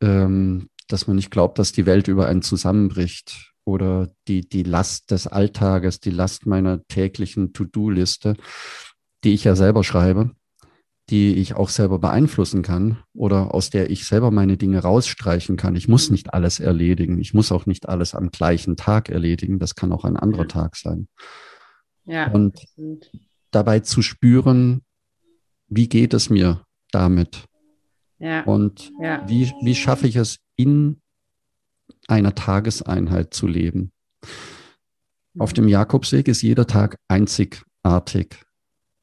ähm, 0.00 0.68
dass 0.88 1.06
man 1.06 1.16
nicht 1.16 1.30
glaubt, 1.30 1.58
dass 1.58 1.72
die 1.72 1.86
Welt 1.86 2.08
über 2.08 2.26
einen 2.26 2.42
zusammenbricht 2.42 3.52
oder 3.64 4.08
die, 4.26 4.48
die 4.48 4.62
Last 4.62 5.10
des 5.10 5.26
Alltages, 5.26 6.00
die 6.00 6.10
Last 6.10 6.46
meiner 6.46 6.86
täglichen 6.86 7.52
To-Do-Liste, 7.52 8.34
die 9.24 9.34
ich 9.34 9.44
ja 9.44 9.54
selber 9.54 9.84
schreibe, 9.84 10.30
die 11.10 11.34
ich 11.34 11.54
auch 11.54 11.70
selber 11.70 11.98
beeinflussen 11.98 12.62
kann 12.62 12.98
oder 13.14 13.54
aus 13.54 13.70
der 13.70 13.90
ich 13.90 14.04
selber 14.04 14.30
meine 14.30 14.56
Dinge 14.56 14.80
rausstreichen 14.80 15.56
kann. 15.56 15.74
Ich 15.74 15.88
muss 15.88 16.10
mhm. 16.10 16.14
nicht 16.14 16.34
alles 16.34 16.60
erledigen. 16.60 17.18
Ich 17.18 17.32
muss 17.32 17.50
auch 17.50 17.66
nicht 17.66 17.88
alles 17.88 18.14
am 18.14 18.30
gleichen 18.30 18.76
Tag 18.76 19.08
erledigen. 19.08 19.58
Das 19.58 19.74
kann 19.74 19.92
auch 19.92 20.04
ein 20.04 20.16
anderer 20.16 20.42
ja. 20.42 20.48
Tag 20.48 20.76
sein. 20.76 21.08
Ja. 22.04 22.30
Und 22.30 22.60
dabei 23.50 23.80
zu 23.80 24.02
spüren, 24.02 24.82
wie 25.68 25.88
geht 25.88 26.12
es 26.12 26.28
mir 26.28 26.64
damit? 26.90 27.44
Ja. 28.18 28.42
Und 28.44 28.90
ja. 29.00 29.26
Wie, 29.28 29.52
wie 29.62 29.74
schaffe 29.74 30.06
ich 30.06 30.16
es, 30.16 30.38
in 30.56 31.00
einer 32.06 32.34
Tageseinheit 32.34 33.32
zu 33.32 33.46
leben? 33.46 33.92
Auf 35.38 35.52
dem 35.52 35.68
Jakobsweg 35.68 36.28
ist 36.28 36.42
jeder 36.42 36.66
Tag 36.66 36.96
einzigartig. 37.06 38.44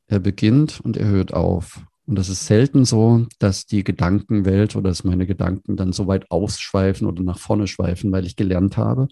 Er 0.08 0.20
beginnt 0.20 0.82
und 0.82 0.98
er 0.98 1.08
hört 1.08 1.34
auf. 1.34 1.82
Und 2.08 2.16
das 2.16 2.30
ist 2.30 2.46
selten 2.46 2.86
so, 2.86 3.26
dass 3.40 3.66
die 3.66 3.84
Gedankenwelt 3.84 4.76
oder 4.76 4.90
dass 4.90 5.04
meine 5.04 5.26
Gedanken 5.26 5.76
dann 5.76 5.92
so 5.92 6.08
weit 6.08 6.30
ausschweifen 6.30 7.08
oder 7.08 7.24
nach 7.24 7.40
vorne 7.40 7.68
schweifen, 7.68 8.12
weil 8.12 8.26
ich 8.26 8.36
gelernt 8.36 8.78
habe, 8.78 9.08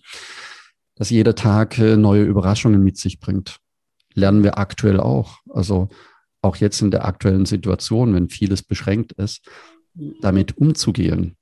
dass 0.95 1.09
jeder 1.09 1.33
Tag 1.33 1.77
äh, 1.79 1.97
neue 1.97 2.23
Überraschungen 2.23 2.83
mit 2.83 2.97
sich 2.97 3.19
bringt. 3.19 3.57
Lernen 4.13 4.43
wir 4.43 4.59
aktuell 4.59 4.99
auch. 4.99 5.39
Also 5.49 5.89
auch 6.41 6.57
jetzt 6.57 6.81
in 6.81 6.91
der 6.91 7.05
aktuellen 7.05 7.45
Situation, 7.45 8.13
wenn 8.13 8.29
vieles 8.29 8.61
beschränkt 8.61 9.13
ist, 9.13 9.47
damit 10.21 10.57
umzugehen. 10.57 11.35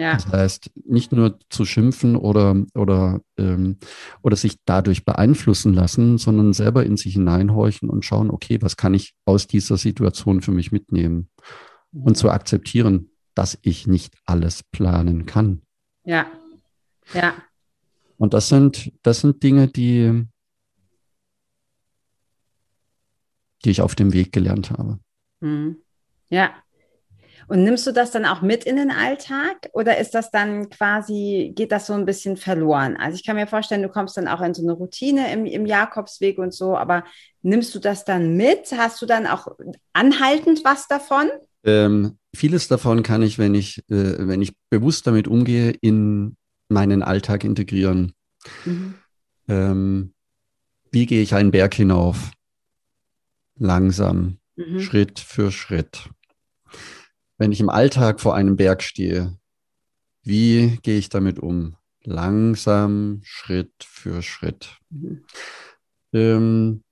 Ja. 0.00 0.14
Das 0.14 0.26
heißt, 0.28 0.70
nicht 0.86 1.12
nur 1.12 1.38
zu 1.50 1.66
schimpfen 1.66 2.16
oder, 2.16 2.56
oder, 2.74 3.20
ähm, 3.36 3.76
oder 4.22 4.34
sich 4.34 4.56
dadurch 4.64 5.04
beeinflussen 5.04 5.74
lassen, 5.74 6.16
sondern 6.16 6.54
selber 6.54 6.86
in 6.86 6.96
sich 6.96 7.12
hineinhorchen 7.12 7.90
und 7.90 8.02
schauen, 8.02 8.30
okay, 8.30 8.56
was 8.62 8.78
kann 8.78 8.94
ich 8.94 9.12
aus 9.26 9.46
dieser 9.46 9.76
Situation 9.76 10.40
für 10.40 10.52
mich 10.52 10.72
mitnehmen? 10.72 11.28
Und 11.92 12.16
zu 12.16 12.30
akzeptieren, 12.30 13.10
dass 13.34 13.58
ich 13.60 13.86
nicht 13.86 14.14
alles 14.24 14.62
planen 14.62 15.26
kann. 15.26 15.60
Ja, 16.04 16.26
ja. 17.12 17.34
Und 18.16 18.32
das 18.32 18.48
sind, 18.48 18.92
das 19.02 19.20
sind 19.20 19.42
Dinge, 19.42 19.68
die, 19.68 20.24
die 23.66 23.70
ich 23.70 23.82
auf 23.82 23.94
dem 23.94 24.14
Weg 24.14 24.32
gelernt 24.32 24.70
habe. 24.70 24.98
Mhm. 25.40 25.76
Ja, 26.30 26.54
und 27.48 27.64
nimmst 27.64 27.86
du 27.86 27.92
das 27.92 28.10
dann 28.10 28.24
auch 28.24 28.42
mit 28.42 28.64
in 28.64 28.76
den 28.76 28.90
Alltag 28.90 29.68
oder 29.72 29.98
ist 29.98 30.14
das 30.14 30.30
dann 30.30 30.68
quasi, 30.70 31.52
geht 31.54 31.72
das 31.72 31.86
so 31.86 31.94
ein 31.94 32.06
bisschen 32.06 32.36
verloren? 32.36 32.96
Also 32.96 33.16
ich 33.16 33.24
kann 33.24 33.36
mir 33.36 33.46
vorstellen, 33.46 33.82
du 33.82 33.88
kommst 33.88 34.16
dann 34.16 34.28
auch 34.28 34.40
in 34.40 34.54
so 34.54 34.62
eine 34.62 34.72
Routine 34.72 35.32
im, 35.32 35.46
im 35.46 35.66
Jakobsweg 35.66 36.38
und 36.38 36.54
so, 36.54 36.76
aber 36.76 37.04
nimmst 37.42 37.74
du 37.74 37.78
das 37.78 38.04
dann 38.04 38.36
mit? 38.36 38.72
Hast 38.72 39.00
du 39.02 39.06
dann 39.06 39.26
auch 39.26 39.48
anhaltend 39.92 40.64
was 40.64 40.86
davon? 40.88 41.28
Ähm, 41.64 42.18
vieles 42.34 42.68
davon 42.68 43.02
kann 43.02 43.22
ich, 43.22 43.38
wenn 43.38 43.54
ich, 43.54 43.78
äh, 43.90 44.26
wenn 44.26 44.42
ich 44.42 44.52
bewusst 44.70 45.06
damit 45.06 45.28
umgehe, 45.28 45.70
in 45.80 46.36
meinen 46.68 47.02
Alltag 47.02 47.44
integrieren. 47.44 48.12
Mhm. 48.64 48.94
Ähm, 49.48 50.14
wie 50.90 51.06
gehe 51.06 51.22
ich 51.22 51.34
einen 51.34 51.50
Berg 51.50 51.74
hinauf? 51.74 52.30
Langsam, 53.58 54.38
mhm. 54.56 54.80
Schritt 54.80 55.20
für 55.20 55.52
Schritt 55.52 56.08
wenn 57.40 57.52
ich 57.52 57.60
im 57.60 57.70
Alltag 57.70 58.20
vor 58.20 58.34
einem 58.34 58.56
Berg 58.56 58.82
stehe, 58.82 59.38
wie 60.22 60.78
gehe 60.82 60.98
ich 60.98 61.08
damit 61.08 61.38
um? 61.38 61.74
Langsam, 62.04 63.20
Schritt 63.24 63.72
für 63.82 64.20
Schritt. 64.22 64.76
Ähm, 66.12 66.84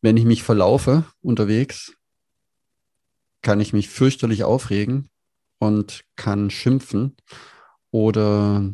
wenn 0.00 0.16
ich 0.16 0.24
mich 0.24 0.42
verlaufe 0.42 1.04
unterwegs, 1.20 1.94
kann 3.42 3.60
ich 3.60 3.74
mich 3.74 3.90
fürchterlich 3.90 4.42
aufregen 4.42 5.10
und 5.58 6.04
kann 6.16 6.48
schimpfen 6.48 7.14
oder, 7.90 8.72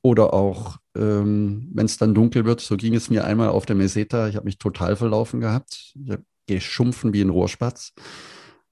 oder 0.00 0.32
auch, 0.32 0.78
ähm, 0.96 1.70
wenn 1.74 1.84
es 1.84 1.98
dann 1.98 2.14
dunkel 2.14 2.46
wird, 2.46 2.62
so 2.62 2.78
ging 2.78 2.94
es 2.94 3.10
mir 3.10 3.24
einmal 3.24 3.50
auf 3.50 3.66
der 3.66 3.76
Meseta, 3.76 4.26
ich 4.26 4.36
habe 4.36 4.46
mich 4.46 4.56
total 4.56 4.96
verlaufen 4.96 5.40
gehabt, 5.40 5.92
ich 6.02 6.10
habe 6.10 6.24
geschumpfen 6.46 7.12
wie 7.12 7.20
ein 7.20 7.28
Rohrspatz 7.28 7.92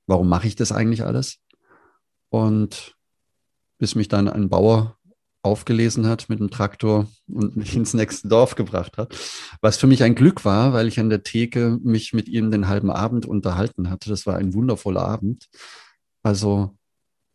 warum 0.09 0.29
mache 0.29 0.49
ich 0.49 0.57
das 0.57 0.73
eigentlich 0.73 1.05
alles? 1.05 1.39
Und 2.31 2.97
bis 3.79 3.95
mich 3.95 4.09
dann 4.09 4.29
ein 4.29 4.49
Bauer 4.49 4.99
aufgelesen 5.43 6.07
hat 6.07 6.29
mit 6.29 6.41
dem 6.41 6.51
Traktor 6.51 7.07
und 7.29 7.57
mich 7.57 7.77
ins 7.77 7.95
nächste 7.95 8.29
Dorf 8.29 8.57
gebracht 8.57 8.99
hat. 8.99 9.17
Was 9.61 9.77
für 9.77 9.87
mich 9.87 10.03
ein 10.03 10.17
Glück 10.17 10.45
war, 10.45 10.73
weil 10.73 10.89
ich 10.89 10.99
an 10.99 11.11
der 11.11 11.23
Theke 11.23 11.79
mich 11.83 12.13
mit 12.13 12.29
ihm 12.29 12.51
den 12.51 12.69
halben 12.69 12.91
Abend 12.91 13.25
unterhalten 13.25 13.89
hatte. 13.89 14.11
Das 14.11 14.27
war 14.27 14.37
ein 14.37 14.53
wundervoller 14.53 15.03
Abend. 15.03 15.49
Also 16.23 16.77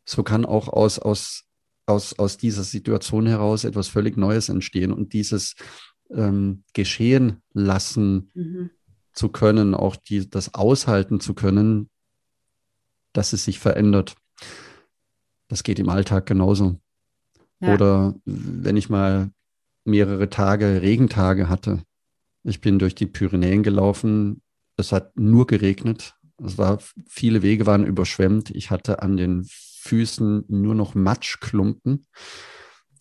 so 0.06 0.22
kann 0.24 0.46
auch 0.46 0.68
aus, 0.68 1.00
aus, 1.00 1.46
aus, 1.86 2.20
aus 2.20 2.38
dieser 2.38 2.64
Situation 2.64 3.26
heraus 3.26 3.64
etwas 3.64 3.88
völlig 3.88 4.18
Neues 4.18 4.50
entstehen 4.50 4.92
und 4.92 5.14
dieses 5.14 5.56
ähm, 6.12 6.64
geschehen 6.74 7.42
lassen 7.54 8.32
mhm. 8.34 8.70
zu 9.14 9.30
können, 9.30 9.74
auch 9.74 9.96
die, 9.96 10.30
das 10.30 10.54
aushalten 10.54 11.22
zu 11.22 11.34
können, 11.34 11.90
dass 13.14 13.34
es 13.34 13.46
sich 13.46 13.60
verändert. 13.60 14.16
Das 15.48 15.64
geht 15.64 15.80
im 15.80 15.90
Alltag 15.90 16.26
genauso. 16.26 16.80
Ja. 17.60 17.74
Oder 17.74 18.16
wenn 18.26 18.76
ich 18.76 18.90
mal 18.90 19.32
mehrere 19.86 20.30
Tage, 20.30 20.82
Regentage 20.82 21.50
hatte. 21.50 21.84
Ich 22.44 22.62
bin 22.62 22.80
durch 22.80 22.96
die 22.96 23.06
Pyrenäen 23.06 23.64
gelaufen. 23.64 24.42
Es 24.78 24.92
hat 24.92 25.18
nur 25.18 25.48
geregnet. 25.48 26.16
Es 26.44 26.58
war, 26.58 26.80
viele 27.08 27.42
Wege 27.42 27.66
waren 27.66 27.86
überschwemmt. 27.86 28.50
Ich 28.50 28.72
hatte 28.72 29.02
an 29.02 29.18
den 29.18 29.46
Füßen 29.48 30.46
nur 30.48 30.76
noch 30.76 30.96
Matschklumpen 30.96 32.08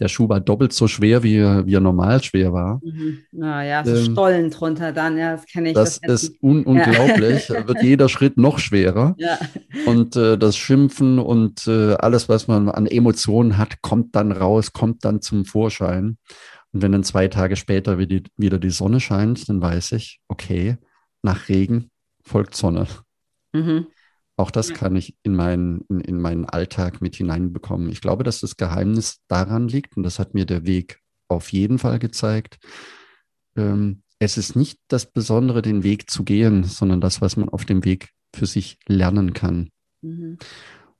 der 0.02 0.08
Schuh 0.08 0.28
war 0.28 0.40
doppelt 0.40 0.72
so 0.72 0.88
schwer, 0.88 1.22
wie 1.22 1.36
er, 1.36 1.64
wie 1.64 1.76
er 1.76 1.80
normal 1.80 2.20
schwer 2.24 2.52
war. 2.52 2.80
Mhm. 2.82 3.18
Naja, 3.30 3.84
so 3.84 3.94
ähm, 3.94 4.10
Stollen 4.10 4.50
drunter 4.50 4.90
dann, 4.90 5.16
ja, 5.16 5.36
das 5.36 5.46
kenne 5.46 5.68
ich. 5.68 5.74
Das, 5.74 6.00
das 6.00 6.24
ist 6.24 6.42
un 6.42 6.64
unglaublich, 6.64 7.48
ja. 7.48 7.68
wird 7.68 7.84
jeder 7.84 8.08
Schritt 8.08 8.36
noch 8.36 8.58
schwerer. 8.58 9.14
Ja. 9.16 9.38
Und 9.86 10.16
äh, 10.16 10.36
das 10.36 10.56
Schimpfen 10.56 11.20
und 11.20 11.68
äh, 11.68 11.94
alles, 11.94 12.28
was 12.28 12.48
man 12.48 12.68
an 12.68 12.86
Emotionen 12.86 13.58
hat, 13.58 13.80
kommt 13.80 14.16
dann 14.16 14.32
raus, 14.32 14.72
kommt 14.72 15.04
dann 15.04 15.22
zum 15.22 15.44
Vorschein. 15.44 16.18
Und 16.72 16.82
wenn 16.82 16.90
dann 16.90 17.04
zwei 17.04 17.28
Tage 17.28 17.54
später 17.54 17.98
wieder 17.98 18.18
die, 18.18 18.24
wieder 18.36 18.58
die 18.58 18.70
Sonne 18.70 18.98
scheint, 18.98 19.48
dann 19.48 19.62
weiß 19.62 19.92
ich, 19.92 20.20
okay, 20.26 20.78
nach 21.22 21.48
Regen 21.48 21.90
folgt 22.24 22.56
Sonne. 22.56 22.88
Mhm. 23.52 23.86
Auch 24.36 24.50
das 24.50 24.70
ja. 24.70 24.74
kann 24.74 24.96
ich 24.96 25.14
in 25.22 25.34
meinen, 25.34 25.82
in, 25.88 26.00
in 26.00 26.20
meinen 26.20 26.44
Alltag 26.44 27.00
mit 27.00 27.16
hineinbekommen. 27.16 27.90
Ich 27.90 28.00
glaube, 28.00 28.24
dass 28.24 28.40
das 28.40 28.56
Geheimnis 28.56 29.20
daran 29.28 29.68
liegt, 29.68 29.96
und 29.96 30.02
das 30.02 30.18
hat 30.18 30.34
mir 30.34 30.46
der 30.46 30.66
Weg 30.66 31.00
auf 31.28 31.52
jeden 31.52 31.78
Fall 31.78 31.98
gezeigt. 31.98 32.58
Ähm, 33.56 34.02
es 34.18 34.38
ist 34.38 34.56
nicht 34.56 34.78
das 34.88 35.10
Besondere, 35.10 35.62
den 35.62 35.82
Weg 35.82 36.10
zu 36.10 36.24
gehen, 36.24 36.64
sondern 36.64 37.00
das, 37.00 37.20
was 37.20 37.36
man 37.36 37.48
auf 37.48 37.64
dem 37.64 37.84
Weg 37.84 38.10
für 38.34 38.46
sich 38.46 38.78
lernen 38.86 39.32
kann. 39.32 39.70
Mhm. 40.00 40.38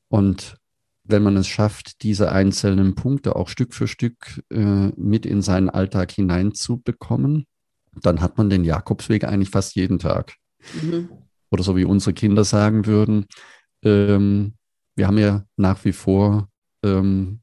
Und 0.08 0.56
wenn 1.04 1.22
man 1.22 1.36
es 1.36 1.48
schafft, 1.48 2.02
diese 2.02 2.32
einzelnen 2.32 2.94
Punkte 2.94 3.36
auch 3.36 3.48
Stück 3.48 3.74
für 3.74 3.88
Stück 3.88 4.42
äh, 4.50 4.88
mit 4.96 5.26
in 5.26 5.42
seinen 5.42 5.70
Alltag 5.70 6.12
hineinzubekommen, 6.12 7.46
dann 8.00 8.20
hat 8.20 8.38
man 8.38 8.50
den 8.50 8.64
Jakobsweg 8.64 9.24
eigentlich 9.24 9.50
fast 9.50 9.74
jeden 9.74 9.98
Tag. 9.98 10.34
Mhm. 10.80 11.08
Oder 11.52 11.62
so 11.62 11.76
wie 11.76 11.84
unsere 11.84 12.14
Kinder 12.14 12.44
sagen 12.44 12.86
würden, 12.86 13.26
ähm, 13.84 14.54
wir 14.96 15.06
haben 15.06 15.18
ja 15.18 15.44
nach 15.56 15.84
wie 15.84 15.92
vor 15.92 16.48
ähm, 16.82 17.40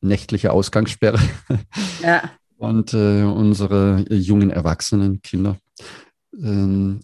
nächtliche 0.00 0.52
Ausgangssperre. 0.52 1.20
Ja. 2.02 2.30
Und 2.56 2.94
äh, 2.94 3.22
unsere 3.22 4.06
jungen 4.08 4.50
Erwachsenen, 4.50 5.20
Kinder, 5.20 5.58
ähm, 6.34 7.00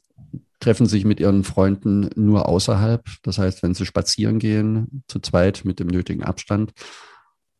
treffen 0.58 0.86
sich 0.86 1.04
mit 1.04 1.20
ihren 1.20 1.44
Freunden 1.44 2.10
nur 2.14 2.48
außerhalb. 2.48 3.04
Das 3.22 3.38
heißt, 3.38 3.62
wenn 3.62 3.74
sie 3.74 3.84
spazieren 3.84 4.38
gehen, 4.38 5.02
zu 5.06 5.18
zweit 5.18 5.64
mit 5.64 5.80
dem 5.80 5.88
nötigen 5.88 6.24
Abstand. 6.24 6.72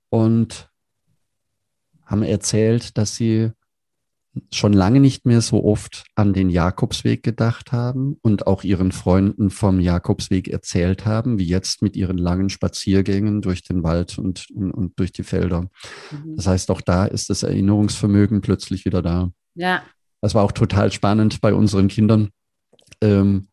Und 0.08 0.70
haben 2.04 2.22
erzählt, 2.22 2.96
dass 2.96 3.16
sie 3.16 3.50
schon 4.52 4.72
lange 4.72 5.00
nicht 5.00 5.26
mehr 5.26 5.40
so 5.40 5.64
oft 5.64 6.04
an 6.14 6.32
den 6.32 6.50
Jakobsweg 6.50 7.22
gedacht 7.22 7.72
haben 7.72 8.16
und 8.22 8.46
auch 8.46 8.64
ihren 8.64 8.92
Freunden 8.92 9.50
vom 9.50 9.80
Jakobsweg 9.80 10.48
erzählt 10.48 11.06
haben, 11.06 11.38
wie 11.38 11.46
jetzt 11.46 11.82
mit 11.82 11.96
ihren 11.96 12.18
langen 12.18 12.48
Spaziergängen 12.48 13.42
durch 13.42 13.62
den 13.62 13.82
Wald 13.82 14.18
und, 14.18 14.46
und, 14.50 14.70
und 14.72 14.98
durch 14.98 15.12
die 15.12 15.22
Felder. 15.22 15.62
Mhm. 16.10 16.36
Das 16.36 16.46
heißt, 16.46 16.70
auch 16.70 16.80
da 16.80 17.06
ist 17.06 17.30
das 17.30 17.42
Erinnerungsvermögen 17.42 18.40
plötzlich 18.40 18.84
wieder 18.84 19.02
da. 19.02 19.30
Ja. 19.54 19.82
Das 20.20 20.34
war 20.34 20.44
auch 20.44 20.52
total 20.52 20.92
spannend 20.92 21.40
bei 21.40 21.54
unseren 21.54 21.88
Kindern. 21.88 22.30
Ähm, 23.00 23.48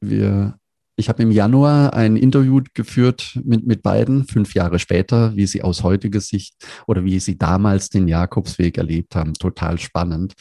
wir 0.00 0.57
ich 0.98 1.08
habe 1.08 1.22
im 1.22 1.30
Januar 1.30 1.94
ein 1.94 2.16
Interview 2.16 2.60
geführt 2.74 3.38
mit, 3.44 3.64
mit 3.64 3.82
beiden, 3.82 4.24
fünf 4.24 4.54
Jahre 4.54 4.80
später, 4.80 5.34
wie 5.36 5.46
sie 5.46 5.62
aus 5.62 5.84
heutiger 5.84 6.20
Sicht 6.20 6.56
oder 6.88 7.04
wie 7.04 7.20
sie 7.20 7.38
damals 7.38 7.88
den 7.88 8.08
Jakobsweg 8.08 8.76
erlebt 8.78 9.14
haben. 9.14 9.34
Total 9.34 9.78
spannend. 9.78 10.34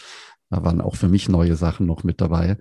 Da 0.49 0.64
waren 0.64 0.82
auch 0.82 0.95
für 0.95 1.10
mich 1.10 1.30
neue 1.30 1.55
Sachen 1.55 1.86
noch 1.86 2.03
mit 2.03 2.22
dabei. 2.22 2.58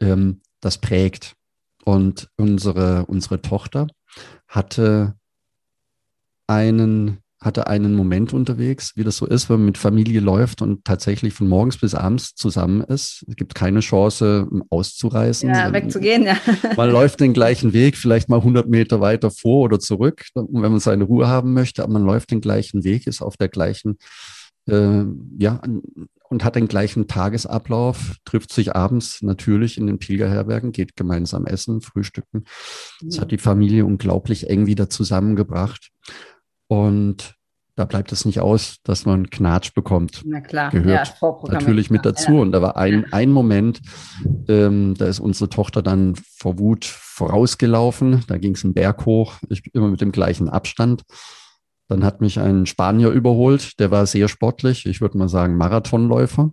Ähm, 0.00 0.42
das 0.60 0.78
prägt. 0.78 1.34
Und 1.82 2.28
unsere, 2.36 3.06
unsere 3.06 3.40
Tochter 3.40 3.86
hatte 4.46 5.14
einen 6.46 7.20
hatte 7.40 7.68
einen 7.68 7.94
Moment 7.94 8.34
unterwegs, 8.34 8.92
wie 8.96 9.04
das 9.04 9.16
so 9.16 9.26
ist, 9.26 9.48
wenn 9.48 9.56
man 9.56 9.66
mit 9.66 9.78
Familie 9.78 10.20
läuft 10.20 10.60
und 10.60 10.84
tatsächlich 10.84 11.32
von 11.32 11.48
morgens 11.48 11.78
bis 11.78 11.94
abends 11.94 12.34
zusammen 12.34 12.82
ist. 12.82 13.24
Es 13.28 13.36
gibt 13.36 13.54
keine 13.54 13.80
Chance, 13.80 14.46
auszureißen. 14.68 15.48
Ja, 15.48 15.72
wegzugehen, 15.72 16.24
ja. 16.24 16.36
Man 16.76 16.90
läuft 16.90 17.20
den 17.20 17.32
gleichen 17.32 17.72
Weg, 17.72 17.96
vielleicht 17.96 18.28
mal 18.28 18.38
100 18.38 18.68
Meter 18.68 19.00
weiter 19.00 19.30
vor 19.30 19.64
oder 19.64 19.78
zurück, 19.78 20.26
wenn 20.34 20.72
man 20.72 20.80
seine 20.80 21.04
Ruhe 21.04 21.28
haben 21.28 21.54
möchte, 21.54 21.82
aber 21.82 21.94
man 21.94 22.04
läuft 22.04 22.30
den 22.30 22.40
gleichen 22.40 22.84
Weg, 22.84 23.06
ist 23.06 23.22
auf 23.22 23.36
der 23.36 23.48
gleichen, 23.48 23.98
äh, 24.66 25.04
ja, 25.38 25.60
und 26.30 26.44
hat 26.44 26.54
den 26.56 26.68
gleichen 26.68 27.08
Tagesablauf, 27.08 28.16
trifft 28.24 28.52
sich 28.52 28.76
abends 28.76 29.22
natürlich 29.22 29.78
in 29.78 29.86
den 29.86 29.98
Pilgerherbergen, 29.98 30.72
geht 30.72 30.94
gemeinsam 30.94 31.46
essen, 31.46 31.80
frühstücken. 31.80 32.44
Das 33.02 33.20
hat 33.20 33.32
die 33.32 33.38
Familie 33.38 33.84
unglaublich 33.84 34.48
eng 34.48 34.66
wieder 34.66 34.88
zusammengebracht. 34.88 35.90
Und 36.70 37.34
da 37.74 37.84
bleibt 37.84 38.12
es 38.12 38.24
nicht 38.24 38.38
aus, 38.38 38.76
dass 38.84 39.06
man 39.06 39.28
Knatsch 39.28 39.74
bekommt. 39.74 40.22
Na 40.24 40.40
klar, 40.40 40.70
gehört 40.70 41.14
ja, 41.20 41.38
natürlich 41.48 41.90
mit 41.90 42.06
dazu. 42.06 42.34
Ja. 42.34 42.40
Und 42.42 42.52
da 42.52 42.62
war 42.62 42.76
ein, 42.76 43.12
ein 43.12 43.32
Moment, 43.32 43.80
ähm, 44.46 44.94
da 44.96 45.06
ist 45.06 45.18
unsere 45.18 45.50
Tochter 45.50 45.82
dann 45.82 46.14
vor 46.14 46.60
Wut 46.60 46.84
vorausgelaufen. 46.84 48.22
Da 48.28 48.38
ging 48.38 48.54
es 48.54 48.64
einen 48.64 48.74
Berg 48.74 49.04
hoch, 49.04 49.34
ich 49.48 49.74
immer 49.74 49.88
mit 49.88 50.00
dem 50.00 50.12
gleichen 50.12 50.48
Abstand. 50.48 51.02
Dann 51.88 52.04
hat 52.04 52.20
mich 52.20 52.38
ein 52.38 52.66
Spanier 52.66 53.10
überholt, 53.10 53.80
der 53.80 53.90
war 53.90 54.06
sehr 54.06 54.28
sportlich, 54.28 54.86
ich 54.86 55.00
würde 55.00 55.18
mal 55.18 55.28
sagen 55.28 55.56
Marathonläufer. 55.56 56.52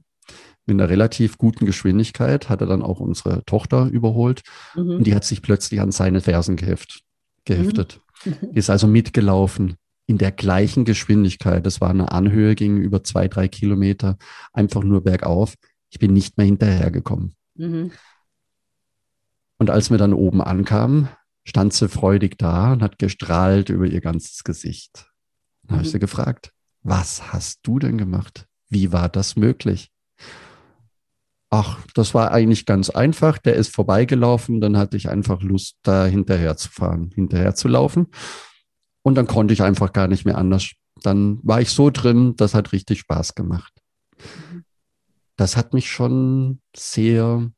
Mit 0.65 0.82
einer 0.82 0.89
relativ 0.89 1.38
guten 1.38 1.68
Geschwindigkeit 1.68 2.49
hat 2.49 2.61
er 2.61 2.68
dann 2.68 2.82
auch 2.82 2.99
unsere 2.99 3.45
Tochter 3.45 3.86
überholt. 3.86 4.41
Mhm. 4.74 4.97
Und 4.97 5.03
die 5.05 5.13
hat 5.13 5.26
sich 5.26 5.43
plötzlich 5.43 5.80
an 5.80 5.91
seine 5.91 6.22
Fersen 6.22 6.55
geheft, 6.55 7.03
geheftet. 7.45 8.01
Mhm. 8.26 8.53
Die 8.53 8.57
ist 8.57 8.72
also 8.72 8.88
mitgelaufen 8.88 9.76
in 10.07 10.17
der 10.17 10.31
gleichen 10.31 10.85
Geschwindigkeit. 10.85 11.65
Das 11.65 11.81
war 11.81 11.89
eine 11.89 12.11
Anhöhe, 12.11 12.55
ging 12.55 12.77
über 12.77 13.03
zwei, 13.03 13.27
drei 13.27 13.47
Kilometer, 13.47 14.17
einfach 14.53 14.83
nur 14.83 15.03
bergauf. 15.03 15.55
Ich 15.89 15.99
bin 15.99 16.13
nicht 16.13 16.37
mehr 16.37 16.45
hinterhergekommen. 16.45 17.35
Mhm. 17.55 17.91
Und 19.59 19.69
als 19.69 19.91
wir 19.91 19.97
dann 19.97 20.13
oben 20.13 20.41
ankamen, 20.41 21.09
stand 21.43 21.73
sie 21.73 21.89
freudig 21.89 22.37
da 22.37 22.73
und 22.73 22.83
hat 22.83 22.99
gestrahlt 22.99 23.69
über 23.69 23.85
ihr 23.85 24.01
ganzes 24.01 24.43
Gesicht. 24.43 25.11
Dann 25.63 25.75
mhm. 25.75 25.79
habe 25.79 25.85
ich 25.85 25.91
sie 25.91 25.99
gefragt, 25.99 26.51
was 26.83 27.33
hast 27.33 27.59
du 27.63 27.79
denn 27.79 27.97
gemacht? 27.97 28.47
Wie 28.69 28.91
war 28.93 29.09
das 29.09 29.35
möglich? 29.35 29.91
Ach, 31.49 31.79
das 31.95 32.13
war 32.13 32.31
eigentlich 32.31 32.65
ganz 32.65 32.89
einfach. 32.89 33.37
Der 33.37 33.55
ist 33.55 33.73
vorbeigelaufen, 33.73 34.59
dann 34.59 34.77
hatte 34.77 34.97
ich 34.97 35.09
einfach 35.09 35.41
Lust, 35.41 35.77
da 35.83 36.05
hinterher 36.05 36.57
zu 36.57 36.69
fahren, 36.69 37.11
hinterher 37.15 37.55
zu 37.55 37.67
laufen. 37.69 38.07
Und 39.07 39.15
dann 39.15 39.25
konnte 39.25 39.53
ich 39.53 39.63
einfach 39.63 39.93
gar 39.93 40.09
nicht 40.09 40.25
mehr 40.25 40.37
anders. 40.37 40.71
Dann 41.01 41.39
war 41.41 41.61
ich 41.61 41.69
so 41.69 41.89
drin, 41.89 42.35
das 42.35 42.53
hat 42.53 42.73
richtig 42.73 42.99
Spaß 42.99 43.35
gemacht. 43.35 43.71
Das 45.37 45.55
hat 45.55 45.73
mich 45.73 45.89
schon 45.89 46.59
sehr 46.75 47.49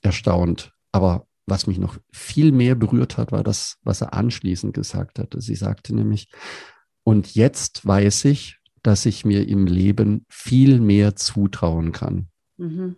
erstaunt. 0.00 0.72
Aber 0.92 1.26
was 1.44 1.66
mich 1.66 1.78
noch 1.78 1.98
viel 2.12 2.52
mehr 2.52 2.76
berührt 2.76 3.16
hat, 3.16 3.32
war 3.32 3.42
das, 3.42 3.78
was 3.82 4.00
er 4.00 4.14
anschließend 4.14 4.74
gesagt 4.74 5.18
hatte. 5.18 5.40
Sie 5.40 5.56
sagte 5.56 5.92
nämlich, 5.92 6.30
und 7.02 7.34
jetzt 7.34 7.84
weiß 7.84 8.26
ich, 8.26 8.58
dass 8.84 9.06
ich 9.06 9.24
mir 9.24 9.48
im 9.48 9.66
Leben 9.66 10.24
viel 10.28 10.78
mehr 10.78 11.16
zutrauen 11.16 11.90
kann. 11.90 12.28
Mhm. 12.58 12.94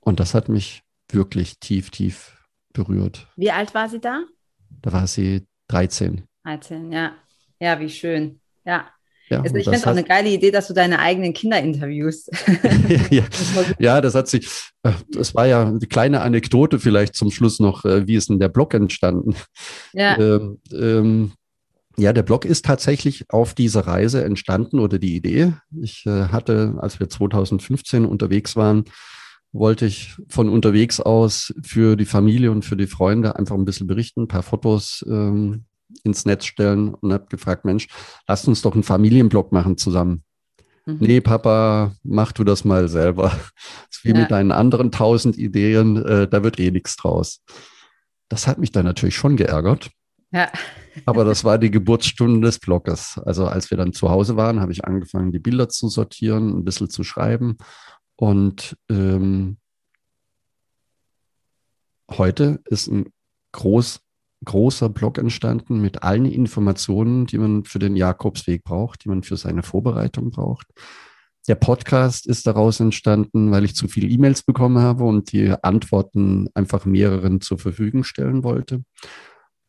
Und 0.00 0.18
das 0.18 0.34
hat 0.34 0.48
mich 0.48 0.82
wirklich 1.12 1.60
tief, 1.60 1.90
tief 1.90 2.44
berührt. 2.72 3.28
Wie 3.36 3.52
alt 3.52 3.72
war 3.72 3.88
sie 3.88 4.00
da? 4.00 4.24
Da 4.82 4.92
war 4.92 5.06
sie 5.06 5.46
13. 5.68 6.22
13, 6.44 6.92
ja. 6.92 7.12
Ja, 7.60 7.80
wie 7.80 7.90
schön. 7.90 8.40
Ja. 8.64 8.88
Ja, 9.30 9.42
also 9.42 9.56
ich 9.56 9.64
finde 9.64 9.78
es 9.78 9.84
auch 9.84 9.90
eine 9.90 10.04
geile 10.04 10.30
Idee, 10.30 10.50
dass 10.50 10.68
du 10.68 10.74
deine 10.74 11.00
eigenen 11.00 11.34
Kinder 11.34 11.60
interviewst. 11.60 12.30
ja, 13.10 13.24
ja, 13.78 14.00
das 14.00 14.14
hat 14.14 14.28
sich, 14.28 14.48
äh, 14.82 14.92
das 15.10 15.34
war 15.34 15.46
ja 15.46 15.66
eine 15.66 15.80
kleine 15.80 16.22
Anekdote 16.22 16.78
vielleicht 16.78 17.14
zum 17.14 17.30
Schluss 17.30 17.60
noch, 17.60 17.84
äh, 17.84 18.06
wie 18.06 18.14
ist 18.14 18.30
denn 18.30 18.38
der 18.38 18.48
Blog 18.48 18.72
entstanden? 18.74 19.34
Ja. 19.92 20.18
Ähm, 20.18 20.60
ähm, 20.72 21.32
ja, 21.98 22.12
der 22.12 22.22
Blog 22.22 22.44
ist 22.44 22.64
tatsächlich 22.64 23.24
auf 23.28 23.54
dieser 23.54 23.86
Reise 23.86 24.24
entstanden 24.24 24.78
oder 24.78 24.98
die 24.98 25.16
Idee. 25.16 25.52
Ich 25.82 26.06
äh, 26.06 26.28
hatte, 26.28 26.76
als 26.78 27.00
wir 27.00 27.08
2015 27.08 28.06
unterwegs 28.06 28.54
waren, 28.54 28.84
wollte 29.52 29.86
ich 29.86 30.14
von 30.28 30.48
unterwegs 30.48 31.00
aus 31.00 31.54
für 31.62 31.96
die 31.96 32.04
Familie 32.04 32.50
und 32.50 32.64
für 32.64 32.76
die 32.76 32.86
Freunde 32.86 33.36
einfach 33.36 33.54
ein 33.54 33.64
bisschen 33.64 33.86
berichten, 33.86 34.22
ein 34.22 34.28
paar 34.28 34.42
Fotos 34.42 35.04
ähm, 35.08 35.64
ins 36.04 36.26
Netz 36.26 36.44
stellen 36.44 36.94
und 36.94 37.12
habe 37.12 37.26
gefragt, 37.26 37.64
Mensch, 37.64 37.88
lasst 38.26 38.46
uns 38.46 38.62
doch 38.62 38.74
einen 38.74 38.82
Familienblog 38.82 39.52
machen 39.52 39.78
zusammen. 39.78 40.22
Mhm. 40.84 40.98
Nee, 41.00 41.20
Papa, 41.20 41.92
mach 42.02 42.32
du 42.32 42.44
das 42.44 42.64
mal 42.64 42.88
selber. 42.88 43.30
Das 43.88 43.98
ist 43.98 44.04
wie 44.04 44.10
ja. 44.10 44.18
mit 44.18 44.30
deinen 44.30 44.52
anderen 44.52 44.92
tausend 44.92 45.38
Ideen, 45.38 45.96
äh, 46.04 46.28
da 46.28 46.42
wird 46.42 46.60
eh 46.60 46.70
nichts 46.70 46.96
draus. 46.96 47.42
Das 48.28 48.46
hat 48.46 48.58
mich 48.58 48.70
dann 48.70 48.84
natürlich 48.84 49.16
schon 49.16 49.36
geärgert. 49.36 49.90
Ja. 50.30 50.50
Aber 51.06 51.24
das 51.24 51.42
war 51.44 51.56
die 51.56 51.70
Geburtsstunde 51.70 52.46
des 52.46 52.58
Blogs. 52.58 53.18
Also 53.18 53.46
als 53.46 53.70
wir 53.70 53.78
dann 53.78 53.94
zu 53.94 54.10
Hause 54.10 54.36
waren, 54.36 54.60
habe 54.60 54.72
ich 54.72 54.84
angefangen, 54.84 55.32
die 55.32 55.38
Bilder 55.38 55.70
zu 55.70 55.88
sortieren, 55.88 56.58
ein 56.58 56.64
bisschen 56.64 56.90
zu 56.90 57.02
schreiben 57.02 57.56
und 58.20 58.76
ähm, 58.90 59.58
heute 62.10 62.60
ist 62.64 62.88
ein 62.88 63.12
groß, 63.52 64.00
großer 64.44 64.88
Blog 64.88 65.18
entstanden 65.18 65.80
mit 65.80 66.02
allen 66.02 66.26
Informationen, 66.26 67.26
die 67.26 67.38
man 67.38 67.64
für 67.64 67.78
den 67.78 67.94
Jakobsweg 67.94 68.64
braucht, 68.64 69.04
die 69.04 69.08
man 69.08 69.22
für 69.22 69.36
seine 69.36 69.62
Vorbereitung 69.62 70.32
braucht. 70.32 70.66
Der 71.46 71.54
Podcast 71.54 72.26
ist 72.26 72.46
daraus 72.48 72.80
entstanden, 72.80 73.52
weil 73.52 73.64
ich 73.64 73.76
zu 73.76 73.86
viele 73.86 74.08
E-Mails 74.08 74.42
bekommen 74.42 74.78
habe 74.78 75.04
und 75.04 75.30
die 75.30 75.54
Antworten 75.62 76.48
einfach 76.54 76.84
mehreren 76.86 77.40
zur 77.40 77.58
Verfügung 77.58 78.02
stellen 78.02 78.42
wollte. 78.42 78.82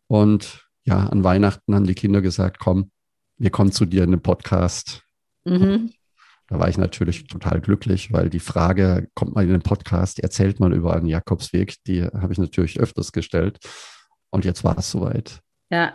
Und 0.08 0.68
ja, 0.86 1.06
an 1.06 1.24
Weihnachten 1.24 1.76
haben 1.76 1.86
die 1.86 1.94
Kinder 1.94 2.22
gesagt, 2.22 2.58
komm, 2.58 2.90
wir 3.38 3.52
kommen 3.52 3.72
zu 3.72 3.86
dir 3.86 4.04
in 4.04 4.12
den 4.12 4.22
Podcast. 4.22 5.04
Mhm. 5.46 5.92
Da 6.50 6.58
war 6.58 6.68
ich 6.68 6.78
natürlich 6.78 7.28
total 7.28 7.62
glücklich, 7.62 8.12
weil 8.12 8.30
die 8.30 8.40
Frage, 8.40 9.08
kommt 9.14 9.36
man 9.36 9.46
in 9.46 9.52
den 9.52 9.62
Podcast, 9.62 10.20
erzählt 10.20 10.60
man 10.60 10.74
über 10.74 10.96
einen 10.96 11.06
Jakobsweg, 11.06 11.76
die 11.86 12.04
habe 12.04 12.34
ich 12.34 12.40
natürlich 12.40 12.80
öfters 12.80 13.12
gestellt. 13.12 13.60
Und 14.32 14.46
jetzt 14.46 14.64
war 14.64 14.78
es 14.78 14.90
soweit. 14.90 15.42
Ja, 15.72 15.94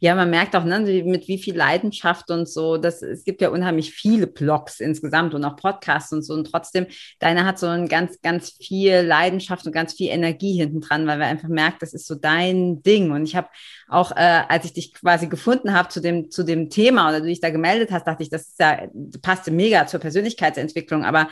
Ja, 0.00 0.14
man 0.14 0.30
merkt 0.30 0.54
auch, 0.56 0.64
ne, 0.64 0.80
mit 1.04 1.28
wie 1.28 1.38
viel 1.38 1.56
Leidenschaft 1.56 2.30
und 2.30 2.48
so. 2.48 2.76
Das, 2.76 3.02
es 3.02 3.24
gibt 3.24 3.40
ja 3.40 3.50
unheimlich 3.50 3.92
viele 3.92 4.26
Blogs 4.26 4.80
insgesamt 4.80 5.34
und 5.34 5.44
auch 5.44 5.56
Podcasts 5.56 6.12
und 6.12 6.22
so. 6.22 6.34
Und 6.34 6.50
trotzdem, 6.50 6.86
deiner 7.18 7.44
hat 7.44 7.58
so 7.58 7.66
ein 7.66 7.88
ganz, 7.88 8.20
ganz 8.20 8.56
viel 8.60 9.00
Leidenschaft 9.00 9.66
und 9.66 9.72
ganz 9.72 9.94
viel 9.94 10.10
Energie 10.10 10.54
hinten 10.54 10.80
dran, 10.80 11.06
weil 11.06 11.18
wir 11.18 11.26
einfach 11.26 11.48
merkt, 11.48 11.82
das 11.82 11.94
ist 11.94 12.06
so 12.06 12.14
dein 12.14 12.82
Ding. 12.82 13.10
Und 13.10 13.24
ich 13.24 13.36
habe 13.36 13.48
auch, 13.88 14.12
äh, 14.12 14.42
als 14.48 14.64
ich 14.64 14.72
dich 14.72 14.92
quasi 14.94 15.28
gefunden 15.28 15.72
habe 15.72 15.88
zu 15.88 16.00
dem, 16.00 16.30
zu 16.30 16.42
dem 16.42 16.70
Thema 16.70 17.08
oder 17.08 17.20
du 17.20 17.26
dich 17.26 17.40
da 17.40 17.50
gemeldet 17.50 17.90
hast, 17.90 18.06
dachte 18.06 18.22
ich, 18.22 18.30
das 18.30 18.48
ist 18.48 18.60
ja, 18.60 18.88
passte 19.22 19.50
mega 19.50 19.86
zur 19.86 20.00
Persönlichkeitsentwicklung. 20.00 21.04
Aber 21.04 21.28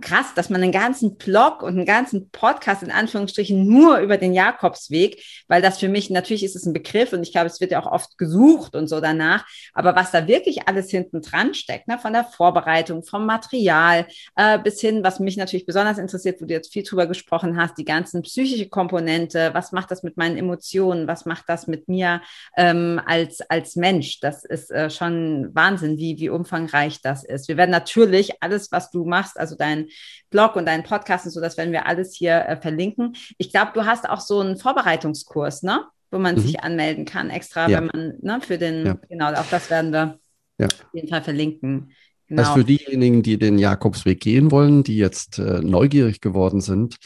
krass, 0.00 0.34
dass 0.34 0.50
man 0.50 0.62
einen 0.62 0.72
ganzen 0.72 1.16
Blog 1.16 1.62
und 1.62 1.74
einen 1.76 1.86
ganzen 1.86 2.30
Podcast 2.30 2.82
in 2.82 2.90
Anführungsstrichen 2.90 3.66
nur 3.66 3.98
über 3.98 4.16
den 4.16 4.32
Jakobsweg, 4.32 5.22
weil 5.48 5.62
das 5.62 5.78
für 5.78 5.88
mich, 5.88 6.10
natürlich 6.10 6.44
ist 6.44 6.56
es 6.56 6.66
ein 6.66 6.72
Begriff 6.72 7.12
und 7.12 7.22
ich 7.22 7.32
glaube, 7.32 7.46
es 7.46 7.60
wird 7.60 7.72
ja 7.72 7.82
auch 7.82 7.90
oft 7.90 8.18
gesucht 8.18 8.74
und 8.74 8.88
so 8.88 9.00
danach, 9.00 9.46
aber 9.74 9.94
was 9.94 10.10
da 10.10 10.26
wirklich 10.26 10.68
alles 10.68 10.90
hinten 10.90 11.22
dran 11.22 11.54
steckt, 11.54 11.88
ne, 11.88 11.98
von 11.98 12.12
der 12.12 12.24
Vorbereitung, 12.24 13.02
vom 13.02 13.26
Material 13.26 14.06
äh, 14.36 14.58
bis 14.58 14.80
hin, 14.80 15.04
was 15.04 15.20
mich 15.20 15.36
natürlich 15.36 15.66
besonders 15.66 15.98
interessiert, 15.98 16.40
wo 16.40 16.46
du 16.46 16.54
jetzt 16.54 16.72
viel 16.72 16.82
drüber 16.82 17.06
gesprochen 17.06 17.56
hast, 17.60 17.78
die 17.78 17.84
ganzen 17.84 18.22
psychische 18.22 18.68
Komponente, 18.68 19.50
was 19.52 19.72
macht 19.72 19.90
das 19.90 20.02
mit 20.02 20.16
meinen 20.16 20.36
Emotionen, 20.36 21.06
was 21.06 21.26
macht 21.26 21.44
das 21.48 21.66
mit 21.66 21.88
mir 21.88 22.22
ähm, 22.56 23.00
als, 23.06 23.40
als 23.42 23.76
Mensch, 23.76 24.20
das 24.20 24.44
ist 24.44 24.70
äh, 24.70 24.90
schon 24.90 25.54
Wahnsinn, 25.54 25.98
wie, 25.98 26.18
wie 26.18 26.30
umfangreich 26.30 27.00
das 27.02 27.24
ist. 27.24 27.48
Wir 27.48 27.56
werden 27.56 27.70
natürlich 27.70 28.42
alles, 28.42 28.72
was 28.72 28.90
du 28.90 29.04
machst, 29.04 29.38
also 29.38 29.54
dein 29.56 29.65
deinen 29.66 29.88
Blog 30.30 30.56
und 30.56 30.66
deinen 30.66 30.82
Podcast 30.82 31.26
und 31.26 31.32
so, 31.32 31.40
das 31.40 31.56
werden 31.56 31.72
wir 31.72 31.86
alles 31.86 32.14
hier 32.14 32.46
äh, 32.46 32.56
verlinken. 32.56 33.16
Ich 33.38 33.50
glaube, 33.50 33.72
du 33.74 33.84
hast 33.84 34.08
auch 34.08 34.20
so 34.20 34.40
einen 34.40 34.56
Vorbereitungskurs, 34.56 35.62
ne? 35.62 35.84
Wo 36.10 36.18
man 36.18 36.36
mhm. 36.36 36.40
sich 36.40 36.60
anmelden 36.62 37.04
kann, 37.04 37.30
extra, 37.30 37.68
ja. 37.68 37.78
wenn 37.78 37.90
man, 37.92 38.14
ne, 38.20 38.40
für 38.40 38.58
den, 38.58 38.86
ja. 38.86 38.98
genau, 39.08 39.32
auch 39.32 39.50
das 39.50 39.70
werden 39.70 39.92
wir 39.92 40.18
ja. 40.58 40.66
auf 40.66 40.94
jeden 40.94 41.08
Fall 41.08 41.22
verlinken. 41.22 41.92
Genau. 42.28 42.42
Also 42.42 42.54
für 42.54 42.64
diejenigen, 42.64 43.22
die 43.22 43.38
den 43.38 43.58
Jakobsweg 43.58 44.20
gehen 44.20 44.50
wollen, 44.50 44.82
die 44.82 44.96
jetzt 44.96 45.38
äh, 45.38 45.60
neugierig 45.60 46.20
geworden 46.20 46.60
sind, 46.60 46.96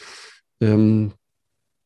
ähm, 0.61 1.13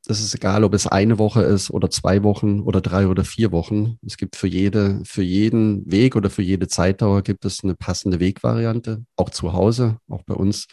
das 0.06 0.20
ist 0.22 0.36
egal, 0.36 0.64
ob 0.64 0.74
es 0.74 0.88
eine 0.88 1.18
Woche 1.18 1.41
ist 1.41 1.72
oder 1.72 1.89
zwei 1.89 2.24
Wochen 2.24 2.60
oder 2.60 2.82
drei 2.82 3.08
oder 3.08 3.24
vier 3.24 3.51
Wochen. 3.51 3.97
Es 4.06 4.18
gibt 4.18 4.36
für 4.36 4.47
jede, 4.47 5.01
für 5.03 5.24
jeden 5.24 5.89
Weg 5.91 6.16
oder 6.16 6.30
für 6.30 6.41
jede 6.41 6.68
Zeitdauer 6.68 7.24
gibt 7.24 7.43
es 7.45 7.64
eine 7.64 7.76
passende 7.76 8.20
Wegvariante. 8.20 9.03
Auch 9.16 9.30
zu 9.30 9.53
Hause, 9.53 9.97
auch 10.08 10.24
bei 10.24 10.36
uns 10.36 10.68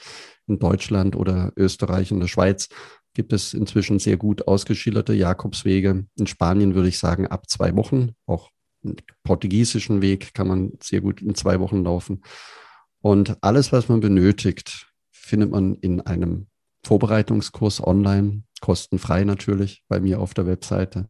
in 0.47 0.59
Deutschland 0.59 1.17
oder 1.17 1.53
Österreich 1.57 2.13
und 2.13 2.21
der 2.21 2.29
Schweiz 2.29 2.69
gibt 3.15 3.33
es 3.33 3.55
inzwischen 3.55 3.99
sehr 3.99 4.17
gut 4.17 4.47
ausgeschilderte 4.47 5.15
Jakobswege. 5.15 6.07
In 6.19 6.27
Spanien 6.27 6.75
würde 6.75 6.89
ich 6.89 6.99
sagen 6.99 7.27
ab 7.27 7.49
zwei 7.49 7.75
Wochen. 7.77 8.13
Auch 8.27 8.51
einen 8.85 8.97
portugiesischen 9.23 10.03
Weg 10.03 10.35
kann 10.35 10.49
man 10.49 10.73
sehr 10.83 11.01
gut 11.01 11.23
in 11.23 11.35
zwei 11.35 11.61
Wochen 11.61 11.85
laufen. 11.85 12.23
Und 13.01 13.37
alles, 13.43 13.73
was 13.73 13.89
man 13.89 14.01
benötigt, 14.01 14.93
findet 15.11 15.51
man 15.51 15.77
in 15.77 16.01
einem 16.01 16.47
Vorbereitungskurs 16.85 17.85
online 17.85 18.43
kostenfrei 18.63 19.25
natürlich 19.25 19.85
bei 19.89 20.01
mir 20.01 20.21
auf 20.21 20.33
der 20.33 20.47
Webseite 20.47 21.09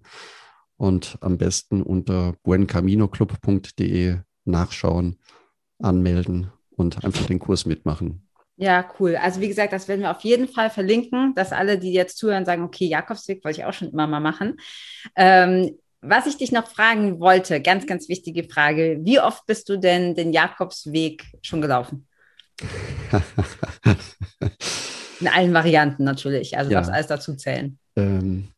und 0.76 1.18
am 1.20 1.38
besten 1.38 1.82
unter 1.82 2.34
buencaminoclub.de 2.42 4.16
nachschauen, 4.44 5.18
anmelden 5.78 6.50
und 6.70 7.05
einfach 7.05 7.26
den 7.26 7.38
Kurs 7.38 7.66
mitmachen. 7.66 8.26
Ja, 8.57 8.88
cool. 8.98 9.16
Also 9.16 9.40
wie 9.40 9.48
gesagt, 9.48 9.72
das 9.72 9.86
werden 9.86 10.00
wir 10.00 10.11
auf 10.11 10.22
jeden 10.22 10.48
Fall 10.48 10.70
verlinken, 10.70 11.34
dass 11.34 11.53
alle, 11.53 11.78
die 11.78 11.92
jetzt 11.92 12.18
zuhören, 12.18 12.44
sagen, 12.44 12.62
okay, 12.62 12.86
Jakobsweg 12.86 13.44
wollte 13.44 13.61
ich 13.61 13.66
auch 13.66 13.72
schon 13.72 13.90
immer 13.90 14.07
mal 14.07 14.20
machen. 14.20 14.57
Ähm, 15.14 15.78
was 16.00 16.26
ich 16.26 16.36
dich 16.36 16.53
noch 16.53 16.66
fragen 16.66 17.20
wollte, 17.20 17.61
ganz, 17.61 17.86
ganz 17.86 18.09
wichtige 18.09 18.44
Frage. 18.44 18.98
Wie 19.03 19.20
oft 19.20 19.46
bist 19.46 19.68
du 19.68 19.78
denn 19.78 20.14
den 20.14 20.32
Jakobsweg 20.32 21.24
schon 21.42 21.61
gelaufen? 21.61 22.09
In 25.22 25.28
allen 25.28 25.54
Varianten 25.54 26.04
natürlich. 26.04 26.58
Also 26.58 26.70
ja. 26.70 26.78
darfst 26.78 26.92
alles 26.92 27.06
dazu 27.06 27.34
zählen. 27.36 27.78
Ähm, 27.96 28.48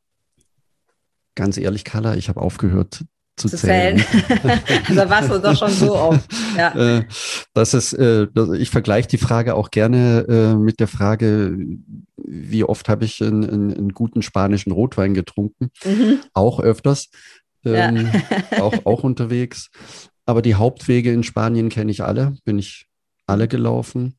ganz 1.34 1.58
ehrlich, 1.58 1.84
Carla, 1.84 2.14
ich 2.16 2.28
habe 2.28 2.40
aufgehört 2.40 3.04
zu, 3.36 3.48
zu 3.48 3.56
zählen. 3.56 3.98
zählen. 3.98 4.60
also 4.88 5.10
warst 5.10 5.30
du 5.30 5.38
doch 5.38 5.56
schon 5.56 5.70
so 5.70 5.94
oft. 5.98 6.32
Ja. 6.56 6.98
Äh, 6.98 7.04
das 7.52 7.74
ist, 7.74 7.92
äh, 7.92 8.26
ich 8.56 8.70
vergleiche 8.70 9.08
die 9.08 9.18
Frage 9.18 9.54
auch 9.54 9.70
gerne 9.70 10.24
äh, 10.28 10.54
mit 10.54 10.80
der 10.80 10.88
Frage, 10.88 11.56
wie 12.16 12.64
oft 12.64 12.88
habe 12.88 13.04
ich 13.04 13.22
einen, 13.22 13.44
einen, 13.44 13.88
guten 13.90 14.22
spanischen 14.22 14.72
Rotwein 14.72 15.14
getrunken? 15.14 15.70
Mhm. 15.84 16.20
Auch 16.32 16.60
öfters. 16.60 17.10
Ähm, 17.64 18.08
ja. 18.50 18.62
auch, 18.62 18.86
auch 18.86 19.02
unterwegs. 19.04 19.70
Aber 20.26 20.40
die 20.40 20.54
Hauptwege 20.54 21.12
in 21.12 21.22
Spanien 21.22 21.68
kenne 21.68 21.90
ich 21.90 22.02
alle, 22.02 22.34
bin 22.44 22.58
ich 22.58 22.86
alle 23.26 23.48
gelaufen. 23.48 24.14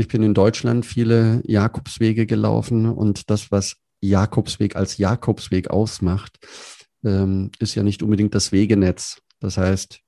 Ich 0.00 0.08
bin 0.08 0.22
in 0.22 0.32
Deutschland 0.32 0.86
viele 0.86 1.42
Jakobswege 1.44 2.24
gelaufen 2.24 2.86
und 2.86 3.28
das, 3.28 3.52
was 3.52 3.76
Jakobsweg 4.00 4.74
als 4.74 4.96
Jakobsweg 4.96 5.68
ausmacht, 5.68 6.38
ähm, 7.04 7.50
ist 7.58 7.74
ja 7.74 7.82
nicht 7.82 8.02
unbedingt 8.02 8.34
das 8.34 8.50
Wegenetz. 8.50 9.20
Das 9.40 9.58
heißt, 9.58 10.00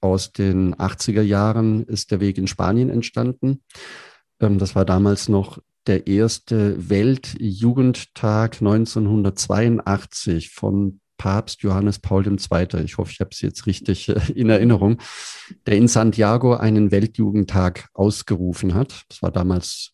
aus 0.00 0.32
den 0.32 0.74
80er 0.74 1.20
Jahren 1.20 1.84
ist 1.84 2.10
der 2.10 2.20
Weg 2.20 2.38
in 2.38 2.46
Spanien 2.46 2.88
entstanden. 2.88 3.60
Ähm, 4.40 4.58
das 4.58 4.74
war 4.74 4.86
damals 4.86 5.28
noch 5.28 5.58
der 5.86 6.06
erste 6.06 6.88
Weltjugendtag 6.88 8.62
1982 8.62 10.52
von 10.52 11.00
Papst 11.16 11.62
Johannes 11.62 11.98
Paul 11.98 12.26
II., 12.26 12.84
ich 12.84 12.98
hoffe, 12.98 13.12
ich 13.12 13.20
habe 13.20 13.30
es 13.32 13.40
jetzt 13.40 13.66
richtig 13.66 14.08
äh, 14.08 14.32
in 14.34 14.50
Erinnerung, 14.50 14.98
der 15.66 15.76
in 15.76 15.88
Santiago 15.88 16.54
einen 16.54 16.90
Weltjugendtag 16.90 17.88
ausgerufen 17.94 18.74
hat. 18.74 19.04
Das 19.08 19.22
war 19.22 19.30
damals 19.30 19.92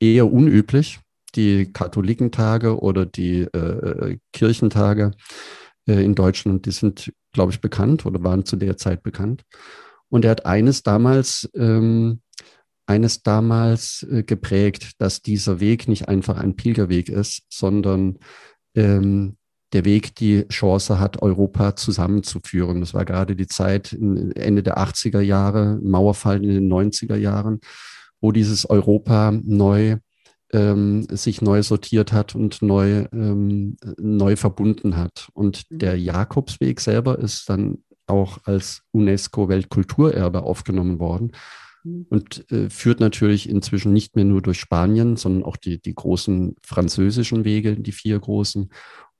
eher 0.00 0.30
unüblich. 0.32 1.00
Die 1.34 1.72
Katholikentage 1.72 2.78
oder 2.78 3.06
die 3.06 3.40
äh, 3.40 4.18
Kirchentage 4.32 5.10
äh, 5.88 6.04
in 6.04 6.14
Deutschland, 6.14 6.66
die 6.66 6.70
sind, 6.70 7.12
glaube 7.32 7.52
ich, 7.52 7.60
bekannt 7.60 8.06
oder 8.06 8.22
waren 8.22 8.44
zu 8.44 8.56
der 8.56 8.76
Zeit 8.76 9.02
bekannt. 9.02 9.42
Und 10.08 10.24
er 10.24 10.32
hat 10.32 10.46
eines 10.46 10.82
damals, 10.84 11.50
ähm, 11.56 12.20
eines 12.86 13.22
damals 13.22 14.06
äh, 14.08 14.22
geprägt, 14.22 14.92
dass 14.98 15.22
dieser 15.22 15.58
Weg 15.58 15.88
nicht 15.88 16.08
einfach 16.08 16.38
ein 16.38 16.54
Pilgerweg 16.54 17.08
ist, 17.08 17.42
sondern 17.48 18.18
ähm, 18.76 19.36
der 19.74 19.84
Weg 19.84 20.14
die 20.16 20.46
Chance 20.48 20.98
hat, 20.98 21.20
Europa 21.20 21.76
zusammenzuführen. 21.76 22.80
Das 22.80 22.94
war 22.94 23.04
gerade 23.04 23.36
die 23.36 23.46
Zeit 23.46 23.92
Ende 23.92 24.62
der 24.62 24.78
80er 24.78 25.20
Jahre, 25.20 25.78
Mauerfall 25.82 26.42
in 26.42 26.50
den 26.50 26.72
90er 26.72 27.16
Jahren, 27.16 27.60
wo 28.20 28.32
dieses 28.32 28.68
Europa 28.68 29.32
neu 29.32 29.98
ähm, 30.54 31.06
sich 31.10 31.42
neu 31.42 31.62
sortiert 31.62 32.12
hat 32.12 32.34
und 32.34 32.62
neu, 32.62 33.06
ähm, 33.12 33.76
neu 33.98 34.36
verbunden 34.36 34.96
hat. 34.96 35.28
Und 35.34 35.64
mhm. 35.68 35.78
der 35.78 35.98
Jakobsweg 35.98 36.80
selber 36.80 37.18
ist 37.18 37.48
dann 37.48 37.78
auch 38.06 38.38
als 38.44 38.82
UNESCO-Weltkulturerbe 38.92 40.42
aufgenommen 40.42 41.00
worden 41.00 41.32
mhm. 41.82 42.06
und 42.08 42.50
äh, 42.52 42.70
führt 42.70 43.00
natürlich 43.00 43.48
inzwischen 43.48 43.92
nicht 43.92 44.14
mehr 44.14 44.24
nur 44.24 44.42
durch 44.42 44.60
Spanien, 44.60 45.16
sondern 45.16 45.42
auch 45.42 45.56
die, 45.56 45.80
die 45.80 45.94
großen 45.94 46.54
französischen 46.62 47.44
Wege, 47.44 47.76
die 47.76 47.92
vier 47.92 48.18
großen 48.20 48.70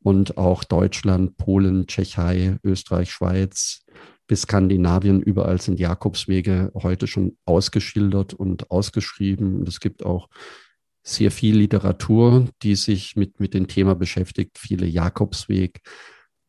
und 0.04 0.36
auch 0.36 0.64
Deutschland, 0.64 1.38
Polen, 1.38 1.86
Tschechei, 1.86 2.58
Österreich, 2.62 3.10
Schweiz 3.10 3.86
bis 4.26 4.42
Skandinavien, 4.42 5.22
überall 5.22 5.60
sind 5.60 5.80
Jakobswege 5.80 6.70
heute 6.74 7.06
schon 7.06 7.36
ausgeschildert 7.46 8.34
und 8.34 8.70
ausgeschrieben. 8.70 9.56
Und 9.56 9.68
es 9.68 9.80
gibt 9.80 10.04
auch 10.04 10.28
sehr 11.02 11.30
viel 11.30 11.56
Literatur, 11.56 12.48
die 12.62 12.74
sich 12.74 13.16
mit, 13.16 13.40
mit 13.40 13.54
dem 13.54 13.66
Thema 13.66 13.94
beschäftigt, 13.94 14.58
viele 14.58 14.86
Jakobsweg. 14.86 15.80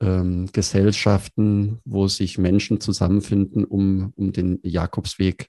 Ähm, 0.02 0.50
Gesellschaften, 0.52 1.80
wo 1.86 2.10
sich 2.10 2.38
Menschen 2.38 2.82
zusammenfinden, 2.82 3.64
um, 3.64 4.12
um 4.18 4.34
den 4.34 4.60
Jakobsweg 4.62 5.48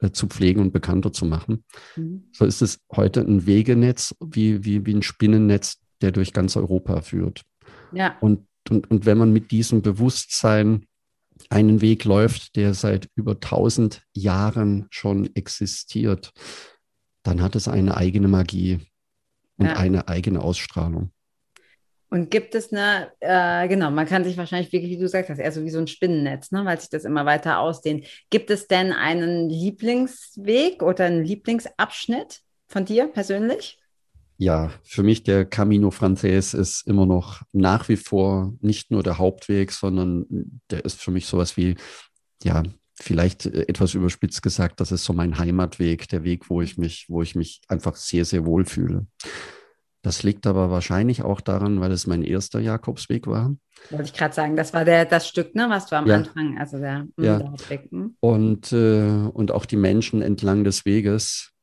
äh, 0.00 0.10
zu 0.10 0.26
pflegen 0.26 0.60
und 0.60 0.72
bekannter 0.72 1.12
zu 1.12 1.24
machen. 1.24 1.64
Mhm. 1.94 2.24
So 2.32 2.44
ist 2.44 2.62
es 2.62 2.80
heute 2.90 3.20
ein 3.20 3.46
Wegenetz, 3.46 4.12
wie, 4.20 4.64
wie, 4.64 4.84
wie 4.84 4.94
ein 4.94 5.02
Spinnennetz 5.02 5.83
der 6.00 6.12
durch 6.12 6.32
ganz 6.32 6.56
Europa 6.56 7.00
führt. 7.00 7.42
Ja. 7.92 8.16
Und, 8.20 8.46
und, 8.70 8.90
und 8.90 9.06
wenn 9.06 9.18
man 9.18 9.32
mit 9.32 9.50
diesem 9.50 9.82
Bewusstsein 9.82 10.86
einen 11.50 11.80
Weg 11.80 12.04
läuft, 12.04 12.56
der 12.56 12.74
seit 12.74 13.08
über 13.14 13.32
1000 13.32 14.02
Jahren 14.12 14.86
schon 14.90 15.34
existiert, 15.34 16.32
dann 17.22 17.42
hat 17.42 17.56
es 17.56 17.68
eine 17.68 17.96
eigene 17.96 18.28
Magie 18.28 18.80
und 19.56 19.66
ja. 19.66 19.76
eine 19.76 20.08
eigene 20.08 20.42
Ausstrahlung. 20.42 21.10
Und 22.10 22.30
gibt 22.30 22.54
es 22.54 22.72
eine, 22.72 23.10
äh, 23.18 23.66
genau, 23.66 23.90
man 23.90 24.06
kann 24.06 24.22
sich 24.22 24.36
wahrscheinlich 24.36 24.72
wirklich, 24.72 24.92
wie 24.92 24.98
du 24.98 25.08
sagst, 25.08 25.30
das 25.30 25.38
eher 25.40 25.50
so 25.50 25.64
wie 25.64 25.70
so 25.70 25.78
ein 25.78 25.88
Spinnennetz, 25.88 26.52
ne, 26.52 26.64
weil 26.64 26.78
sich 26.78 26.90
das 26.90 27.04
immer 27.04 27.26
weiter 27.26 27.58
ausdehnt. 27.58 28.06
Gibt 28.30 28.50
es 28.50 28.68
denn 28.68 28.92
einen 28.92 29.48
Lieblingsweg 29.48 30.82
oder 30.82 31.06
einen 31.06 31.24
Lieblingsabschnitt 31.24 32.42
von 32.68 32.84
dir 32.84 33.08
persönlich? 33.08 33.80
Ja, 34.36 34.70
für 34.82 35.02
mich 35.02 35.22
der 35.22 35.44
Camino 35.44 35.90
Frances 35.90 36.54
ist 36.54 36.86
immer 36.86 37.06
noch 37.06 37.42
nach 37.52 37.88
wie 37.88 37.96
vor 37.96 38.52
nicht 38.60 38.90
nur 38.90 39.02
der 39.02 39.18
Hauptweg, 39.18 39.70
sondern 39.70 40.60
der 40.70 40.84
ist 40.84 41.00
für 41.00 41.12
mich 41.12 41.26
sowas 41.26 41.56
wie, 41.56 41.76
ja, 42.42 42.64
vielleicht 42.96 43.46
etwas 43.46 43.94
überspitzt 43.94 44.42
gesagt, 44.42 44.80
das 44.80 44.92
ist 44.92 45.04
so 45.04 45.12
mein 45.12 45.38
Heimatweg, 45.38 46.08
der 46.08 46.24
Weg, 46.24 46.50
wo 46.50 46.62
ich 46.62 46.78
mich, 46.78 47.06
wo 47.08 47.22
ich 47.22 47.34
mich 47.34 47.60
einfach 47.68 47.96
sehr, 47.96 48.24
sehr 48.24 48.44
wohl 48.44 48.64
fühle. 48.64 49.06
Das 50.02 50.22
liegt 50.22 50.46
aber 50.46 50.70
wahrscheinlich 50.70 51.22
auch 51.22 51.40
daran, 51.40 51.80
weil 51.80 51.90
es 51.90 52.06
mein 52.06 52.22
erster 52.22 52.60
Jakobsweg 52.60 53.26
war. 53.26 53.56
Wollte 53.88 54.04
ich 54.04 54.12
gerade 54.12 54.34
sagen, 54.34 54.54
das 54.54 54.74
war 54.74 54.84
der, 54.84 55.06
das 55.06 55.26
Stück, 55.26 55.54
ne, 55.54 55.66
was 55.70 55.86
du 55.86 55.96
am 55.96 56.06
ja. 56.06 56.16
Anfang, 56.16 56.58
also 56.58 56.78
der, 56.78 57.06
hm, 57.16 57.24
ja. 57.24 57.38
der 57.38 57.82
hm. 57.90 58.14
Und, 58.20 58.70
äh, 58.72 59.30
und 59.32 59.50
auch 59.50 59.64
die 59.64 59.76
Menschen 59.76 60.20
entlang 60.20 60.62
des 60.62 60.84
Weges 60.84 61.53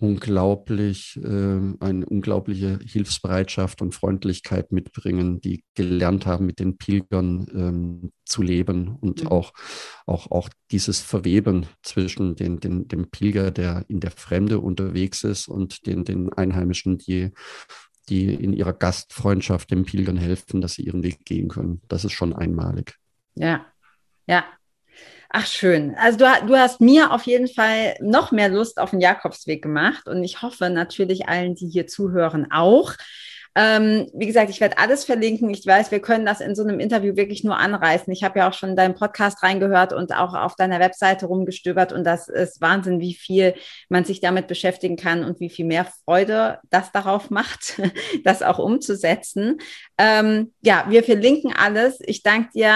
unglaublich, 0.00 1.20
äh, 1.22 1.60
eine 1.80 2.06
unglaubliche 2.06 2.78
Hilfsbereitschaft 2.82 3.82
und 3.82 3.94
Freundlichkeit 3.94 4.72
mitbringen, 4.72 5.42
die 5.42 5.62
gelernt 5.74 6.24
haben, 6.24 6.46
mit 6.46 6.58
den 6.58 6.78
Pilgern 6.78 7.46
ähm, 7.54 8.12
zu 8.24 8.40
leben 8.42 8.96
und 8.96 9.24
mhm. 9.24 9.28
auch, 9.28 9.52
auch, 10.06 10.30
auch 10.30 10.48
dieses 10.70 11.00
Verweben 11.00 11.66
zwischen 11.82 12.34
den, 12.34 12.60
den, 12.60 12.88
dem 12.88 13.10
Pilger, 13.10 13.50
der 13.50 13.84
in 13.88 14.00
der 14.00 14.10
Fremde 14.10 14.58
unterwegs 14.60 15.22
ist 15.22 15.48
und 15.48 15.86
den, 15.86 16.04
den 16.04 16.32
Einheimischen, 16.32 16.96
die, 16.96 17.32
die 18.08 18.32
in 18.32 18.54
ihrer 18.54 18.72
Gastfreundschaft 18.72 19.70
den 19.70 19.84
Pilgern 19.84 20.16
helfen, 20.16 20.62
dass 20.62 20.74
sie 20.74 20.82
ihren 20.82 21.02
Weg 21.02 21.26
gehen 21.26 21.48
können. 21.48 21.82
Das 21.88 22.06
ist 22.06 22.12
schon 22.12 22.32
einmalig. 22.32 22.96
Ja, 23.34 23.66
ja, 24.26 24.44
Ach 25.32 25.46
schön. 25.46 25.94
Also 25.96 26.18
du, 26.18 26.24
du, 26.46 26.56
hast 26.56 26.80
mir 26.80 27.12
auf 27.12 27.22
jeden 27.22 27.46
Fall 27.46 27.94
noch 28.00 28.32
mehr 28.32 28.48
Lust 28.48 28.80
auf 28.80 28.90
den 28.90 29.00
Jakobsweg 29.00 29.62
gemacht 29.62 30.08
und 30.08 30.24
ich 30.24 30.42
hoffe 30.42 30.70
natürlich 30.70 31.28
allen, 31.28 31.54
die 31.54 31.68
hier 31.68 31.86
zuhören, 31.86 32.50
auch. 32.50 32.94
Ähm, 33.56 34.08
wie 34.14 34.26
gesagt, 34.26 34.48
ich 34.48 34.60
werde 34.60 34.78
alles 34.78 35.04
verlinken. 35.04 35.50
Ich 35.50 35.66
weiß, 35.66 35.90
wir 35.90 36.00
können 36.00 36.24
das 36.24 36.40
in 36.40 36.54
so 36.54 36.62
einem 36.62 36.78
Interview 36.78 37.16
wirklich 37.16 37.42
nur 37.42 37.56
anreißen. 37.56 38.12
Ich 38.12 38.22
habe 38.22 38.38
ja 38.38 38.48
auch 38.48 38.52
schon 38.52 38.70
in 38.70 38.76
deinen 38.76 38.94
Podcast 38.94 39.42
reingehört 39.42 39.92
und 39.92 40.14
auch 40.14 40.34
auf 40.34 40.54
deiner 40.54 40.78
Webseite 40.78 41.26
rumgestöbert 41.26 41.92
und 41.92 42.04
das 42.04 42.28
ist 42.28 42.60
Wahnsinn, 42.60 43.00
wie 43.00 43.14
viel 43.14 43.54
man 43.88 44.04
sich 44.04 44.20
damit 44.20 44.46
beschäftigen 44.46 44.96
kann 44.96 45.24
und 45.24 45.40
wie 45.40 45.50
viel 45.50 45.64
mehr 45.64 45.86
Freude 46.04 46.60
das 46.70 46.92
darauf 46.92 47.30
macht, 47.30 47.80
das 48.24 48.42
auch 48.42 48.60
umzusetzen. 48.60 49.58
Ähm, 49.98 50.52
ja, 50.62 50.86
wir 50.88 51.02
verlinken 51.02 51.52
alles. 51.52 51.98
Ich 52.06 52.22
danke 52.22 52.50
dir 52.54 52.72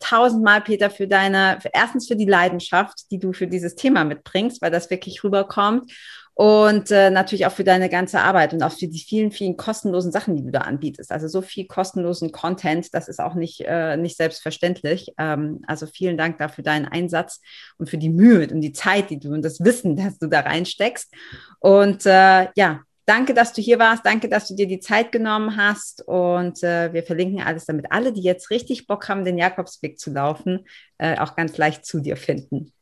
tausendmal, 0.00 0.60
Peter, 0.60 0.90
für 0.90 1.08
deine, 1.08 1.58
erstens 1.72 2.08
für 2.08 2.16
die 2.16 2.26
Leidenschaft, 2.26 3.10
die 3.10 3.18
du 3.18 3.32
für 3.32 3.46
dieses 3.46 3.74
Thema 3.74 4.04
mitbringst, 4.04 4.60
weil 4.60 4.70
das 4.70 4.90
wirklich 4.90 5.24
rüberkommt 5.24 5.90
und 6.34 6.90
äh, 6.90 7.10
natürlich 7.10 7.46
auch 7.46 7.52
für 7.52 7.64
deine 7.64 7.88
ganze 7.88 8.20
Arbeit 8.20 8.54
und 8.54 8.62
auch 8.62 8.72
für 8.72 8.88
die 8.88 8.98
vielen, 8.98 9.30
vielen 9.30 9.56
kostenlosen 9.56 10.10
Sachen, 10.10 10.36
die 10.36 10.44
du 10.44 10.50
da 10.50 10.60
anbietest. 10.60 11.12
Also 11.12 11.28
so 11.28 11.42
viel 11.42 11.66
kostenlosen 11.66 12.32
Content, 12.32 12.94
das 12.94 13.08
ist 13.08 13.20
auch 13.20 13.34
nicht, 13.34 13.60
äh, 13.66 13.96
nicht 13.96 14.16
selbstverständlich. 14.16 15.12
Ähm, 15.18 15.62
also 15.66 15.86
vielen 15.86 16.16
Dank 16.16 16.38
dafür 16.38 16.64
deinen 16.64 16.86
Einsatz 16.86 17.40
und 17.76 17.90
für 17.90 17.98
die 17.98 18.08
Mühe 18.08 18.48
und 18.48 18.62
die 18.62 18.72
Zeit, 18.72 19.10
die 19.10 19.18
du 19.18 19.32
und 19.32 19.42
das 19.42 19.60
Wissen, 19.62 19.96
das 19.96 20.18
du 20.18 20.28
da 20.28 20.40
reinsteckst. 20.40 21.12
Und 21.58 22.06
äh, 22.06 22.48
ja, 22.54 22.80
danke, 23.04 23.34
dass 23.34 23.52
du 23.52 23.60
hier 23.60 23.78
warst. 23.78 24.06
Danke, 24.06 24.28
dass 24.28 24.48
du 24.48 24.54
dir 24.54 24.66
die 24.66 24.80
Zeit 24.80 25.12
genommen 25.12 25.56
hast. 25.56 26.06
Und 26.06 26.62
äh, 26.62 26.92
wir 26.92 27.02
verlinken 27.02 27.42
alles, 27.42 27.66
damit 27.66 27.86
alle, 27.90 28.12
die 28.12 28.22
jetzt 28.22 28.50
richtig 28.50 28.86
Bock 28.86 29.08
haben, 29.08 29.24
den 29.24 29.36
Jakobsweg 29.36 29.98
zu 29.98 30.10
laufen, 30.10 30.66
äh, 30.98 31.18
auch 31.18 31.36
ganz 31.36 31.58
leicht 31.58 31.84
zu 31.84 32.00
dir 32.00 32.16
finden. 32.16 32.72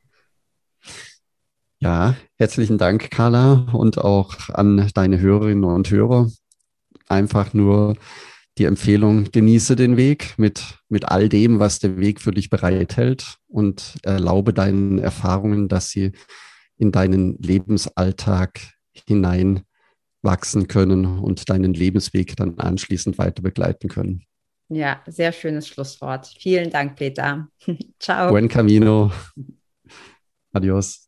Ja, 1.80 2.16
herzlichen 2.36 2.76
Dank, 2.76 3.08
Carla, 3.10 3.68
und 3.72 3.98
auch 3.98 4.48
an 4.48 4.90
deine 4.94 5.20
Hörerinnen 5.20 5.62
und 5.62 5.88
Hörer. 5.90 6.28
Einfach 7.06 7.54
nur 7.54 7.96
die 8.58 8.64
Empfehlung, 8.64 9.30
genieße 9.30 9.76
den 9.76 9.96
Weg 9.96 10.34
mit, 10.38 10.80
mit 10.88 11.04
all 11.08 11.28
dem, 11.28 11.60
was 11.60 11.78
der 11.78 11.98
Weg 11.98 12.20
für 12.20 12.32
dich 12.32 12.50
bereithält 12.50 13.36
und 13.46 13.94
erlaube 14.02 14.52
deinen 14.52 14.98
Erfahrungen, 14.98 15.68
dass 15.68 15.90
sie 15.90 16.10
in 16.78 16.90
deinen 16.90 17.38
Lebensalltag 17.38 18.58
hinein 19.06 19.62
wachsen 20.22 20.66
können 20.66 21.20
und 21.20 21.48
deinen 21.48 21.74
Lebensweg 21.74 22.34
dann 22.36 22.58
anschließend 22.58 23.18
weiter 23.18 23.42
begleiten 23.42 23.88
können. 23.88 24.24
Ja, 24.68 25.00
sehr 25.06 25.30
schönes 25.32 25.68
Schlusswort. 25.68 26.26
Vielen 26.40 26.70
Dank, 26.70 26.96
Peter. 26.96 27.48
Ciao. 28.00 28.30
Buen 28.30 28.48
camino. 28.48 29.12
Adios. 30.52 31.07